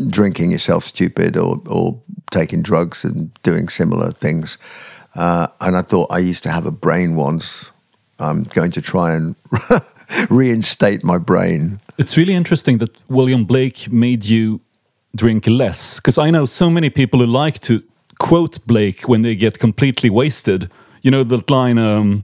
drinking 0.09 0.51
yourself 0.51 0.83
stupid 0.83 1.37
or 1.37 1.61
or 1.67 1.99
taking 2.31 2.61
drugs 2.61 3.03
and 3.03 3.31
doing 3.43 3.69
similar 3.69 4.11
things 4.11 4.57
uh, 5.15 5.47
and 5.61 5.77
I 5.77 5.81
thought 5.81 6.11
I 6.11 6.19
used 6.19 6.43
to 6.43 6.51
have 6.51 6.65
a 6.65 6.71
brain 6.71 7.15
once 7.15 7.71
I'm 8.19 8.43
going 8.43 8.71
to 8.71 8.81
try 8.81 9.15
and 9.15 9.35
reinstate 10.29 11.03
my 11.03 11.17
brain 11.17 11.79
It's 11.97 12.15
really 12.15 12.33
interesting 12.33 12.77
that 12.77 12.95
William 13.09 13.45
Blake 13.45 13.91
made 13.91 14.25
you 14.25 14.61
drink 15.15 15.47
less 15.47 15.99
because 15.99 16.17
I 16.17 16.29
know 16.29 16.45
so 16.45 16.69
many 16.69 16.89
people 16.89 17.19
who 17.19 17.25
like 17.25 17.59
to 17.61 17.81
quote 18.19 18.65
Blake 18.65 19.07
when 19.07 19.21
they 19.23 19.35
get 19.35 19.59
completely 19.59 20.09
wasted. 20.09 20.69
You 21.01 21.11
know 21.11 21.23
that 21.23 21.49
line, 21.49 21.77
um, 21.77 22.23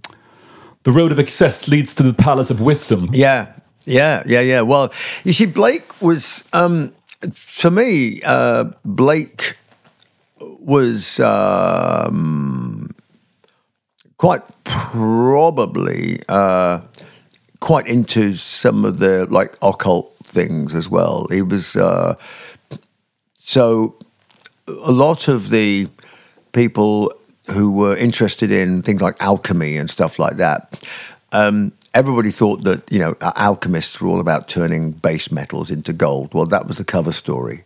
"The 0.84 0.91
road 0.91 1.11
of 1.11 1.20
excess 1.20 1.68
leads 1.68 1.93
to 1.95 2.03
the 2.03 2.14
palace 2.14 2.53
of 2.53 2.59
wisdom." 2.59 3.09
Yeah, 3.11 3.47
yeah, 3.86 4.23
yeah, 4.25 4.41
yeah. 4.41 4.61
Well, 4.61 4.91
you 5.23 5.34
see, 5.34 5.45
Blake 5.45 6.01
was 6.01 6.47
um, 6.53 6.93
for 7.34 7.71
me. 7.71 8.21
Uh, 8.23 8.65
Blake 8.86 9.57
was 10.39 11.19
um, 11.19 12.95
quite 14.17 14.41
probably 14.63 16.19
uh, 16.29 16.81
quite 17.59 17.88
into 17.88 18.36
some 18.36 18.86
of 18.86 18.99
the 18.99 19.25
like 19.29 19.57
occult 19.61 20.15
things 20.23 20.73
as 20.73 20.89
well. 20.89 21.27
He 21.29 21.41
was 21.41 21.75
uh, 21.75 22.15
so 23.39 23.95
a 24.67 24.91
lot 24.91 25.27
of 25.27 25.49
the 25.49 25.88
people 26.53 27.13
who 27.51 27.73
were 27.73 27.95
interested 27.97 28.51
in 28.51 28.81
things 28.81 29.01
like 29.01 29.21
alchemy 29.21 29.75
and 29.75 29.89
stuff 29.89 30.17
like 30.17 30.38
that. 30.38 30.81
Um, 31.34 31.73
everybody 31.93 32.31
thought 32.31 32.63
that 32.63 32.91
you 32.91 32.99
know 32.99 33.15
alchemists 33.21 33.99
were 33.99 34.09
all 34.09 34.19
about 34.19 34.47
turning 34.47 34.91
base 34.91 35.31
metals 35.31 35.69
into 35.69 35.93
gold. 35.93 36.33
Well, 36.33 36.45
that 36.45 36.67
was 36.67 36.77
the 36.77 36.83
cover 36.83 37.11
story. 37.11 37.63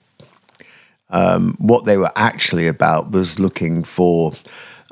Um, 1.09 1.55
what 1.59 1.85
they 1.85 1.97
were 1.97 2.11
actually 2.15 2.67
about 2.67 3.11
was 3.11 3.39
looking 3.39 3.83
for 3.83 4.33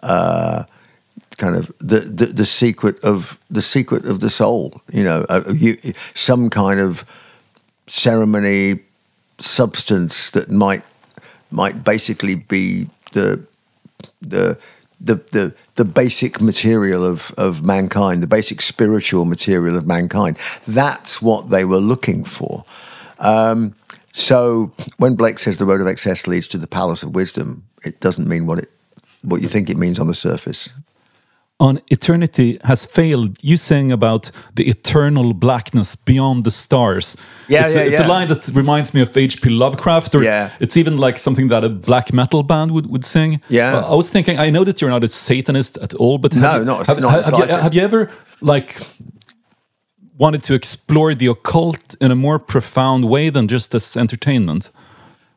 uh, 0.02 0.64
kind 1.38 1.56
of 1.56 1.72
the, 1.80 2.00
the, 2.00 2.28
the 2.28 2.46
secret 2.46 3.04
of 3.04 3.38
the 3.50 3.62
secret 3.62 4.06
of 4.06 4.22
the 4.22 4.30
soul. 4.30 4.82
You 4.92 5.04
know, 5.04 5.26
uh, 5.30 5.44
you, 5.54 5.78
some 6.14 6.50
kind 6.50 6.80
of 6.80 7.04
ceremony 7.88 8.80
substance 9.40 10.30
that 10.30 10.50
might 10.50 10.84
might 11.52 11.84
basically 11.84 12.36
be 12.36 12.88
the 13.12 13.46
the 14.22 14.58
the 15.02 15.16
the 15.16 15.54
the 15.76 15.86
basic 15.86 16.42
material 16.42 17.06
of 17.06 17.32
of 17.38 17.64
mankind, 17.64 18.24
the 18.24 18.28
basic 18.28 18.62
spiritual 18.62 19.26
material 19.26 19.78
of 19.78 19.86
mankind. 19.86 20.38
That's 20.68 21.22
what 21.22 21.50
they 21.50 21.66
were 21.66 21.80
looking 21.80 22.24
for. 22.24 22.66
Um, 23.20 23.76
so 24.14 24.72
when 24.98 25.16
Blake 25.16 25.40
says 25.40 25.58
the 25.58 25.66
road 25.66 25.82
of 25.82 25.88
excess 25.88 26.28
leads 26.28 26.48
to 26.50 26.58
the 26.58 26.68
palace 26.68 27.04
of 27.04 27.14
wisdom, 27.14 27.66
it 27.84 28.00
doesn't 28.00 28.28
mean 28.28 28.46
what 28.46 28.60
it 28.60 28.72
what 29.22 29.42
you 29.42 29.50
think 29.50 29.70
it 29.70 29.78
means 29.78 30.00
on 30.00 30.08
the 30.08 30.14
surface. 30.14 30.70
On 31.58 31.80
eternity 31.90 32.58
has 32.66 32.86
failed. 32.86 33.38
You 33.42 33.56
saying 33.56 33.90
about 33.92 34.30
the 34.56 34.68
eternal 34.68 35.34
blackness 35.34 35.96
beyond 35.96 36.44
the 36.44 36.52
stars. 36.52 37.16
Yeah, 37.48 37.64
it's, 37.64 37.76
yeah, 37.76 37.82
a, 37.82 37.86
it's 37.86 38.00
yeah. 38.00 38.08
a 38.08 38.10
line 38.10 38.28
that 38.28 38.50
reminds 38.54 38.94
me 38.94 39.02
of 39.02 39.16
H.P. 39.16 39.50
Lovecraft, 39.50 40.16
or 40.16 40.22
Yeah. 40.24 40.50
it's 40.60 40.76
even 40.76 40.98
like 40.98 41.18
something 41.18 41.48
that 41.48 41.64
a 41.64 41.70
black 41.70 42.12
metal 42.12 42.44
band 42.44 42.72
would, 42.72 42.88
would 42.88 43.06
sing. 43.06 43.40
Yeah. 43.48 43.78
Uh, 43.78 43.92
I 43.94 43.96
was 43.96 44.10
thinking. 44.10 44.38
I 44.38 44.50
know 44.50 44.66
that 44.66 44.82
you're 44.82 44.90
not 44.90 45.04
a 45.06 45.08
Satanist 45.08 45.78
at 45.78 45.94
all, 45.94 46.18
but 46.18 46.34
have 46.34 46.42
No, 46.42 46.58
you- 46.60 46.66
not- 46.66 46.88
have, 46.88 47.00
not 47.00 47.12
have, 47.12 47.26
have 47.26 47.40
you, 47.50 47.56
have 47.56 47.74
you 47.74 47.82
ever 47.84 48.10
like 48.42 48.82
wanted 50.18 50.44
to 50.44 50.54
explore 50.56 51.16
the 51.16 51.28
occult 51.28 51.96
in 52.02 52.12
a 52.12 52.16
more 52.16 52.38
profound 52.38 53.06
way 53.10 53.30
than 53.30 53.48
just 53.48 53.74
as 53.74 53.96
entertainment? 53.96 54.72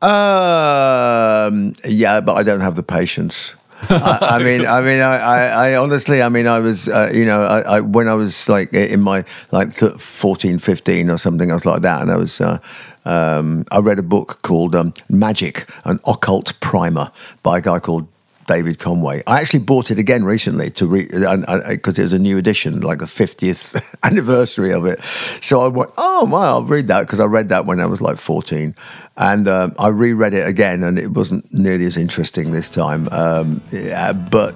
Um, 0.01 1.73
yeah, 1.85 2.19
but 2.21 2.35
I 2.35 2.43
don't 2.43 2.61
have 2.61 2.75
the 2.75 2.83
patience. 2.83 3.55
I, 3.89 4.17
I 4.21 4.43
mean, 4.43 4.65
I 4.65 4.81
mean, 4.81 4.99
I, 4.99 5.17
I, 5.17 5.69
I 5.69 5.75
honestly, 5.77 6.21
I 6.21 6.29
mean, 6.29 6.47
I 6.47 6.59
was, 6.59 6.89
uh, 6.89 7.11
you 7.13 7.25
know, 7.25 7.41
I, 7.41 7.59
I 7.61 7.79
when 7.79 8.07
I 8.07 8.13
was 8.13 8.49
like 8.49 8.73
in 8.73 9.01
my 9.01 9.23
like 9.51 9.73
th- 9.73 9.93
14, 9.93 10.59
15 10.59 11.09
or 11.09 11.17
something, 11.17 11.51
I 11.51 11.53
was 11.53 11.65
like 11.65 11.81
that, 11.81 12.01
and 12.01 12.11
I 12.11 12.17
was, 12.17 12.41
uh, 12.41 12.59
um, 13.05 13.65
I 13.71 13.79
read 13.79 13.99
a 13.99 14.03
book 14.03 14.41
called 14.41 14.75
um, 14.75 14.93
Magic, 15.09 15.69
an 15.85 15.99
occult 16.05 16.59
primer 16.59 17.11
by 17.41 17.59
a 17.59 17.61
guy 17.61 17.79
called 17.79 18.07
David 18.49 18.79
Conway. 18.79 19.21
I 19.27 19.41
actually 19.41 19.59
bought 19.59 19.91
it 19.91 19.99
again 19.99 20.23
recently 20.23 20.71
to 20.71 20.87
read 20.87 21.09
because 21.11 21.99
it 21.99 22.01
was 22.01 22.13
a 22.13 22.17
new 22.17 22.39
edition, 22.39 22.81
like 22.81 22.97
the 22.97 23.05
50th 23.05 23.95
anniversary 24.03 24.73
of 24.73 24.85
it. 24.87 24.99
So 25.39 25.61
I 25.61 25.67
went, 25.67 25.91
oh, 25.99 26.25
my, 26.25 26.47
I'll 26.47 26.63
read 26.63 26.87
that 26.87 27.01
because 27.01 27.19
I 27.19 27.25
read 27.25 27.49
that 27.49 27.67
when 27.67 27.79
I 27.79 27.85
was 27.85 28.01
like 28.01 28.17
14. 28.17 28.73
And 29.17 29.47
um, 29.47 29.75
I 29.77 29.89
reread 29.89 30.33
it 30.33 30.47
again 30.47 30.83
and 30.83 30.97
it 30.97 31.11
wasn't 31.11 31.53
nearly 31.53 31.85
as 31.85 31.95
interesting 31.95 32.51
this 32.51 32.71
time. 32.71 33.07
Um, 33.11 33.61
yeah, 33.71 34.13
but, 34.13 34.55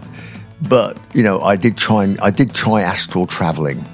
but, 0.67 0.99
you 1.13 1.21
know, 1.21 1.39
I 1.41 1.55
did 1.55 1.77
try 1.77 2.03
and 2.05 2.19
I 2.19 2.31
did 2.31 2.55
try 2.55 2.81
astral 2.81 3.27
traveling. 3.27 3.85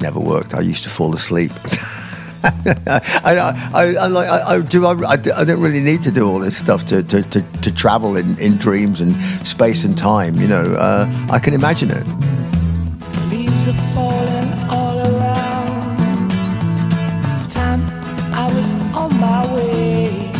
Never 0.00 0.20
worked. 0.20 0.54
I 0.54 0.60
used 0.60 0.84
to 0.84 0.88
fall 0.88 1.12
asleep. 1.14 1.50
I, 2.44 3.54
I, 3.72 3.94
I, 3.94 4.06
like, 4.08 4.28
I, 4.28 4.56
I 4.56 4.60
do. 4.60 4.84
I, 4.84 5.10
I 5.12 5.16
don't 5.16 5.60
really 5.60 5.80
need 5.80 6.02
to 6.02 6.10
do 6.10 6.26
all 6.26 6.40
this 6.40 6.56
stuff 6.56 6.84
to, 6.86 7.02
to, 7.04 7.22
to, 7.22 7.40
to 7.40 7.72
travel 7.72 8.16
in, 8.16 8.36
in 8.40 8.56
dreams 8.56 9.00
and 9.00 9.14
space 9.46 9.84
and 9.84 9.96
time. 9.96 10.34
You 10.34 10.48
know, 10.48 10.62
uh, 10.74 11.06
I 11.30 11.38
can 11.38 11.54
imagine 11.54 11.92
it. 11.92 12.04
Leaves 13.30 13.68
are 13.68 13.74
falling 13.94 14.52
all 14.70 14.98
around. 14.98 16.30
Time 17.48 17.80
I 18.34 18.52
was 18.56 18.72
on 18.96 19.20
my 19.20 19.54
way. 19.54 20.32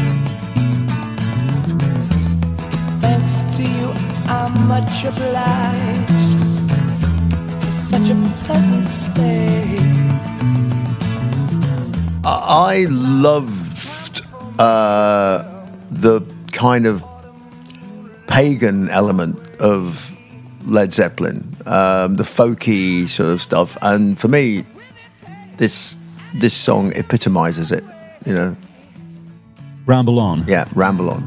Thanks 3.00 3.44
to 3.56 3.62
you, 3.62 3.92
I'm 4.26 4.66
much 4.66 5.04
obliged. 5.04 6.10
Such 7.72 8.10
a 8.10 8.16
pleasant 8.44 8.88
stay. 8.88 9.91
I 12.24 12.86
loved 12.88 14.22
uh, 14.58 15.42
the 15.90 16.22
kind 16.52 16.86
of 16.86 17.02
pagan 18.28 18.88
element 18.90 19.38
of 19.60 20.12
Led 20.64 20.94
Zeppelin, 20.94 21.56
um, 21.66 22.16
the 22.16 22.22
folky 22.22 23.08
sort 23.08 23.30
of 23.30 23.42
stuff, 23.42 23.76
and 23.82 24.18
for 24.18 24.28
me, 24.28 24.64
this 25.56 25.96
this 26.34 26.54
song 26.54 26.92
epitomizes 26.94 27.72
it. 27.72 27.84
You 28.24 28.34
know, 28.34 28.56
Ramble 29.86 30.20
on. 30.20 30.44
yeah, 30.46 30.68
ramble 30.74 31.10
on. 31.10 31.24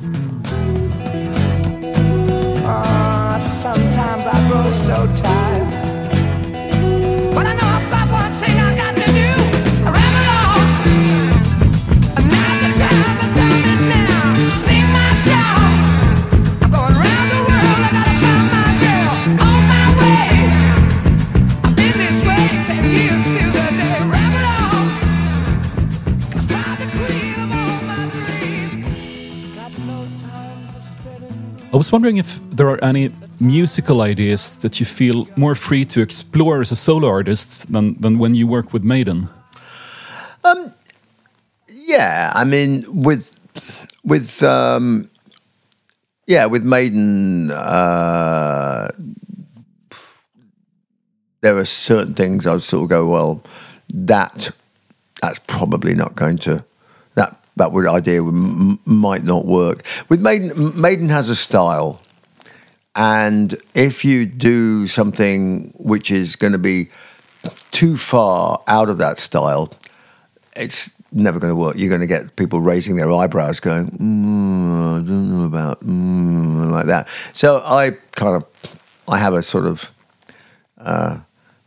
Ah, 2.64 3.38
sometimes 3.40 4.26
I 4.26 4.50
grow 4.50 4.72
so 4.72 5.22
tired. 5.22 5.75
I 31.76 31.78
was 31.78 31.92
wondering 31.92 32.16
if 32.16 32.40
there 32.52 32.70
are 32.70 32.82
any 32.82 33.12
musical 33.42 34.00
ideas 34.02 34.56
that 34.62 34.80
you 34.80 34.86
feel 34.86 35.28
more 35.36 35.56
free 35.56 35.84
to 35.84 36.00
explore 36.00 36.62
as 36.62 36.72
a 36.72 36.76
solo 36.78 37.10
artist 37.10 37.70
than, 37.70 38.00
than 38.00 38.18
when 38.18 38.34
you 38.34 38.48
work 38.48 38.72
with 38.72 38.86
Maiden. 38.86 39.28
Um, 40.46 40.74
Yeah, 41.68 42.32
I 42.34 42.46
mean, 42.46 42.86
with 43.04 43.38
with 44.06 44.42
um, 44.42 45.10
yeah, 46.28 46.46
with 46.46 46.64
Maiden, 46.64 47.52
uh, 47.52 48.88
there 51.42 51.58
are 51.58 51.66
certain 51.66 52.14
things 52.14 52.48
I'd 52.48 52.64
sort 52.64 52.84
of 52.84 52.90
go, 52.90 53.06
well, 53.06 53.44
that 53.90 54.56
that's 55.22 55.40
probably 55.40 55.94
not 55.94 56.16
going 56.16 56.38
to 56.38 56.64
that 57.56 57.72
would 57.72 57.88
idea 57.88 58.22
might 58.22 59.24
not 59.24 59.46
work. 59.46 59.86
With 60.10 60.22
Maiden, 60.22 60.80
Maiden 60.80 61.10
has 61.10 61.30
a 61.30 61.36
style, 61.36 62.02
and 62.96 63.58
if 63.74 64.06
you 64.06 64.26
do 64.26 64.88
something 64.88 65.74
which 65.78 66.12
is 66.12 66.36
going 66.36 66.54
to 66.54 66.60
be 66.60 66.90
too 67.72 67.98
far 67.98 68.62
out 68.68 68.90
of 68.90 68.98
that 68.98 69.20
style, 69.20 69.72
it's 70.56 70.90
never 71.12 71.40
going 71.40 71.52
to 71.52 71.56
work. 71.56 71.78
You're 71.78 71.90
going 71.90 72.02
to 72.02 72.08
get 72.08 72.36
people 72.36 72.60
raising 72.60 72.98
their 72.98 73.12
eyebrows, 73.12 73.60
going, 73.60 73.92
mm, 73.92 74.98
"I 74.98 75.06
don't 75.06 75.30
know 75.30 75.46
about 75.46 75.82
mm, 75.82 76.72
like 76.72 76.88
that." 76.88 77.10
So 77.34 77.62
I 77.66 77.92
kind 78.16 78.36
of, 78.36 78.46
I 79.08 79.18
have 79.18 79.34
a 79.34 79.44
sort 79.44 79.66
of 79.66 79.92
uh, 80.78 81.20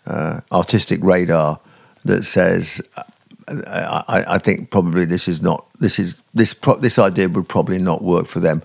uh, 0.07 0.41
artistic 0.53 1.03
radar 1.03 1.61
that 2.05 2.25
says, 2.25 2.81
I, 3.49 4.25
I 4.29 4.39
think 4.39 4.71
probably 4.71 5.05
this 5.05 5.29
is 5.29 5.41
not 5.41 5.67
this 5.79 5.99
is 5.99 6.21
this 6.35 6.55
pro- 6.55 6.77
this 6.77 6.99
idea 6.99 7.29
would 7.29 7.49
probably 7.49 7.79
not 7.79 8.03
work 8.03 8.27
for 8.27 8.41
them. 8.41 8.63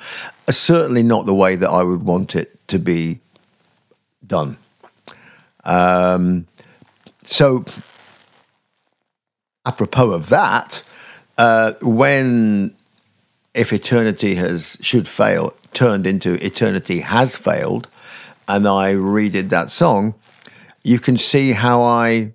Uh, 0.48 0.52
certainly 0.52 1.04
not 1.04 1.26
the 1.26 1.34
way 1.34 1.56
that 1.56 1.70
I 1.70 1.84
would 1.84 2.04
want 2.04 2.36
it 2.36 2.68
to 2.68 2.80
be 2.80 3.20
done. 4.26 4.58
Um, 5.64 6.48
so 7.24 7.66
apropos 9.66 10.12
of 10.12 10.30
that, 10.30 10.84
uh, 11.38 11.74
when 11.82 12.76
if 13.54 13.72
eternity 13.72 14.36
has 14.36 14.78
should 14.82 15.08
fail 15.08 15.54
turned 15.74 16.06
into 16.06 16.44
eternity 16.46 17.00
has 17.00 17.38
failed, 17.38 17.88
and 18.48 18.68
I 18.68 18.94
redid 18.94 19.50
that 19.50 19.72
song, 19.72 20.16
you 20.84 21.00
can 21.00 21.18
see 21.18 21.54
how 21.54 21.82
I 21.82 22.34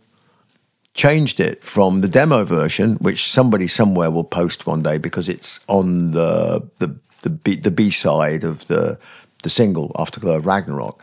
changed 0.99 1.39
it 1.39 1.63
from 1.63 2.01
the 2.01 2.09
demo 2.09 2.45
version, 2.45 2.97
which 2.97 3.31
somebody 3.31 3.69
somewhere 3.69 4.11
will 4.11 4.25
post 4.25 4.67
one 4.67 4.83
day 4.83 4.99
because 4.99 5.29
it's 5.29 5.61
on 5.69 6.11
the 6.11 6.69
the 6.79 6.97
the 7.23 7.31
B, 7.31 7.55
the 7.55 7.71
B 7.71 7.91
side 7.91 8.43
of 8.43 8.67
the 8.67 8.99
the 9.45 9.49
single 9.49 9.93
Afterglow 9.97 10.37
of 10.39 10.47
Ragnarok. 10.47 11.01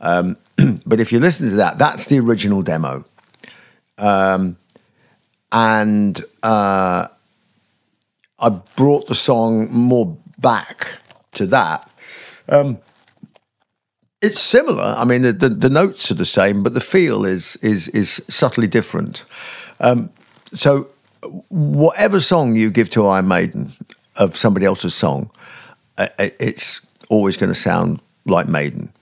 Um, 0.00 0.38
but 0.86 1.00
if 1.00 1.12
you 1.12 1.20
listen 1.20 1.50
to 1.50 1.56
that, 1.56 1.76
that's 1.76 2.06
the 2.06 2.18
original 2.18 2.62
demo. 2.62 3.04
Um, 3.98 4.56
and 5.52 6.24
uh, 6.42 7.08
I 8.38 8.48
brought 8.74 9.06
the 9.06 9.14
song 9.14 9.70
more 9.70 10.16
back 10.38 10.98
to 11.34 11.46
that. 11.46 11.90
Um, 12.48 12.78
it's 14.22 14.40
similar. 14.40 14.94
I 14.96 15.04
mean, 15.04 15.22
the, 15.22 15.32
the, 15.32 15.48
the, 15.48 15.70
notes 15.70 16.10
are 16.10 16.14
the 16.14 16.26
same, 16.26 16.62
but 16.62 16.74
the 16.74 16.80
feel 16.80 17.24
is 17.24 17.56
is 17.56 17.88
is 17.88 18.22
subtly 18.28 18.66
different. 18.66 19.24
Um, 19.80 20.10
so, 20.52 20.88
whatever 21.48 22.20
song 22.20 22.56
you 22.56 22.70
give 22.70 22.88
to 22.90 23.06
Iron 23.06 23.28
Maiden 23.28 23.72
of 24.16 24.36
somebody 24.36 24.64
else's 24.64 24.94
song, 24.94 25.30
uh, 25.98 26.08
it's 26.18 26.86
always 27.08 27.36
going 27.36 27.50
to 27.50 27.54
sound 27.58 28.00
like 28.24 28.48
Maiden. 28.48 28.92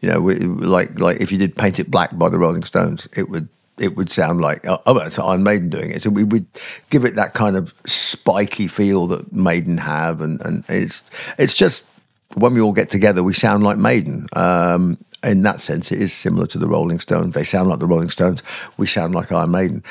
You 0.00 0.10
know, 0.10 0.18
like 0.20 0.98
like 0.98 1.20
if 1.20 1.30
you 1.30 1.38
did 1.38 1.56
"Paint 1.56 1.78
It 1.78 1.90
Black" 1.90 2.16
by 2.16 2.28
the 2.28 2.38
Rolling 2.38 2.64
Stones, 2.64 3.08
it 3.16 3.28
would 3.30 3.48
it 3.78 3.96
would 3.96 4.10
sound 4.10 4.40
like 4.40 4.66
oh, 4.66 4.82
oh 4.86 4.98
it's 4.98 5.18
Iron 5.18 5.44
Maiden 5.44 5.70
doing 5.70 5.90
it. 5.90 6.02
So 6.02 6.10
we 6.10 6.24
would 6.24 6.46
give 6.90 7.04
it 7.04 7.14
that 7.14 7.34
kind 7.34 7.56
of 7.56 7.72
spiky 7.84 8.66
feel 8.66 9.06
that 9.06 9.32
Maiden 9.32 9.78
have, 9.78 10.20
and 10.20 10.40
and 10.44 10.64
it's 10.68 11.02
it's 11.38 11.54
just 11.54 11.86
when 12.34 12.54
we 12.54 12.60
all 12.60 12.72
get 12.72 12.90
together, 12.90 13.22
we 13.22 13.32
sound 13.32 13.62
like 13.62 13.78
Maiden. 13.78 14.26
Um, 14.34 14.98
in 15.22 15.42
that 15.42 15.60
sense, 15.60 15.90
it 15.90 16.00
is 16.00 16.12
similar 16.12 16.46
to 16.48 16.58
the 16.58 16.68
Rolling 16.68 17.00
Stones. 17.00 17.34
They 17.34 17.44
sound 17.44 17.68
like 17.68 17.78
the 17.78 17.86
Rolling 17.86 18.10
Stones. 18.10 18.42
We 18.76 18.86
sound 18.86 19.14
like 19.14 19.32
Iron 19.32 19.50
Maiden, 19.50 19.82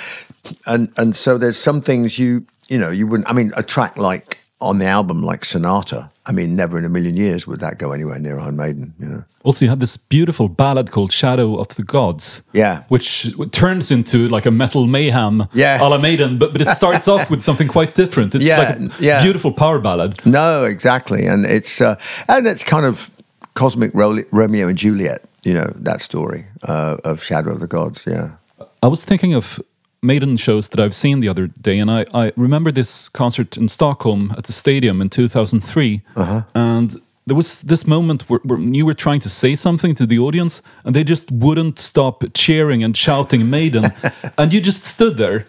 and 0.66 0.92
and 0.98 1.16
so 1.16 1.38
there's 1.38 1.58
some 1.58 1.82
things 1.82 2.18
you 2.20 2.46
you 2.70 2.78
know 2.78 2.90
you 2.90 3.08
wouldn't. 3.08 3.30
I 3.30 3.34
mean, 3.34 3.52
a 3.58 3.64
track 3.64 3.98
like 3.98 4.40
on 4.66 4.80
the 4.80 4.86
album 4.86 5.22
like 5.22 5.46
Sonata. 5.46 6.12
I 6.26 6.32
mean, 6.32 6.56
never 6.56 6.78
in 6.78 6.86
a 6.86 6.90
million 6.90 7.16
years 7.16 7.46
would 7.46 7.60
that 7.60 7.78
go 7.78 7.92
anywhere 7.92 8.20
near 8.20 8.40
Iron 8.40 8.58
Maiden. 8.58 8.94
You 9.00 9.08
know. 9.08 9.24
Also, 9.44 9.64
you 9.64 9.70
have 9.70 9.80
this 9.80 9.96
beautiful 9.96 10.50
ballad 10.50 10.90
called 10.90 11.12
"Shadow 11.12 11.60
of 11.60 11.68
the 11.76 11.84
Gods," 11.84 12.42
yeah, 12.52 12.84
which 12.90 13.36
turns 13.52 13.92
into 13.92 14.28
like 14.28 14.48
a 14.48 14.52
metal 14.52 14.88
mayhem, 14.88 15.48
yeah, 15.54 15.82
a 15.82 15.86
la 15.88 15.98
Maiden. 15.98 16.40
But 16.40 16.52
but 16.52 16.62
it 16.62 16.72
starts 16.72 17.08
off 17.08 17.30
with 17.30 17.44
something 17.44 17.68
quite 17.68 17.94
different. 17.94 18.34
It's 18.34 18.44
yeah, 18.44 18.58
like 18.58 18.80
a 18.80 18.92
yeah. 19.00 19.22
beautiful 19.22 19.52
power 19.52 19.80
ballad. 19.80 20.26
No, 20.26 20.64
exactly, 20.64 21.28
and 21.28 21.46
it's 21.46 21.80
uh, 21.80 21.96
and 22.28 22.48
it's 22.48 22.64
kind 22.64 22.86
of 22.86 23.12
cosmic 23.54 23.92
Romeo 23.94 24.68
and 24.68 24.78
Juliet. 24.78 25.22
You 25.44 25.54
know 25.54 25.72
that 25.84 26.02
story 26.02 26.46
uh, 26.64 26.98
of 27.04 27.24
Shadow 27.24 27.52
of 27.52 27.60
the 27.60 27.68
Gods. 27.68 28.06
Yeah, 28.08 28.30
I 28.82 28.88
was 28.88 29.06
thinking 29.06 29.36
of 29.36 29.60
Maiden 30.06 30.38
shows 30.38 30.70
that 30.70 30.80
I've 30.80 30.96
seen 30.96 31.20
the 31.20 31.30
other 31.30 31.48
day, 31.48 31.80
and 31.80 31.90
I, 31.90 32.06
I 32.14 32.32
remember 32.36 32.72
this 32.72 33.10
concert 33.10 33.58
in 33.58 33.70
Stockholm 33.70 34.34
at 34.38 34.46
the 34.46 34.54
stadium 34.54 35.02
in 35.02 35.10
2003. 35.10 36.02
Uh-huh. 36.16 36.44
And 36.54 36.96
there 37.26 37.36
was 37.36 37.62
this 37.62 37.88
moment 37.88 38.30
where, 38.30 38.40
where, 38.44 38.60
you 38.60 38.86
were 38.86 38.94
trying 38.94 39.20
to 39.22 39.30
say 39.30 39.56
something 39.56 39.96
to 39.96 40.06
the 40.06 40.20
audience, 40.20 40.62
and 40.84 40.96
they 40.96 41.04
just 41.04 41.32
wouldn't 41.32 41.80
stop 41.80 42.24
cheering 42.34 42.84
and 42.84 42.96
shouting 42.96 43.50
Maiden. 43.50 43.92
and 44.38 44.54
you 44.54 44.62
just 44.62 44.86
stood 44.86 45.18
there. 45.18 45.46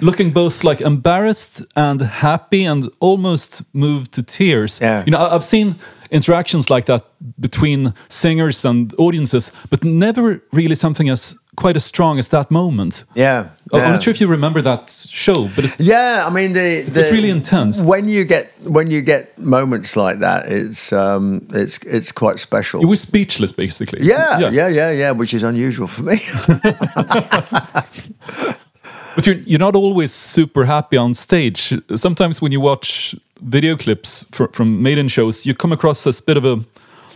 Looking 0.00 0.32
both 0.32 0.64
like 0.64 0.80
embarrassed 0.80 1.64
and 1.76 2.00
happy, 2.00 2.64
and 2.64 2.90
almost 2.98 3.62
moved 3.72 4.12
to 4.12 4.22
tears. 4.22 4.80
Yeah. 4.80 5.04
You 5.06 5.12
know, 5.12 5.18
I've 5.18 5.44
seen 5.44 5.76
interactions 6.10 6.68
like 6.68 6.86
that 6.86 7.04
between 7.38 7.94
singers 8.08 8.64
and 8.64 8.92
audiences, 8.98 9.52
but 9.70 9.84
never 9.84 10.42
really 10.52 10.74
something 10.74 11.08
as 11.08 11.36
quite 11.56 11.76
as 11.76 11.84
strong 11.84 12.18
as 12.18 12.28
that 12.28 12.50
moment. 12.50 13.04
Yeah, 13.14 13.48
yeah. 13.72 13.84
I'm 13.84 13.92
not 13.92 14.02
sure 14.02 14.10
if 14.10 14.20
you 14.20 14.26
remember 14.26 14.60
that 14.62 14.90
show, 14.90 15.48
but 15.54 15.64
it, 15.64 15.80
yeah, 15.80 16.24
I 16.26 16.30
mean, 16.30 16.52
the, 16.52 16.82
the 16.82 17.00
it's 17.00 17.10
really 17.10 17.30
intense. 17.30 17.82
When 17.82 18.08
you 18.08 18.24
get 18.24 18.52
when 18.62 18.90
you 18.90 19.02
get 19.02 19.38
moments 19.38 19.96
like 19.96 20.18
that, 20.20 20.46
it's 20.46 20.92
um, 20.92 21.46
it's 21.50 21.78
it's 21.78 22.12
quite 22.12 22.38
special. 22.38 22.80
You 22.80 22.88
were 22.88 22.96
speechless, 22.96 23.52
basically. 23.52 24.02
Yeah, 24.02 24.38
yeah, 24.38 24.50
yeah, 24.50 24.68
yeah, 24.68 24.90
yeah 24.90 25.10
which 25.12 25.34
is 25.34 25.42
unusual 25.42 25.86
for 25.86 26.02
me. 26.02 26.20
but 29.14 29.26
you're 29.26 29.36
you're 29.46 29.58
not 29.58 29.74
always 29.74 30.12
super 30.12 30.64
happy 30.64 30.96
on 30.96 31.14
stage. 31.14 31.72
Sometimes 31.94 32.42
when 32.42 32.52
you 32.52 32.60
watch 32.60 33.14
video 33.40 33.76
clips 33.76 34.24
from, 34.30 34.48
from 34.52 34.82
Maiden 34.82 35.08
shows, 35.08 35.46
you 35.46 35.54
come 35.54 35.72
across 35.72 36.06
as 36.06 36.20
a 36.20 36.22
bit 36.22 36.36
of 36.36 36.44
a 36.44 36.64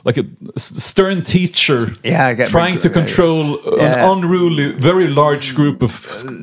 like 0.04 0.16
a 0.16 0.24
stern 0.56 1.22
teacher 1.22 1.94
yeah, 2.04 2.48
trying 2.48 2.74
my, 2.74 2.80
to 2.80 2.90
control 2.90 3.60
yeah. 3.76 4.04
an 4.04 4.18
unruly, 4.18 4.72
very 4.72 5.08
large 5.08 5.54
group 5.54 5.82
of 5.82 5.92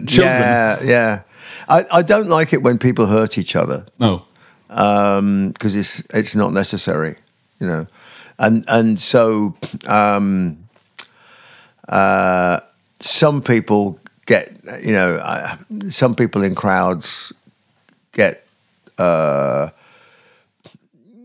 children. 0.07 0.41
Yeah, 0.41 0.83
yeah. 0.83 1.21
I, 1.67 1.85
I 1.91 2.01
don't 2.01 2.29
like 2.29 2.53
it 2.53 2.61
when 2.61 2.77
people 2.77 3.07
hurt 3.07 3.37
each 3.37 3.55
other. 3.55 3.85
No, 3.99 4.25
because 4.67 5.19
um, 5.19 5.53
it's 5.59 6.03
it's 6.13 6.35
not 6.35 6.53
necessary, 6.53 7.15
you 7.59 7.67
know, 7.67 7.87
and 8.37 8.65
and 8.67 8.99
so 8.99 9.55
um, 9.87 10.67
uh, 11.87 12.59
some 12.99 13.41
people 13.41 13.99
get 14.25 14.51
you 14.83 14.91
know 14.91 15.15
uh, 15.15 15.57
some 15.89 16.15
people 16.15 16.43
in 16.43 16.55
crowds 16.55 17.33
get. 18.11 18.45
Uh, 18.97 19.69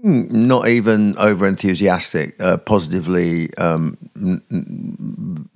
not 0.03 0.69
even 0.69 1.17
over 1.19 1.47
enthusiastic, 1.47 2.41
uh, 2.41 2.57
positively 2.57 3.55
um, 3.57 3.97
n- 4.17 4.43
n- 4.51 5.49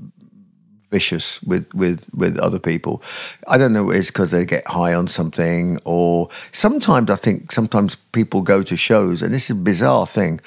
vicious 0.90 1.42
with, 1.42 1.72
with, 1.74 2.08
with 2.14 2.38
other 2.38 2.58
people. 2.58 3.02
I 3.48 3.58
don't 3.58 3.72
know 3.72 3.90
it's 3.90 4.10
because 4.10 4.30
they 4.30 4.44
get 4.44 4.66
high 4.68 4.94
on 4.94 5.08
something, 5.08 5.78
or 5.84 6.28
sometimes 6.52 7.10
I 7.10 7.16
think 7.16 7.52
sometimes 7.52 7.96
people 8.12 8.42
go 8.42 8.62
to 8.62 8.76
shows, 8.76 9.22
and 9.22 9.32
this 9.32 9.44
is 9.44 9.50
a 9.50 9.60
bizarre 9.60 10.06
thing. 10.06 10.40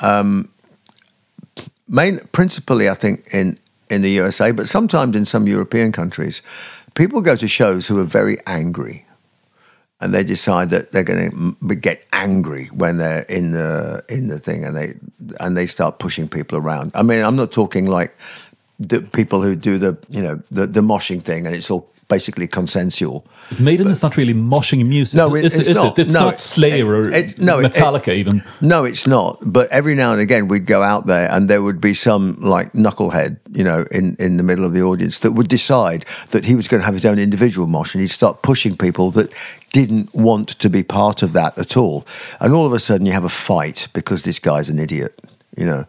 Um, 0.00 0.50
main, 1.88 2.18
principally, 2.32 2.88
I 2.88 2.94
think 2.94 3.32
in 3.32 3.58
in 3.88 4.02
the 4.02 4.10
USA, 4.10 4.50
but 4.50 4.68
sometimes 4.68 5.14
in 5.14 5.24
some 5.24 5.46
European 5.46 5.92
countries, 5.92 6.42
people 6.94 7.20
go 7.20 7.36
to 7.36 7.46
shows 7.46 7.86
who 7.86 8.00
are 8.00 8.04
very 8.04 8.36
angry 8.44 9.05
and 10.00 10.12
they 10.12 10.24
decide 10.24 10.70
that 10.70 10.92
they're 10.92 11.04
going 11.04 11.56
to 11.66 11.74
get 11.74 12.04
angry 12.12 12.66
when 12.66 12.98
they're 12.98 13.22
in 13.22 13.52
the 13.52 14.04
in 14.08 14.28
the 14.28 14.38
thing, 14.38 14.64
and 14.64 14.76
they 14.76 14.94
and 15.40 15.56
they 15.56 15.66
start 15.66 15.98
pushing 15.98 16.28
people 16.28 16.58
around. 16.58 16.92
I 16.94 17.02
mean, 17.02 17.24
I'm 17.24 17.36
not 17.36 17.52
talking 17.52 17.86
like 17.86 18.16
the 18.78 19.00
people 19.00 19.40
who 19.42 19.56
do 19.56 19.78
the 19.78 19.98
you 20.08 20.22
know 20.22 20.42
the 20.50 20.66
the 20.66 20.80
moshing 20.80 21.22
thing, 21.22 21.46
and 21.46 21.54
it's 21.54 21.70
all 21.70 21.90
basically 22.08 22.46
consensual. 22.46 23.26
Maiden 23.58 23.88
is 23.88 24.02
not 24.02 24.16
really 24.16 24.34
moshing 24.34 24.86
music. 24.86 25.16
No, 25.18 25.34
it- 25.34 25.44
is, 25.44 25.56
it's 25.56 25.68
is 25.70 25.76
not. 25.76 25.98
it? 25.98 26.02
It's 26.06 26.14
No, 26.14 26.20
not 26.20 26.40
Slayer 26.40 26.86
or 26.86 27.08
it- 27.08 27.32
it- 27.32 27.38
no, 27.38 27.58
it- 27.58 27.72
Metallica 27.72 28.14
even. 28.14 28.42
No, 28.60 28.84
it's 28.84 29.06
not. 29.06 29.38
But 29.42 29.68
every 29.70 29.94
now 29.94 30.12
and 30.12 30.20
again, 30.20 30.46
we'd 30.48 30.66
go 30.66 30.82
out 30.82 31.06
there, 31.06 31.28
and 31.30 31.48
there 31.50 31.62
would 31.62 31.80
be 31.80 31.94
some 31.94 32.36
like 32.40 32.72
knucklehead, 32.74 33.38
you 33.52 33.64
know, 33.64 33.86
in 33.90 34.16
in 34.18 34.36
the 34.36 34.42
middle 34.44 34.64
of 34.64 34.72
the 34.72 34.82
audience 34.82 35.18
that 35.18 35.32
would 35.32 35.48
decide 35.48 36.04
that 36.30 36.44
he 36.46 36.54
was 36.54 36.68
going 36.68 36.80
to 36.80 36.84
have 36.84 36.94
his 36.94 37.04
own 37.04 37.18
individual 37.18 37.66
mosh, 37.66 37.94
and 37.94 38.02
he'd 38.02 38.08
start 38.10 38.42
pushing 38.42 38.76
people 38.76 39.10
that 39.12 39.32
didn't 39.72 40.14
want 40.14 40.48
to 40.60 40.70
be 40.70 40.82
part 40.82 41.22
of 41.22 41.32
that 41.32 41.58
at 41.58 41.76
all. 41.76 42.06
And 42.40 42.52
all 42.54 42.66
of 42.66 42.72
a 42.72 42.78
sudden, 42.80 43.06
you 43.06 43.12
have 43.12 43.24
a 43.24 43.28
fight 43.28 43.88
because 43.92 44.22
this 44.22 44.38
guy's 44.38 44.68
an 44.68 44.78
idiot, 44.78 45.18
you 45.56 45.66
know. 45.66 45.84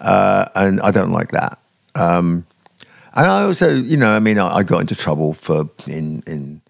Uh, 0.00 0.44
and 0.54 0.80
I 0.80 0.90
don't 0.90 1.10
like 1.10 1.32
that. 1.32 1.58
Um, 1.94 2.44
and 3.16 3.26
I 3.26 3.42
also, 3.42 3.74
you 3.74 3.96
know, 3.96 4.10
I 4.12 4.20
mean, 4.20 4.38
I, 4.38 4.56
I 4.56 4.62
got 4.62 4.80
into 4.80 4.94
trouble 4.94 5.34
for 5.34 5.68
in 5.86 6.22
in 6.26 6.60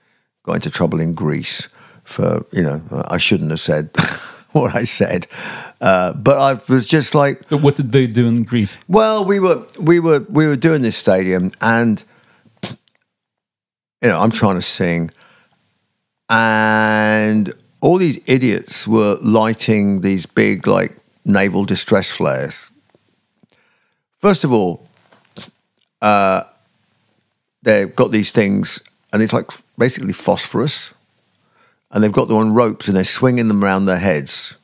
got 0.44 0.55
into 0.55 0.70
trouble 0.70 1.01
in 1.01 1.12
Greece 1.14 1.68
for 2.05 2.47
you 2.53 2.62
know 2.62 2.80
I 3.09 3.18
shouldn't 3.18 3.51
have 3.51 3.61
said 3.61 3.90
what 4.53 4.74
I 4.74 4.84
said, 4.84 5.26
uh, 5.80 6.12
but 6.14 6.38
I 6.38 6.61
was 6.72 6.86
just 6.86 7.14
like, 7.14 7.49
So 7.49 7.59
what 7.59 7.76
did 7.76 7.92
they 7.92 8.07
do 8.07 8.26
in 8.26 8.42
Greece? 8.44 8.78
well, 8.88 9.24
we 9.24 9.40
were 9.40 9.66
we 9.80 10.01
were 10.01 10.20
we 10.30 10.47
were 10.47 10.57
doing 10.57 10.82
this 10.82 10.97
stadium, 10.97 11.53
and 11.61 12.03
you 12.62 14.09
know 14.09 14.20
I'm 14.20 14.30
trying 14.30 14.55
to 14.57 14.62
sing, 14.62 15.11
and 16.28 17.53
all 17.80 17.99
these 17.99 18.20
idiots 18.26 18.86
were 18.86 19.18
lighting 19.20 20.01
these 20.01 20.26
big 20.26 20.66
like 20.66 20.97
naval 21.24 21.64
distress 21.64 22.11
flares. 22.11 22.70
First 24.18 24.44
of 24.44 24.53
all, 24.53 24.86
uh, 26.03 26.42
they've 27.62 27.94
got 27.94 28.11
these 28.11 28.30
things, 28.30 28.80
and 29.12 29.22
it's 29.22 29.32
like 29.32 29.51
basically 29.78 30.12
phosphorus, 30.12 30.92
and 31.90 32.03
they've 32.03 32.12
got 32.12 32.28
them 32.28 32.36
on 32.36 32.55
ropes, 32.55 32.88
and 32.88 32.97
they're 32.97 33.05
swinging 33.05 33.49
them 33.49 33.62
around 33.62 33.86
their 33.86 33.99
heads 33.99 34.57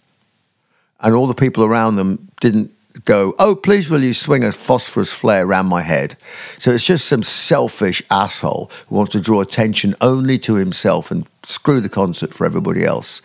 and 1.03 1.15
all 1.15 1.27
the 1.27 1.35
people 1.35 1.65
around 1.65 1.97
them 1.97 2.29
didn't 2.41 2.71
go, 3.05 3.35
"Oh, 3.39 3.55
please, 3.55 3.91
will 3.91 4.03
you 4.03 4.15
swing 4.15 4.45
a 4.45 4.53
phosphorus 4.53 5.13
flare 5.13 5.45
around 5.45 5.67
my 5.67 5.83
head?" 5.83 6.17
So 6.59 6.71
it's 6.71 6.85
just 6.85 7.07
some 7.07 7.23
selfish 7.23 8.03
asshole 8.11 8.71
who 8.89 8.95
wants 8.95 9.13
to 9.13 9.21
draw 9.21 9.41
attention 9.41 9.97
only 10.01 10.39
to 10.41 10.55
himself 10.55 11.11
and 11.11 11.27
screw 11.45 11.81
the 11.81 11.89
concert 11.89 12.33
for 12.33 12.47
everybody 12.47 12.85
else. 12.85 13.21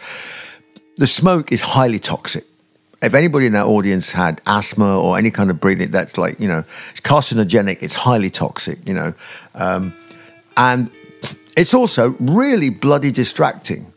The 0.98 1.08
smoke 1.08 1.52
is 1.52 1.62
highly 1.62 2.00
toxic. 2.00 2.46
If 3.02 3.14
anybody 3.14 3.46
in 3.46 3.54
that 3.54 3.66
audience 3.66 4.12
had 4.12 4.42
asthma 4.48 5.00
or 5.00 5.18
any 5.18 5.30
kind 5.30 5.50
of 5.50 5.60
breathing, 5.60 5.92
that's 5.92 6.18
like 6.18 6.40
you 6.40 6.48
know, 6.48 6.60
it's 6.60 7.02
carcinogenic. 7.02 7.82
It's 7.82 7.94
highly 7.94 8.30
toxic. 8.30 8.88
You 8.88 8.94
know, 8.94 9.14
um, 9.56 9.96
and 10.56 10.92
it's 11.56 11.74
also 11.74 12.16
really 12.20 12.70
bloody 12.70 13.12
distracting 13.12 13.94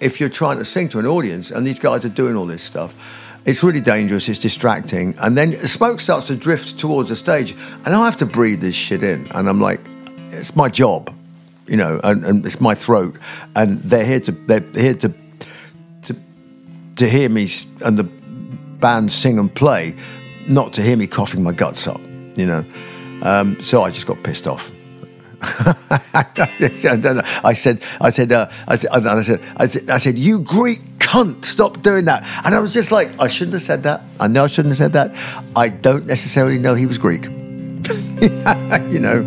if 0.00 0.20
you're 0.20 0.28
trying 0.28 0.58
to 0.58 0.64
sing 0.64 0.88
to 0.90 0.98
an 0.98 1.06
audience 1.06 1.50
and 1.50 1.66
these 1.66 1.78
guys 1.78 2.04
are 2.04 2.10
doing 2.10 2.36
all 2.36 2.46
this 2.46 2.62
stuff, 2.62 2.94
it's 3.44 3.62
really 3.62 3.80
dangerous, 3.80 4.28
it's 4.28 4.38
distracting. 4.38 5.14
And 5.18 5.38
then 5.38 5.52
the 5.52 5.68
smoke 5.68 6.00
starts 6.00 6.26
to 6.26 6.36
drift 6.36 6.78
towards 6.78 7.10
the 7.10 7.16
stage, 7.16 7.52
and 7.84 7.94
I 7.94 8.04
have 8.04 8.16
to 8.18 8.26
breathe 8.26 8.60
this 8.60 8.74
shit 8.74 9.02
in. 9.02 9.28
And 9.32 9.48
I'm 9.48 9.60
like, 9.60 9.80
it's 10.30 10.56
my 10.56 10.68
job, 10.68 11.14
you 11.66 11.76
know, 11.76 12.00
and, 12.02 12.24
and 12.24 12.44
it's 12.44 12.60
my 12.60 12.74
throat. 12.74 13.16
And 13.54 13.80
they're 13.82 14.04
here 14.04 14.20
to, 14.20 14.32
they're 14.32 14.60
here 14.74 14.94
to, 14.94 15.14
to, 16.02 16.16
to 16.96 17.08
hear 17.08 17.28
me 17.28 17.48
and 17.84 17.96
the 17.96 18.08
band 18.80 19.12
sing 19.12 19.38
and 19.38 19.54
play, 19.54 19.94
not 20.46 20.72
to 20.74 20.82
hear 20.82 20.96
me 20.96 21.06
coughing 21.06 21.42
my 21.42 21.52
guts 21.52 21.86
up, 21.86 22.00
you 22.34 22.46
know. 22.46 22.64
Um, 23.22 23.60
so 23.60 23.82
I 23.82 23.90
just 23.90 24.06
got 24.06 24.22
pissed 24.22 24.46
off. 24.46 24.70
I 25.42 27.52
said, 27.54 27.82
I 28.00 28.10
said, 28.10 28.32
uh, 28.32 28.50
I 28.66 28.76
said, 28.76 28.90
I 28.90 29.22
said, 29.22 29.40
I 29.56 29.66
said, 29.66 29.90
I 29.90 29.98
said, 29.98 30.18
you 30.18 30.40
Greek 30.40 30.80
cunt, 30.98 31.44
stop 31.44 31.82
doing 31.82 32.06
that. 32.06 32.24
And 32.44 32.54
I 32.54 32.60
was 32.60 32.74
just 32.74 32.90
like, 32.90 33.10
I 33.20 33.28
shouldn't 33.28 33.54
have 33.54 33.62
said 33.62 33.82
that. 33.84 34.02
I 34.18 34.28
know 34.28 34.44
I 34.44 34.46
shouldn't 34.48 34.72
have 34.72 34.78
said 34.78 34.92
that. 34.94 35.14
I 35.54 35.68
don't 35.68 36.06
necessarily 36.06 36.58
know 36.58 36.74
he 36.74 36.86
was 36.86 36.98
Greek. 36.98 37.24
you 38.90 38.98
know. 38.98 39.22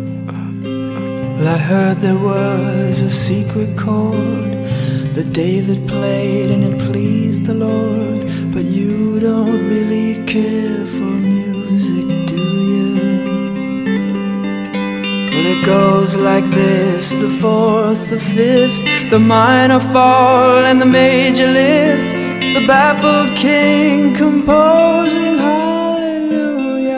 Well, 1.38 1.48
I 1.48 1.58
heard 1.58 1.98
there 1.98 2.18
was 2.18 3.00
a 3.00 3.10
secret 3.10 3.78
chord 3.78 4.66
that 5.14 5.32
David 5.32 5.88
played 5.88 6.50
and 6.50 6.64
it 6.64 6.78
pleased 6.90 7.46
the 7.46 7.54
Lord. 7.54 8.09
But 8.52 8.64
you 8.64 9.20
don't 9.20 9.68
really 9.68 10.24
care 10.26 10.84
for 10.84 11.12
music, 11.34 12.26
do 12.26 12.36
you? 12.36 12.94
Well, 15.30 15.46
it 15.46 15.64
goes 15.64 16.16
like 16.16 16.44
this 16.46 17.10
the 17.10 17.30
fourth, 17.40 18.10
the 18.10 18.18
fifth, 18.18 18.82
the 19.10 19.20
minor 19.20 19.78
fall, 19.78 20.64
and 20.64 20.80
the 20.80 20.86
major 20.86 21.46
lift. 21.46 22.10
The 22.54 22.66
baffled 22.66 23.36
king 23.36 24.16
composing 24.16 25.36
hallelujah. 25.38 26.90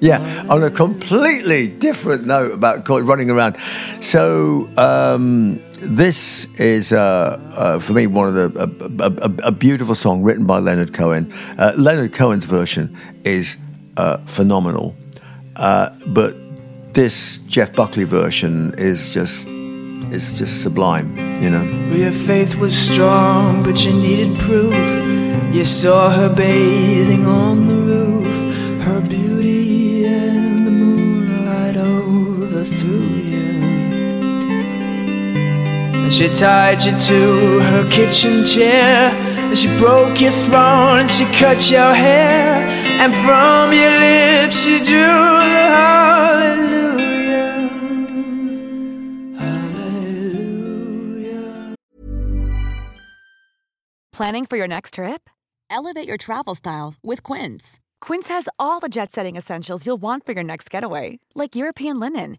Yeah, 0.00 0.46
on 0.48 0.64
a 0.64 0.70
completely 0.70 1.68
different 1.68 2.26
note 2.26 2.52
about 2.52 2.88
running 2.88 3.30
around. 3.30 3.56
So 4.00 4.68
um, 4.76 5.60
this 5.84 6.46
is 6.58 6.92
uh, 6.92 7.40
uh, 7.56 7.78
for 7.80 7.92
me 7.92 8.06
one 8.06 8.28
of 8.28 8.34
the 8.34 8.62
a, 9.00 9.46
a, 9.46 9.48
a, 9.48 9.52
beautiful 9.52 9.94
song 9.94 10.22
written 10.22 10.46
by 10.46 10.58
Leonard 10.58 10.92
Cohen. 10.92 11.32
Uh, 11.58 11.72
Leonard 11.76 12.12
Cohen's 12.12 12.44
version 12.44 12.96
is 13.24 13.56
uh, 13.96 14.18
phenomenal, 14.26 14.96
uh, 15.56 15.90
but 16.08 16.36
this 16.94 17.38
Jeff 17.46 17.74
Buckley 17.74 18.04
version 18.04 18.74
is 18.78 19.12
just 19.12 19.46
is 20.12 20.38
just 20.38 20.62
sublime. 20.62 21.16
You 21.42 21.50
know. 21.50 21.62
Well, 21.88 21.98
your 21.98 22.12
faith 22.12 22.56
was 22.56 22.76
strong, 22.76 23.62
but 23.62 23.84
you 23.84 23.92
needed 23.92 24.38
proof. 24.40 24.74
You 25.54 25.64
saw 25.64 26.10
her 26.10 26.34
bathing 26.34 27.26
on 27.26 27.66
the 27.66 27.73
she 36.14 36.28
tied 36.28 36.80
you 36.84 36.96
to 36.96 37.58
her 37.58 37.90
kitchen 37.90 38.44
chair, 38.44 39.10
and 39.10 39.58
she 39.58 39.66
broke 39.78 40.20
your 40.20 40.30
throne, 40.30 41.00
and 41.00 41.10
she 41.10 41.24
cut 41.36 41.68
your 41.68 41.92
hair, 41.92 42.64
and 43.00 43.12
from 43.12 43.72
your 43.72 43.90
lips 43.98 44.62
she 44.62 44.78
drew 44.78 44.94
the 44.94 45.66
hallelujah. 45.74 46.94
Hallelujah. 49.36 50.94
Planning 54.12 54.46
for 54.46 54.56
your 54.56 54.68
next 54.68 54.94
trip? 54.94 55.28
Elevate 55.68 56.06
your 56.06 56.16
travel 56.16 56.54
style 56.54 56.94
with 57.02 57.24
Quince. 57.24 57.80
Quince 58.00 58.28
has 58.28 58.48
all 58.60 58.78
the 58.78 58.88
jet 58.88 59.10
setting 59.10 59.34
essentials 59.34 59.84
you'll 59.84 59.96
want 59.96 60.24
for 60.24 60.30
your 60.30 60.44
next 60.44 60.70
getaway, 60.70 61.18
like 61.34 61.56
European 61.56 61.98
linen, 61.98 62.38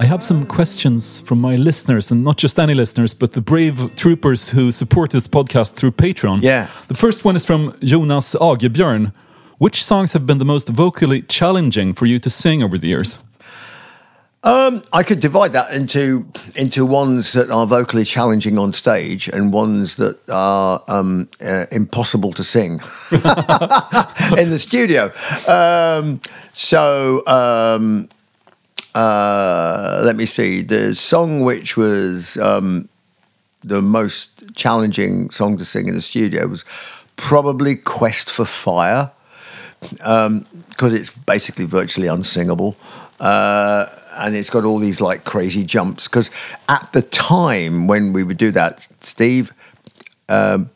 I 0.00 0.06
have 0.06 0.24
some 0.24 0.46
questions 0.46 1.20
from 1.20 1.42
my 1.42 1.52
listeners, 1.56 2.10
and 2.10 2.24
not 2.24 2.38
just 2.38 2.58
any 2.58 2.72
listeners, 2.72 3.12
but 3.12 3.32
the 3.32 3.42
brave 3.42 3.94
troopers 3.96 4.48
who 4.48 4.72
support 4.72 5.10
this 5.10 5.28
podcast 5.28 5.74
through 5.74 5.90
Patreon. 5.90 6.40
Yeah. 6.40 6.68
The 6.88 6.94
first 6.94 7.26
one 7.26 7.36
is 7.36 7.44
from 7.44 7.76
Jonas 7.82 8.34
Agebjörn. 8.34 9.12
Which 9.58 9.84
songs 9.84 10.12
have 10.12 10.24
been 10.24 10.38
the 10.38 10.46
most 10.46 10.70
vocally 10.70 11.20
challenging 11.20 11.92
for 11.92 12.06
you 12.06 12.18
to 12.18 12.30
sing 12.30 12.62
over 12.62 12.78
the 12.78 12.88
years? 12.88 13.18
Um, 14.42 14.82
I 14.90 15.02
could 15.02 15.20
divide 15.20 15.52
that 15.52 15.70
into 15.70 16.26
into 16.56 16.86
ones 16.86 17.34
that 17.34 17.50
are 17.50 17.66
vocally 17.66 18.06
challenging 18.06 18.58
on 18.58 18.72
stage 18.72 19.28
and 19.28 19.52
ones 19.52 19.96
that 19.96 20.16
are 20.30 20.82
um, 20.88 21.28
uh, 21.44 21.66
impossible 21.70 22.32
to 22.32 22.42
sing 22.42 22.72
in 23.12 24.48
the 24.48 24.58
studio. 24.58 25.12
Um, 25.46 26.22
so 26.54 27.22
um, 27.26 28.08
uh, 28.94 30.02
let 30.04 30.16
me 30.16 30.26
see. 30.26 30.62
The 30.62 30.94
song 30.94 31.40
which 31.40 31.76
was 31.76 32.36
um, 32.36 32.88
the 33.62 33.82
most 33.82 34.54
challenging 34.56 35.30
song 35.30 35.56
to 35.58 35.64
sing 35.64 35.88
in 35.88 35.94
the 35.94 36.02
studio 36.02 36.46
was 36.46 36.64
probably 37.16 37.76
"Quest 37.76 38.30
for 38.30 38.44
Fire." 38.44 39.12
because 39.80 40.92
it's 40.92 41.10
basically 41.10 41.64
virtually 41.64 42.06
unsingable. 42.06 42.76
Uh, 43.18 43.86
and 44.16 44.34
it's 44.34 44.50
got 44.50 44.64
all 44.64 44.78
these 44.78 45.00
like 45.00 45.24
crazy 45.24 45.64
jumps. 45.64 46.08
Because 46.08 46.30
at 46.68 46.92
the 46.92 47.02
time 47.02 47.86
when 47.86 48.12
we 48.12 48.24
would 48.24 48.36
do 48.36 48.50
that, 48.52 48.86
Steve, 49.00 49.52
um, 50.28 50.70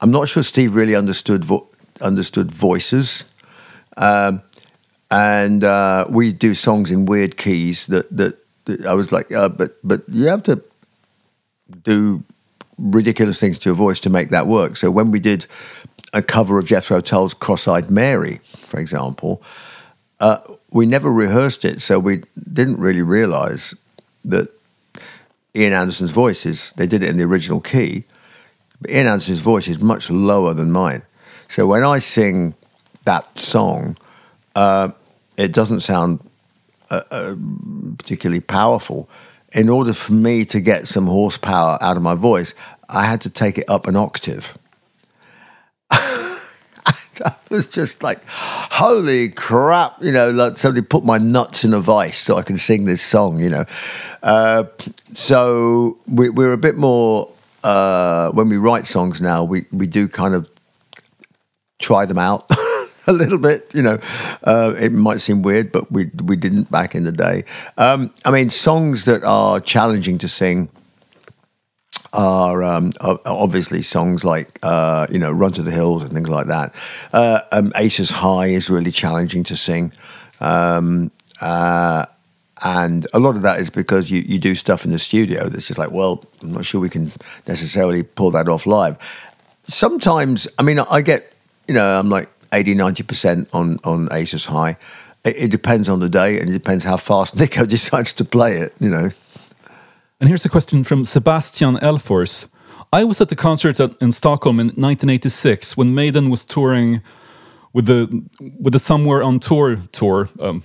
I'm 0.00 0.10
not 0.10 0.28
sure 0.28 0.42
Steve 0.42 0.74
really 0.74 0.94
understood 0.94 1.44
vo- 1.44 1.66
understood 2.00 2.52
voices. 2.52 3.24
Um, 3.96 4.42
and 5.10 5.64
uh, 5.64 6.06
we 6.08 6.32
do 6.32 6.54
songs 6.54 6.90
in 6.90 7.06
weird 7.06 7.36
keys 7.36 7.86
that 7.86 8.14
that, 8.16 8.36
that 8.64 8.86
I 8.86 8.94
was 8.94 9.12
like, 9.12 9.32
uh, 9.32 9.48
but 9.48 9.76
but 9.82 10.02
you 10.08 10.26
have 10.26 10.42
to 10.44 10.62
do 11.82 12.22
ridiculous 12.78 13.40
things 13.40 13.58
to 13.60 13.68
your 13.68 13.76
voice 13.76 14.00
to 14.00 14.10
make 14.10 14.30
that 14.30 14.46
work. 14.46 14.76
So 14.76 14.90
when 14.90 15.10
we 15.10 15.20
did 15.20 15.46
a 16.12 16.22
cover 16.22 16.58
of 16.58 16.66
Jethro 16.66 17.00
Tull's 17.00 17.34
"Cross-Eyed 17.34 17.90
Mary," 17.90 18.40
for 18.44 18.78
example, 18.78 19.42
uh, 20.20 20.38
we 20.72 20.86
never 20.86 21.12
rehearsed 21.12 21.64
it, 21.64 21.80
so 21.80 21.98
we 21.98 22.22
didn't 22.52 22.78
really 22.78 23.02
realize 23.02 23.74
that 24.24 24.48
Ian 25.54 25.72
Anderson's 25.72 26.10
voice 26.10 26.44
is. 26.44 26.72
They 26.76 26.86
did 26.86 27.02
it 27.02 27.08
in 27.08 27.16
the 27.16 27.24
original 27.24 27.60
key. 27.60 28.04
But 28.80 28.90
Ian 28.90 29.06
Anderson's 29.06 29.40
voice 29.40 29.68
is 29.68 29.80
much 29.80 30.10
lower 30.10 30.54
than 30.54 30.70
mine. 30.70 31.02
So 31.48 31.66
when 31.66 31.82
I 31.82 31.98
sing 31.98 32.54
that 33.04 33.38
song, 33.38 33.96
uh, 34.54 34.90
it 35.38 35.52
doesn't 35.52 35.80
sound 35.80 36.20
uh, 36.90 37.02
uh, 37.10 37.34
particularly 37.96 38.40
powerful. 38.40 39.08
In 39.54 39.70
order 39.70 39.94
for 39.94 40.12
me 40.12 40.44
to 40.46 40.60
get 40.60 40.88
some 40.88 41.06
horsepower 41.06 41.78
out 41.80 41.96
of 41.96 42.02
my 42.02 42.14
voice, 42.14 42.52
I 42.88 43.06
had 43.06 43.22
to 43.22 43.30
take 43.30 43.56
it 43.56 43.64
up 43.70 43.86
an 43.86 43.96
octave. 43.96 44.58
I 45.90 47.34
was 47.48 47.66
just 47.68 48.02
like, 48.02 48.20
holy 48.26 49.30
crap, 49.30 50.02
you 50.02 50.12
know, 50.12 50.30
like 50.30 50.58
somebody 50.58 50.84
put 50.84 51.04
my 51.04 51.18
nuts 51.18 51.64
in 51.64 51.72
a 51.72 51.80
vice 51.80 52.18
so 52.18 52.36
I 52.36 52.42
can 52.42 52.58
sing 52.58 52.84
this 52.84 53.00
song, 53.00 53.40
you 53.40 53.48
know. 53.48 53.64
Uh, 54.22 54.64
so 55.14 55.98
we, 56.06 56.30
we're 56.30 56.52
a 56.52 56.58
bit 56.58 56.76
more, 56.76 57.30
uh, 57.62 58.30
when 58.32 58.48
we 58.48 58.56
write 58.56 58.86
songs 58.86 59.20
now, 59.20 59.44
we, 59.44 59.66
we 59.72 59.86
do 59.86 60.08
kind 60.08 60.34
of 60.34 60.48
try 61.78 62.06
them 62.06 62.18
out. 62.18 62.50
a 63.12 63.12
little 63.12 63.38
bit, 63.38 63.70
you 63.74 63.82
know. 63.82 63.98
Uh, 64.44 64.74
it 64.78 64.92
might 64.92 65.20
seem 65.20 65.42
weird, 65.42 65.72
but 65.72 65.90
we 65.90 66.10
we 66.22 66.36
didn't 66.36 66.70
back 66.70 66.94
in 66.94 67.04
the 67.04 67.12
day. 67.12 67.44
Um, 67.78 68.12
I 68.24 68.30
mean, 68.30 68.50
songs 68.50 69.04
that 69.06 69.24
are 69.24 69.60
challenging 69.60 70.18
to 70.18 70.28
sing 70.28 70.68
are 72.12 72.62
um, 72.62 72.92
obviously 73.00 73.82
songs 73.82 74.24
like 74.24 74.58
uh, 74.62 75.06
you 75.10 75.18
know 75.18 75.32
"Run 75.32 75.52
to 75.52 75.62
the 75.62 75.70
Hills" 75.70 76.02
and 76.02 76.12
things 76.12 76.28
like 76.28 76.48
that. 76.48 76.74
Uh, 77.12 77.40
um, 77.50 77.72
"Aces 77.76 78.10
High" 78.10 78.48
is 78.48 78.68
really 78.68 78.92
challenging 78.92 79.42
to 79.44 79.56
sing. 79.56 79.92
Um, 80.40 81.10
uh, 81.40 82.04
and 82.62 83.06
a 83.14 83.18
lot 83.18 83.36
of 83.36 83.42
that 83.42 83.60
is 83.60 83.70
because 83.70 84.10
you, 84.10 84.20
you 84.26 84.38
do 84.38 84.54
stuff 84.54 84.84
in 84.84 84.90
the 84.90 84.98
studio 84.98 85.48
that's 85.48 85.68
just 85.68 85.78
like, 85.78 85.92
well, 85.92 86.24
I'm 86.42 86.52
not 86.52 86.64
sure 86.64 86.80
we 86.80 86.88
can 86.88 87.12
necessarily 87.46 88.02
pull 88.02 88.32
that 88.32 88.48
off 88.48 88.66
live. 88.66 88.98
Sometimes, 89.62 90.48
I 90.58 90.62
mean, 90.64 90.80
I 90.80 91.00
get, 91.00 91.32
you 91.68 91.74
know, 91.74 91.98
I'm 91.98 92.10
like 92.10 92.28
80, 92.52 92.74
90% 92.74 93.48
on, 93.52 93.78
on 93.84 94.08
Aces 94.12 94.46
High. 94.46 94.76
It, 95.24 95.36
it 95.36 95.50
depends 95.50 95.88
on 95.88 96.00
the 96.00 96.08
day 96.08 96.40
and 96.40 96.48
it 96.48 96.52
depends 96.52 96.84
how 96.84 96.96
fast 96.96 97.36
Nicko 97.38 97.66
decides 97.66 98.12
to 98.14 98.24
play 98.24 98.58
it, 98.58 98.74
you 98.78 98.88
know. 98.88 99.10
And 100.20 100.28
here's 100.28 100.44
a 100.44 100.48
question 100.48 100.82
from 100.84 101.04
Sebastian 101.04 101.76
Elfors. 101.76 102.48
I 102.92 103.04
was 103.04 103.20
at 103.20 103.28
the 103.28 103.36
concert 103.36 103.78
at, 103.80 103.92
in 104.00 104.12
Stockholm 104.12 104.58
in 104.58 104.68
1986 104.68 105.76
when 105.76 105.94
Maiden 105.94 106.30
was 106.30 106.44
touring 106.44 107.02
with 107.72 107.86
the 107.86 108.24
with 108.58 108.72
the 108.72 108.78
Somewhere 108.78 109.22
on 109.22 109.38
Tour 109.38 109.76
tour. 109.92 110.28
Um, 110.40 110.62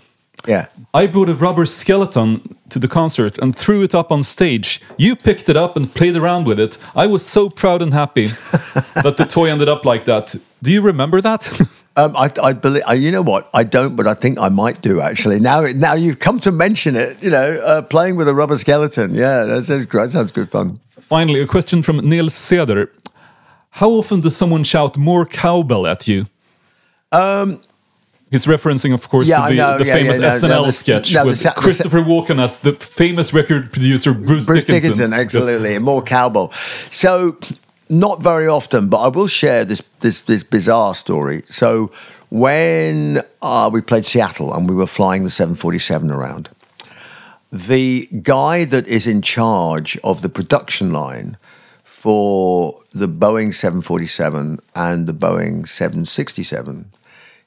Yeah. 0.48 0.68
I 0.94 1.08
brought 1.08 1.30
a 1.30 1.34
rubber 1.34 1.66
skeleton 1.66 2.56
to 2.70 2.80
the 2.80 2.88
concert 2.88 3.38
and 3.38 3.56
threw 3.56 3.82
it 3.84 3.96
up 3.96 4.12
on 4.12 4.24
stage. 4.24 4.82
You 4.98 5.16
picked 5.16 5.50
it 5.50 5.56
up 5.56 5.76
and 5.78 5.94
played 5.94 6.20
around 6.20 6.46
with 6.46 6.60
it. 6.60 6.78
I 6.96 7.08
was 7.08 7.26
so 7.26 7.50
proud 7.50 7.82
and 7.82 7.94
happy 7.94 8.26
that 9.04 9.16
the 9.18 9.26
toy 9.26 9.50
ended 9.50 9.70
up 9.70 9.86
like 9.86 10.06
that. 10.06 10.36
Do 10.62 10.72
you 10.72 10.82
remember 10.82 11.22
that? 11.22 11.50
Um, 11.96 12.18
I, 12.18 12.28
I 12.42 12.54
believe, 12.54 12.82
uh, 12.90 12.94
you 12.94 13.12
know 13.12 13.22
what? 13.22 13.52
I 13.54 13.64
don't, 13.64 13.96
but 13.96 14.08
I 14.08 14.16
think 14.16 14.40
I 14.40 14.50
might 14.50 14.82
do 14.82 15.00
actually. 15.00 15.40
Now, 15.40 15.62
now 15.62 15.94
you've 15.94 16.18
come 16.18 16.40
to 16.40 16.52
mention 16.52 16.96
it. 16.96 17.22
You 17.22 17.30
know, 17.30 17.60
uh, 17.60 17.84
playing 17.84 18.16
with 18.16 18.28
a 18.28 18.34
rubber 18.34 18.58
skeleton. 18.58 19.14
Yeah, 19.14 19.44
that 19.44 19.66
sounds 19.66 19.86
great. 19.86 20.10
Sounds 20.10 20.32
good 20.32 20.50
fun. 20.50 20.80
Finally, 20.90 21.42
a 21.42 21.46
question 21.46 21.84
from 21.84 21.98
Niels 21.98 22.34
Seder. 22.34 22.92
How 23.70 23.92
often 23.92 24.22
does 24.22 24.36
someone 24.36 24.64
shout 24.64 24.98
more 24.98 25.24
cowbell 25.24 25.86
at 25.86 26.08
you? 26.08 26.26
Um, 27.12 27.62
He's 28.34 28.48
referencing, 28.48 28.96
of 28.96 29.08
course, 29.10 29.28
Yeah, 29.28 29.44
to 29.48 29.50
the, 29.50 29.56
know. 29.58 29.78
the 29.78 29.86
Yeah, 29.86 29.94
famous 29.94 30.18
yeah, 30.18 30.38
SNL 30.40 30.50
no, 30.50 30.66
the- 30.66 30.72
sketch 30.72 31.14
no, 31.14 31.26
with 31.28 31.44
the 31.44 31.52
Christopher 31.52 32.00
Walken 32.02 32.42
as 32.44 32.62
the 32.62 32.74
famous 32.74 33.32
record 33.32 33.72
producer 33.72 34.12
Bruce, 34.12 34.48
Bruce 34.48 34.66
Dickinson. 34.66 35.12
Dickinson, 35.12 35.14
absolutely, 35.14 35.78
more 35.78 36.02
cowbell. 36.02 36.52
So, 36.90 37.38
not 37.92 38.24
very 38.24 38.48
often, 38.48 38.90
but 38.90 39.04
I 39.04 39.10
will 39.10 39.28
share 39.28 39.64
this 39.66 39.84
this 40.00 40.22
this 40.22 40.42
bizarre 40.42 40.96
story. 40.96 41.44
So, 41.48 41.92
when 42.32 43.22
uh, 43.44 43.70
we 43.72 43.82
played 43.82 44.08
Seattle 44.08 44.52
and 44.52 44.68
we 44.68 44.74
were 44.74 44.88
flying 44.88 45.26
the 45.26 45.30
747 45.30 46.10
around, 46.10 46.50
the 47.52 48.08
guy 48.24 48.66
that 48.66 48.88
is 48.88 49.06
in 49.06 49.22
charge 49.22 49.96
of 50.04 50.24
the 50.24 50.30
production 50.30 50.92
line 50.92 51.38
for 51.84 52.82
the 52.96 53.08
Boeing 53.08 53.54
747 53.54 54.58
and 54.74 55.06
the 55.06 55.14
Boeing 55.14 55.68
767, 55.70 56.92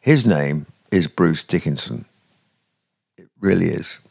his 0.00 0.24
name 0.24 0.66
is 0.96 1.06
Bruce 1.06 1.42
Dickinson. 1.42 2.06
It 3.16 3.28
really 3.40 3.68
is. 3.68 4.00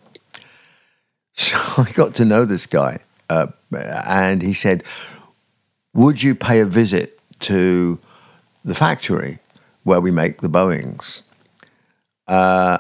So 1.37 1.57
I 1.81 1.91
got 1.91 2.15
to 2.15 2.23
know 2.23 2.45
this 2.45 2.65
guy, 2.65 2.99
uh, 3.29 3.47
and 3.73 4.41
he 4.41 4.53
said, 4.53 4.85
Would 5.93 6.23
you 6.23 6.33
pay 6.33 6.61
a 6.61 6.65
visit 6.65 7.19
to 7.41 7.99
the 8.63 8.73
factory 8.73 9.39
where 9.83 9.99
we 9.99 10.11
make 10.11 10.39
the 10.39 10.47
Boeings? 10.47 11.23
Uh, 12.25 12.77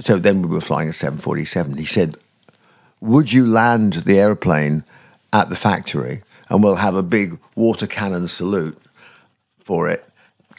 so 0.00 0.18
then 0.18 0.40
we 0.40 0.48
were 0.48 0.62
flying 0.62 0.88
a 0.88 0.94
747. 0.94 1.76
He 1.76 1.84
said, 1.84 2.16
Would 3.02 3.34
you 3.34 3.46
land 3.46 3.92
the 3.92 4.18
airplane 4.18 4.84
at 5.30 5.50
the 5.50 5.56
factory 5.56 6.22
and 6.48 6.62
we'll 6.62 6.76
have 6.76 6.94
a 6.94 7.02
big 7.02 7.38
water 7.54 7.86
cannon 7.86 8.28
salute 8.28 8.80
for 9.58 9.90
it? 9.90 10.08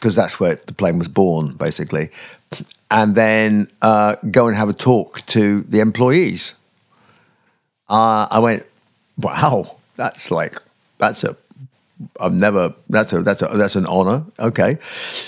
Because 0.04 0.16
that's 0.16 0.38
where 0.38 0.56
the 0.56 0.74
plane 0.74 0.98
was 0.98 1.08
born, 1.08 1.54
basically. 1.54 2.10
And 2.90 3.14
then 3.14 3.70
uh, 3.80 4.16
go 4.30 4.48
and 4.48 4.54
have 4.54 4.68
a 4.68 4.74
talk 4.74 5.24
to 5.28 5.62
the 5.62 5.80
employees. 5.80 6.52
Uh, 7.88 8.28
I 8.30 8.38
went, 8.38 8.66
wow, 9.16 9.78
that's 9.96 10.30
like, 10.30 10.60
that's 10.98 11.24
a, 11.24 11.38
I've 12.20 12.34
never, 12.34 12.74
that's 12.90 13.14
a, 13.14 13.22
that's 13.22 13.40
a, 13.40 13.46
that's 13.46 13.76
an 13.76 13.86
honor. 13.86 14.26
Okay. 14.38 14.76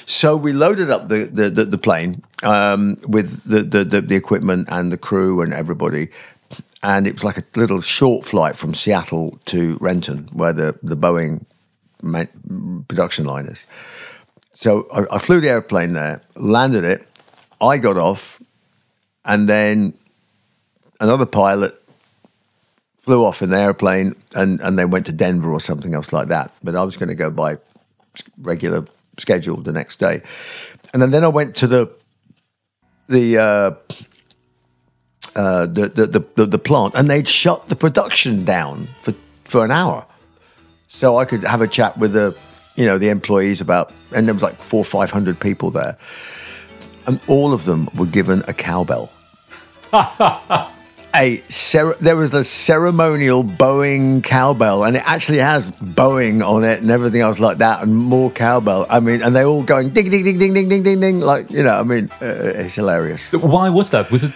So 0.04 0.36
we 0.36 0.52
loaded 0.52 0.90
up 0.90 1.08
the, 1.08 1.24
the, 1.24 1.48
the, 1.48 1.64
the 1.64 1.78
plane 1.78 2.22
um, 2.42 2.98
with 3.08 3.44
the, 3.44 3.62
the, 3.62 3.82
the, 3.82 4.00
the 4.02 4.14
equipment 4.14 4.68
and 4.70 4.92
the 4.92 4.98
crew 4.98 5.40
and 5.40 5.54
everybody. 5.54 6.08
And 6.82 7.06
it 7.06 7.14
was 7.14 7.24
like 7.24 7.38
a 7.38 7.44
little 7.54 7.80
short 7.80 8.26
flight 8.26 8.56
from 8.56 8.74
Seattle 8.74 9.40
to 9.46 9.78
Renton, 9.80 10.28
where 10.34 10.52
the, 10.52 10.78
the 10.82 10.98
Boeing 10.98 11.46
production 12.88 13.24
line 13.24 13.46
is. 13.46 13.64
So 14.57 14.88
I, 14.90 15.16
I 15.16 15.18
flew 15.18 15.38
the 15.38 15.50
airplane 15.50 15.92
there, 15.92 16.22
landed 16.34 16.82
it. 16.82 17.07
I 17.61 17.76
got 17.76 17.98
off, 17.98 18.42
and 19.22 19.46
then 19.46 19.92
another 20.98 21.26
pilot 21.26 21.74
flew 23.00 23.22
off 23.22 23.42
in 23.42 23.50
the 23.50 23.59
airplane 23.59 24.16
and, 24.34 24.61
and 24.62 24.78
they 24.78 24.86
went 24.86 25.04
to 25.07 25.12
Denver 25.12 25.52
or 25.52 25.61
something 25.61 25.94
else 25.94 26.11
like 26.11 26.28
that. 26.28 26.52
But 26.64 26.74
I 26.74 26.84
was 26.84 26.96
going 26.96 27.11
to 27.11 27.14
go 27.14 27.30
by 27.30 27.59
regular 28.40 28.86
schedule 29.18 29.59
the 29.59 29.72
next 29.72 29.96
day. 29.96 30.22
And 30.94 31.02
then, 31.02 31.11
then 31.11 31.22
I 31.22 31.28
went 31.28 31.54
to 31.57 31.66
the 31.66 31.90
the, 33.09 33.38
uh, 33.38 33.70
uh, 35.36 35.66
the, 35.66 35.88
the, 35.88 36.07
the, 36.07 36.26
the 36.34 36.46
the 36.46 36.59
plant 36.59 36.94
and 36.96 37.11
they'd 37.11 37.28
shut 37.28 37.68
the 37.68 37.76
production 37.76 38.44
down 38.44 38.88
for, 39.02 39.14
for 39.44 39.64
an 39.64 39.70
hour. 39.70 40.07
So 40.88 41.18
I 41.18 41.26
could 41.26 41.44
have 41.44 41.61
a 41.61 41.68
chat 41.68 41.98
with 41.98 42.14
the 42.14 42.34
you 42.76 42.86
know, 42.86 42.98
the 42.98 43.08
employees 43.08 43.60
about, 43.60 43.92
and 44.14 44.26
there 44.26 44.34
was 44.34 44.42
like 44.42 44.60
four, 44.60 44.84
500 44.84 45.40
people 45.40 45.70
there. 45.70 45.96
And 47.06 47.20
all 47.26 47.52
of 47.52 47.64
them 47.64 47.88
were 47.94 48.06
given 48.06 48.42
a 48.48 48.52
cowbell. 48.52 49.10
a 49.92 51.42
cer- 51.48 51.96
there 52.00 52.16
was 52.16 52.34
a 52.34 52.44
ceremonial 52.44 53.42
Boeing 53.42 54.22
cowbell, 54.22 54.84
and 54.84 54.96
it 54.96 55.02
actually 55.06 55.38
has 55.38 55.70
Boeing 55.70 56.46
on 56.46 56.64
it 56.64 56.80
and 56.80 56.90
everything 56.90 57.20
else 57.20 57.38
like 57.38 57.58
that, 57.58 57.82
and 57.82 57.96
more 57.96 58.30
cowbell. 58.30 58.86
I 58.90 59.00
mean, 59.00 59.22
and 59.22 59.34
they're 59.34 59.46
all 59.46 59.62
going 59.62 59.90
ding, 59.90 60.10
ding, 60.10 60.24
ding, 60.24 60.38
ding, 60.38 60.54
ding, 60.54 60.68
ding, 60.68 60.82
ding, 60.82 61.00
ding. 61.00 61.20
Like, 61.20 61.50
you 61.50 61.62
know, 61.62 61.76
I 61.76 61.82
mean, 61.84 62.10
uh, 62.20 62.24
uh 62.24 62.64
it's 62.64 62.74
hilarious. 62.74 63.32
Why 63.32 63.70
was 63.70 63.90
that? 63.90 64.10
Was 64.10 64.24
it 64.24 64.32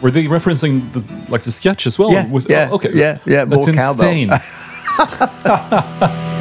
were 0.00 0.10
they 0.10 0.24
referencing 0.24 0.92
the, 0.92 1.30
like 1.30 1.42
the 1.42 1.52
sketch 1.52 1.86
as 1.86 1.98
well? 1.98 2.12
Yeah, 2.12 2.26
was, 2.26 2.48
yeah, 2.48 2.68
oh, 2.70 2.76
okay, 2.76 2.90
yeah, 2.94 3.18
yeah. 3.26 3.44
That's 3.44 3.66
more 3.66 3.70
insane. 3.70 4.28
cowbell. 4.28 6.22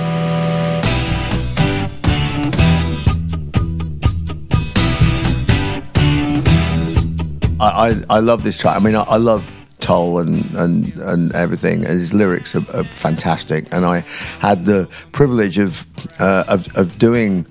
I, 7.62 7.89
I, 7.89 7.95
I 8.09 8.20
love 8.20 8.43
this 8.43 8.57
track. 8.57 8.76
I 8.76 8.80
mean, 8.80 8.95
I, 8.95 9.03
I 9.03 9.18
love 9.18 9.51
Tull 9.80 10.20
and, 10.20 10.45
and, 10.55 10.93
and 10.95 11.32
everything. 11.34 11.84
His 11.84 12.12
lyrics 12.14 12.55
are, 12.55 12.66
are 12.74 12.84
fantastic. 12.84 13.68
And 13.72 13.86
I 13.86 13.99
had 14.39 14.66
the 14.66 14.89
privilege 15.12 15.59
of, 15.59 15.86
uh, 16.20 16.43
of, 16.47 16.76
of 16.76 16.97
doing 16.97 17.45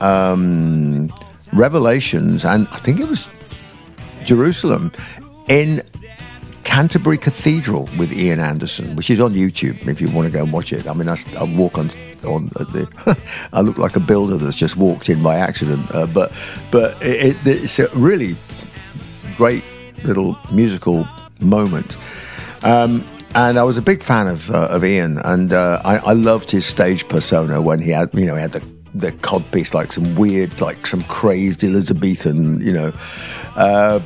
um, 0.00 1.12
Revelations, 1.52 2.44
and 2.44 2.66
I 2.72 2.76
think 2.76 2.98
it 2.98 3.06
was 3.06 3.28
Jerusalem, 4.24 4.90
in 5.48 5.82
Canterbury 6.64 7.18
Cathedral 7.18 7.88
with 7.98 8.12
Ian 8.12 8.40
Anderson, 8.40 8.96
which 8.96 9.10
is 9.10 9.20
on 9.20 9.34
YouTube 9.34 9.86
if 9.86 10.00
you 10.00 10.08
want 10.10 10.26
to 10.26 10.32
go 10.32 10.42
and 10.42 10.52
watch 10.52 10.72
it. 10.72 10.88
I 10.88 10.94
mean, 10.94 11.08
I, 11.08 11.16
I 11.38 11.44
walk 11.44 11.78
on 11.78 11.90
on 12.24 12.46
the. 12.48 12.88
I 13.52 13.60
look 13.60 13.78
like 13.78 13.96
a 13.96 14.00
builder 14.00 14.38
that's 14.38 14.56
just 14.56 14.76
walked 14.76 15.08
in 15.08 15.22
by 15.22 15.36
accident, 15.36 15.84
uh, 15.94 16.06
but 16.06 16.32
but 16.70 17.00
it, 17.02 17.36
it, 17.46 17.62
it's 17.62 17.78
really 17.94 18.36
great 19.42 19.64
little 20.04 20.38
musical 20.52 21.04
moment. 21.40 21.96
Um, 22.62 23.04
and 23.34 23.58
I 23.58 23.64
was 23.64 23.76
a 23.76 23.82
big 23.82 24.00
fan 24.00 24.28
of 24.28 24.48
uh, 24.52 24.68
of 24.70 24.84
Ian, 24.84 25.18
and 25.24 25.52
uh, 25.52 25.82
I, 25.84 25.96
I 25.96 26.12
loved 26.12 26.48
his 26.48 26.64
stage 26.64 27.08
persona 27.08 27.60
when 27.60 27.80
he 27.80 27.90
had 27.90 28.08
you 28.14 28.24
know 28.24 28.36
he 28.36 28.40
had 28.40 28.52
the 28.52 28.64
the 28.94 29.10
codpiece 29.10 29.74
like 29.74 29.92
some 29.92 30.14
weird 30.14 30.60
like 30.60 30.86
some 30.86 31.02
crazed 31.04 31.64
Elizabethan 31.64 32.60
you 32.60 32.72
know, 32.72 32.92
uh, 33.56 33.98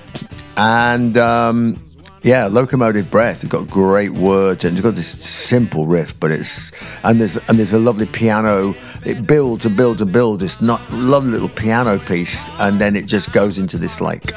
and. 0.57 1.19
Um, 1.19 1.83
yeah, 2.23 2.47
locomotive 2.47 3.09
breath. 3.09 3.45
It's 3.45 3.53
got 3.53 3.71
great 3.71 4.15
words 4.15 4.65
and 4.65 4.77
it's 4.77 4.83
got 4.83 4.97
this 4.97 5.07
simple 5.07 5.87
riff, 5.87 6.19
but 6.19 6.33
it's 6.33 6.73
and 7.05 7.21
there's 7.21 7.37
and 7.37 7.57
there's 7.57 7.73
a 7.73 7.79
lovely 7.79 8.07
piano. 8.07 8.75
It 9.05 9.29
builds 9.29 9.65
and 9.65 9.77
builds 9.77 10.01
and 10.01 10.13
builds. 10.13 10.43
This 10.43 10.61
not 10.61 10.81
lovely 10.91 11.31
little 11.31 11.49
piano 11.49 12.01
piece, 12.01 12.41
and 12.59 12.81
then 12.81 12.97
it 12.97 13.07
just 13.07 13.33
goes 13.33 13.59
into 13.59 13.79
this 13.79 14.01
like 14.01 14.33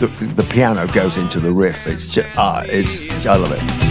the, 0.00 0.06
the 0.34 0.42
piano 0.44 0.86
goes 0.88 1.18
into 1.18 1.40
the 1.40 1.52
riff. 1.52 1.86
It's 1.86 2.06
just 2.06 2.28
ah, 2.36 2.62
it's 2.66 3.26
I 3.26 3.36
love 3.36 3.52
it. 3.52 3.89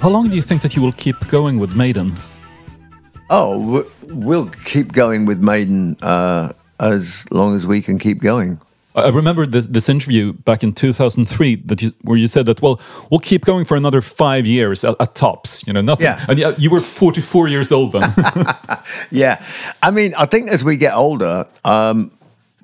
How 0.00 0.08
long 0.08 0.28
do 0.30 0.36
you 0.36 0.42
think 0.42 0.62
that 0.62 0.74
you 0.76 0.82
will 0.82 0.92
keep 0.92 1.28
going 1.28 1.58
with 1.58 1.76
Maiden? 1.76 2.14
Oh, 3.28 3.84
we'll 4.04 4.48
keep 4.64 4.92
going 4.92 5.26
with 5.26 5.40
Maiden 5.40 5.96
uh, 6.02 6.52
as 6.80 7.30
long 7.30 7.54
as 7.54 7.66
we 7.66 7.82
can 7.82 7.98
keep 7.98 8.20
going. 8.20 8.60
I 8.94 9.08
remember 9.10 9.46
this, 9.46 9.66
this 9.66 9.88
interview 9.88 10.32
back 10.32 10.64
in 10.64 10.72
2003 10.72 11.56
that 11.66 11.80
you, 11.82 11.92
where 12.02 12.16
you 12.18 12.26
said 12.26 12.46
that 12.46 12.60
well 12.60 12.80
we'll 13.08 13.20
keep 13.20 13.44
going 13.44 13.64
for 13.64 13.76
another 13.76 14.00
five 14.00 14.46
years 14.46 14.84
at, 14.84 14.96
at 15.00 15.14
tops 15.14 15.64
you 15.64 15.72
know 15.72 15.80
nothing 15.80 16.04
Yeah. 16.06 16.24
and 16.28 16.36
yeah, 16.38 16.54
you 16.58 16.70
were 16.70 16.80
44 16.80 17.46
years 17.46 17.70
old 17.70 17.92
then 17.92 18.12
Yeah, 19.12 19.44
I 19.80 19.92
mean, 19.92 20.12
I 20.18 20.26
think 20.26 20.50
as 20.50 20.64
we 20.64 20.76
get 20.76 20.92
older, 20.92 21.46
um, 21.64 22.10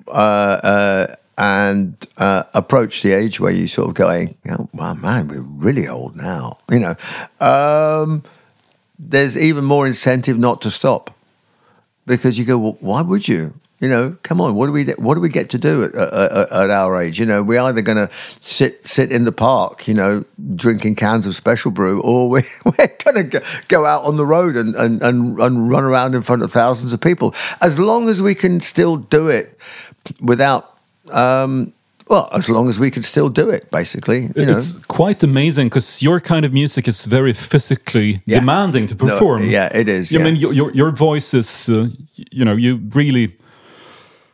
uh, 0.09 0.11
uh, 0.11 1.15
and 1.37 1.95
uh, 2.17 2.43
approach 2.53 3.03
the 3.03 3.13
age 3.13 3.39
where 3.39 3.51
you 3.51 3.67
sort 3.67 3.89
of 3.89 3.93
going, 3.93 4.35
oh, 4.49 4.69
man, 4.95 5.27
we're 5.27 5.41
really 5.41 5.87
old 5.87 6.15
now. 6.15 6.57
You 6.71 6.79
know, 6.79 6.95
um, 7.39 8.23
there's 8.97 9.37
even 9.37 9.63
more 9.63 9.85
incentive 9.85 10.37
not 10.37 10.61
to 10.63 10.71
stop 10.71 11.15
because 12.05 12.39
you 12.39 12.45
go, 12.45 12.57
well, 12.57 12.77
why 12.79 13.01
would 13.01 13.27
you? 13.27 13.53
You 13.79 13.89
know, 13.89 14.17
come 14.23 14.41
on. 14.41 14.55
What 14.55 14.65
do 14.65 14.71
we 14.71 14.85
what 14.93 15.13
do 15.13 15.21
we 15.21 15.29
get 15.29 15.51
to 15.51 15.59
do 15.59 15.83
at, 15.83 15.93
at, 15.93 16.51
at 16.51 16.69
our 16.71 16.99
age? 16.99 17.19
You 17.19 17.27
know, 17.27 17.43
we're 17.43 17.61
either 17.61 17.83
going 17.83 18.07
to 18.07 18.11
sit 18.41 18.87
sit 18.87 19.11
in 19.11 19.23
the 19.23 19.31
park, 19.31 19.87
you 19.87 19.93
know, 19.93 20.25
drinking 20.55 20.95
cans 20.95 21.27
of 21.27 21.35
special 21.35 21.69
brew, 21.69 22.01
or 22.01 22.27
we, 22.27 22.41
we're 22.65 22.95
going 23.05 23.29
to 23.29 23.43
go 23.67 23.85
out 23.85 24.03
on 24.03 24.17
the 24.17 24.25
road 24.25 24.55
and, 24.55 24.73
and, 24.75 25.03
and, 25.03 25.39
and 25.39 25.69
run 25.69 25.83
around 25.83 26.15
in 26.15 26.23
front 26.23 26.41
of 26.41 26.51
thousands 26.51 26.91
of 26.91 27.01
people. 27.01 27.35
As 27.61 27.77
long 27.77 28.09
as 28.09 28.19
we 28.19 28.33
can 28.33 28.61
still 28.61 28.97
do 28.97 29.27
it 29.27 29.59
without, 30.19 30.76
um, 31.11 31.73
well, 32.09 32.29
as 32.31 32.47
long 32.49 32.69
as 32.69 32.79
we 32.79 32.89
can 32.89 33.03
still 33.03 33.29
do 33.29 33.49
it, 33.49 33.69
basically. 33.69 34.29
You 34.35 34.45
know, 34.45 34.57
it's 34.57 34.71
quite 34.87 35.23
amazing 35.23 35.67
because 35.67 36.01
your 36.01 36.19
kind 36.21 36.45
of 36.45 36.53
music 36.53 36.87
is 36.87 37.05
very 37.05 37.33
physically 37.33 38.21
Yeah. 38.25 38.39
demanding 38.39 38.87
to 38.87 38.95
No, 38.95 39.05
perform 39.05 39.41
yeah, 39.49 39.69
it 39.77 39.89
is. 39.89 40.11
I 40.13 40.17
yeah. 40.17 40.23
mean 40.23 40.35
your, 40.37 40.53
your, 40.53 40.71
your 40.73 40.91
voice 40.91 41.33
is 41.37 41.67
uh, 41.69 41.87
you 42.31 42.45
know 42.45 42.55
you 42.55 42.79
really 42.95 43.35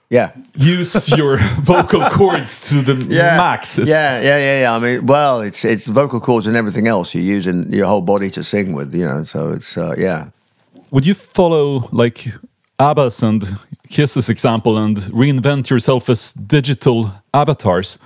yeah. 0.09 0.29
use 0.55 1.09
your 1.17 1.37
vocal 1.63 2.01
cords 2.11 2.69
to 2.69 2.75
the 2.81 2.93
yeah, 3.09 3.37
max 3.37 3.79
It's- 3.79 3.89
yeah, 3.89 4.21
yeah, 4.21 4.37
yeah, 4.37 4.59
yeah. 4.61 4.75
I 4.75 4.79
mean, 4.79 5.05
well, 5.07 5.41
it's 5.41 5.65
it's 5.65 5.87
vocal 5.87 6.19
cords 6.19 6.45
and 6.47 6.55
everything 6.55 6.87
else. 6.87 7.15
You're 7.17 7.37
using 7.37 7.73
your 7.73 7.87
whole 7.87 8.01
body 8.05 8.29
to 8.31 8.43
sing 8.43 8.75
with, 8.75 8.93
you 8.93 9.05
know. 9.07 9.23
So 9.25 9.53
it's 9.53 9.77
uh, 9.77 9.95
yeah. 9.97 10.25
would 10.91 11.05
you 11.07 11.15
follow 11.15 11.89
like 11.91 12.27
ABBA's 12.77 13.23
and 13.23 13.43
Kiss's 13.93 14.27
example 14.27 14.77
and 14.77 14.97
reinvent 14.97 15.69
yourself 15.69 16.09
as 16.09 16.33
digital 16.33 17.13
avatars 17.33 17.99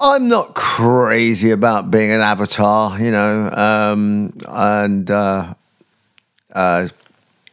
I'm 0.00 0.28
not 0.28 0.54
crazy 0.54 1.50
about 1.50 1.90
being 1.90 2.10
an 2.10 2.20
avatar, 2.20 3.00
you 3.00 3.10
know, 3.10 3.50
um, 3.52 4.36
and 4.48 5.10
uh, 5.10 5.54
uh, 6.52 6.88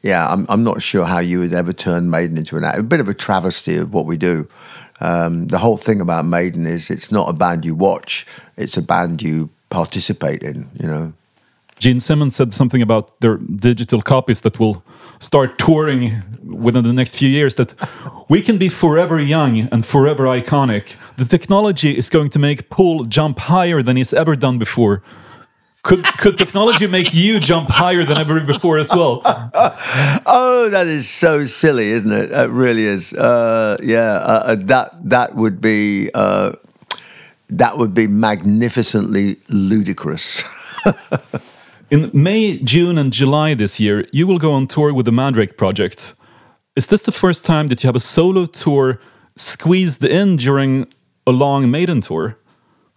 yeah, 0.01 0.27
I'm, 0.27 0.45
I'm 0.49 0.63
not 0.63 0.81
sure 0.81 1.05
how 1.05 1.19
you 1.19 1.39
would 1.39 1.53
ever 1.53 1.71
turn 1.71 2.09
Maiden 2.09 2.37
into 2.37 2.57
an. 2.57 2.63
A 2.63 2.83
bit 2.83 2.99
of 2.99 3.07
a 3.07 3.13
travesty 3.13 3.77
of 3.77 3.93
what 3.93 4.05
we 4.05 4.17
do. 4.17 4.49
Um, 4.99 5.47
the 5.47 5.59
whole 5.59 5.77
thing 5.77 6.01
about 6.01 6.25
Maiden 6.25 6.65
is 6.65 6.89
it's 6.89 7.11
not 7.11 7.29
a 7.29 7.33
band 7.33 7.63
you 7.63 7.75
watch; 7.75 8.25
it's 8.57 8.75
a 8.75 8.81
band 8.81 9.21
you 9.21 9.49
participate 9.69 10.43
in. 10.43 10.69
You 10.77 10.87
know. 10.87 11.13
Gene 11.77 11.99
Simmons 11.99 12.35
said 12.35 12.53
something 12.53 12.81
about 12.81 13.19
their 13.21 13.37
digital 13.37 14.01
copies 14.01 14.41
that 14.41 14.59
will 14.59 14.83
start 15.21 15.57
touring 15.57 16.21
within 16.43 16.83
the 16.83 16.91
next 16.91 17.15
few 17.15 17.29
years. 17.29 17.55
That 17.55 17.73
we 18.27 18.41
can 18.41 18.57
be 18.57 18.67
forever 18.67 19.19
young 19.19 19.69
and 19.71 19.85
forever 19.85 20.25
iconic. 20.25 20.97
The 21.15 21.25
technology 21.25 21.97
is 21.97 22.09
going 22.09 22.31
to 22.31 22.39
make 22.39 22.69
Paul 22.69 23.05
jump 23.05 23.39
higher 23.39 23.81
than 23.81 23.95
he's 23.95 24.11
ever 24.11 24.35
done 24.35 24.59
before. 24.59 25.01
Could 25.83 26.03
could 26.19 26.37
technology 26.37 26.85
make 26.85 27.11
you 27.13 27.39
jump 27.39 27.69
higher 27.69 28.03
than 28.03 28.17
ever 28.17 28.39
before 28.39 28.77
as 28.77 28.91
well? 28.93 29.21
Oh, 30.25 30.69
that 30.69 30.85
is 30.85 31.09
so 31.09 31.45
silly, 31.45 31.89
isn't 31.89 32.11
it? 32.11 32.31
It 32.31 32.49
really 32.51 32.83
is. 32.83 33.13
Uh, 33.13 33.77
yeah, 33.81 34.17
uh, 34.17 34.43
uh, 34.45 34.55
that 34.55 34.91
that 35.09 35.35
would 35.35 35.59
be 35.59 36.11
uh, 36.13 36.51
that 37.49 37.79
would 37.79 37.95
be 37.95 38.07
magnificently 38.07 39.37
ludicrous. 39.49 40.43
In 41.91 42.09
May, 42.13 42.57
June, 42.57 42.97
and 42.97 43.11
July 43.11 43.53
this 43.53 43.77
year, 43.77 44.07
you 44.13 44.25
will 44.25 44.39
go 44.39 44.53
on 44.53 44.65
tour 44.65 44.93
with 44.93 45.05
the 45.05 45.11
Mandrake 45.11 45.57
Project. 45.57 46.13
Is 46.77 46.87
this 46.87 47.01
the 47.01 47.11
first 47.11 47.43
time 47.43 47.67
that 47.67 47.83
you 47.83 47.87
have 47.89 47.97
a 47.97 47.99
solo 47.99 48.45
tour 48.45 48.97
squeezed 49.35 50.01
in 50.01 50.37
during 50.37 50.87
a 51.27 51.31
long 51.31 51.69
Maiden 51.69 51.99
tour? 51.99 52.37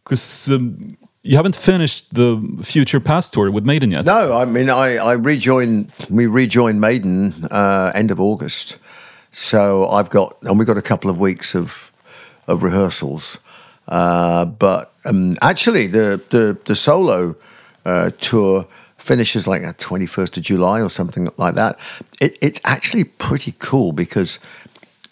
Because 0.05 0.49
um, 0.49 0.97
you 1.23 1.37
haven't 1.37 1.57
finished 1.57 2.15
the 2.15 2.41
Future 2.63 3.01
Past 3.01 3.35
tour 3.35 3.51
with 3.51 3.65
Maiden 3.65 3.91
yet. 3.91 4.05
No, 4.05 4.33
I 4.33 4.45
mean, 4.45 4.71
I, 4.71 4.95
I 4.99 5.15
rejoined, 5.15 5.93
we 6.09 6.29
rejoined 6.29 6.81
Maiden 6.81 7.35
uh, 7.51 7.91
end 7.97 8.13
of 8.13 8.21
August. 8.21 8.79
So 9.33 9.89
I've 9.89 10.11
got, 10.11 10.41
and 10.43 10.57
we've 10.57 10.69
got 10.69 10.79
a 10.79 10.83
couple 10.83 11.11
of 11.11 11.19
weeks 11.19 11.57
of, 11.57 11.93
of 12.47 12.63
rehearsals. 12.63 13.39
Uh, 13.89 14.45
but 14.45 14.93
um, 15.05 15.37
actually, 15.43 15.89
the, 15.89 16.23
the, 16.31 16.57
the 16.65 16.77
solo 16.77 17.35
uh, 17.85 18.11
tour 18.21 18.69
finishes 19.05 19.47
like 19.47 19.63
the 19.63 19.75
21st 19.75 20.39
of 20.39 20.43
July 20.43 20.81
or 20.81 20.89
something 20.89 21.29
like 21.37 21.55
that. 21.55 21.79
It, 22.21 22.39
it's 22.41 22.61
actually 22.65 23.05
pretty 23.05 23.55
cool 23.59 23.93
because 23.93 24.39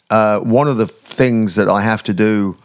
uh, 0.08 0.40
one 0.40 0.66
of 0.66 0.78
the 0.78 0.86
things 0.86 1.54
that 1.56 1.68
I 1.68 1.82
have 1.82 2.02
to 2.04 2.14
do 2.14 2.56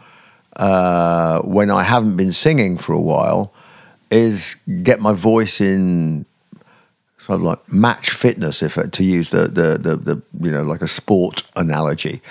uh, 0.56 1.40
when 1.42 1.70
I 1.70 1.82
haven't 1.82 2.16
been 2.16 2.32
singing 2.32 2.78
for 2.78 2.94
a 2.94 3.00
while 3.00 3.52
is 4.10 4.56
get 4.82 5.00
my 5.00 5.12
voice 5.12 5.60
in 5.60 6.24
sort 7.18 7.40
of 7.40 7.42
like 7.42 7.70
match 7.70 8.08
fitness, 8.08 8.62
if 8.62 8.74
to 8.90 9.04
use 9.04 9.28
the, 9.28 9.48
the 9.48 9.76
the 9.76 9.96
the 9.96 10.22
you 10.40 10.50
know 10.50 10.62
like 10.62 10.80
a 10.80 10.88
sport 10.88 11.42
analogy. 11.56 12.22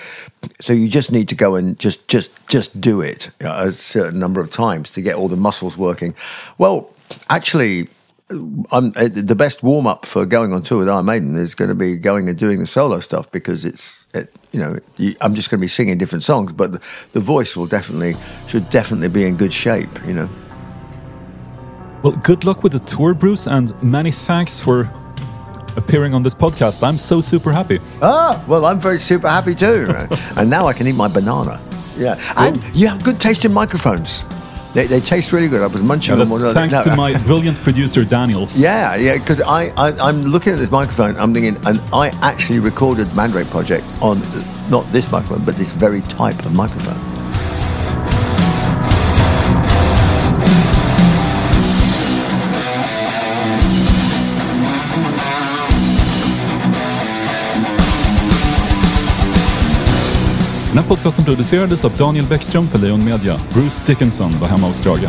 So 0.60 0.72
you 0.72 0.88
just 0.88 1.12
need 1.12 1.28
to 1.28 1.36
go 1.36 1.54
and 1.54 1.78
just 1.78 2.08
just 2.08 2.30
just 2.48 2.80
do 2.80 3.00
it 3.00 3.30
a 3.40 3.70
certain 3.70 4.18
number 4.18 4.40
of 4.40 4.50
times 4.50 4.90
to 4.90 5.00
get 5.00 5.14
all 5.14 5.28
the 5.28 5.36
muscles 5.36 5.76
working. 5.76 6.16
Well, 6.58 6.90
actually, 7.30 7.88
I'm 8.30 8.92
uh, 8.94 9.08
the 9.10 9.34
best 9.34 9.62
warm 9.62 9.86
up 9.86 10.04
for 10.04 10.26
going 10.26 10.52
on 10.52 10.62
tour 10.62 10.78
with 10.78 10.88
Iron 10.88 11.06
Maiden 11.06 11.34
is 11.34 11.54
going 11.54 11.70
to 11.70 11.74
be 11.74 11.96
going 11.96 12.28
and 12.28 12.36
doing 12.36 12.58
the 12.58 12.66
solo 12.66 13.00
stuff 13.00 13.30
because 13.30 13.64
it's 13.64 14.04
it, 14.12 14.30
you 14.52 14.60
know 14.60 14.76
you, 14.98 15.14
I'm 15.22 15.34
just 15.34 15.50
going 15.50 15.60
to 15.60 15.62
be 15.62 15.68
singing 15.68 15.96
different 15.96 16.24
songs, 16.24 16.52
but 16.52 16.72
the, 16.72 16.82
the 17.12 17.20
voice 17.20 17.56
will 17.56 17.66
definitely 17.66 18.16
should 18.46 18.68
definitely 18.68 19.08
be 19.08 19.24
in 19.24 19.36
good 19.36 19.52
shape. 19.52 19.88
You 20.06 20.12
know. 20.12 20.28
Well, 22.02 22.12
good 22.12 22.44
luck 22.44 22.62
with 22.62 22.72
the 22.72 22.80
tour, 22.80 23.14
Bruce, 23.14 23.46
and 23.46 23.72
many 23.82 24.12
thanks 24.12 24.58
for 24.58 24.90
appearing 25.76 26.12
on 26.12 26.22
this 26.22 26.34
podcast. 26.34 26.86
I'm 26.86 26.98
so 26.98 27.22
super 27.22 27.50
happy. 27.50 27.80
Ah, 28.02 28.44
well, 28.46 28.66
I'm 28.66 28.78
very 28.78 28.98
super 28.98 29.28
happy 29.28 29.54
too, 29.54 29.86
and 30.36 30.50
now 30.50 30.66
I 30.66 30.74
can 30.74 30.86
eat 30.86 30.96
my 30.96 31.08
banana. 31.08 31.58
Yeah, 31.96 32.20
and 32.36 32.62
you 32.76 32.88
have 32.88 33.02
good 33.02 33.18
taste 33.18 33.46
in 33.46 33.54
microphones. 33.54 34.22
They, 34.74 34.86
they 34.86 35.00
taste 35.00 35.32
really 35.32 35.48
good. 35.48 35.62
I 35.62 35.66
was 35.66 35.82
munching 35.82 36.18
Yeah, 36.18 36.24
one. 36.24 36.54
thanks 36.54 36.74
no. 36.74 36.84
to 36.84 36.96
my 36.96 37.16
brilliant 37.22 37.56
producer, 37.58 38.04
Daniel. 38.04 38.48
Yeah, 38.54 38.96
yeah, 38.96 39.16
because 39.16 39.40
I, 39.40 39.72
I, 39.76 39.92
I'm 39.98 40.24
looking 40.24 40.52
at 40.52 40.58
this 40.58 40.70
microphone, 40.70 41.16
I'm 41.16 41.32
thinking, 41.32 41.56
and 41.66 41.80
I 41.92 42.08
actually 42.22 42.58
recorded 42.58 43.14
Mandrake 43.14 43.48
Project 43.48 43.84
on 44.02 44.20
not 44.70 44.84
this 44.90 45.10
microphone, 45.10 45.44
but 45.44 45.56
this 45.56 45.72
very 45.72 46.00
type 46.02 46.38
of 46.44 46.52
microphone. 46.54 47.17
Den 60.68 60.78
här 60.78 60.88
podcasten 60.88 61.24
producerades 61.24 61.84
av 61.84 61.96
Daniel 61.96 62.26
Bäckström 62.26 62.68
för 62.68 62.78
Leon 62.78 63.04
Media. 63.04 63.40
Bruce 63.52 63.86
Dickinson 63.86 64.32
var 64.40 64.48
hemma 64.48 64.66
hos 64.66 64.80
Drage. 64.80 65.08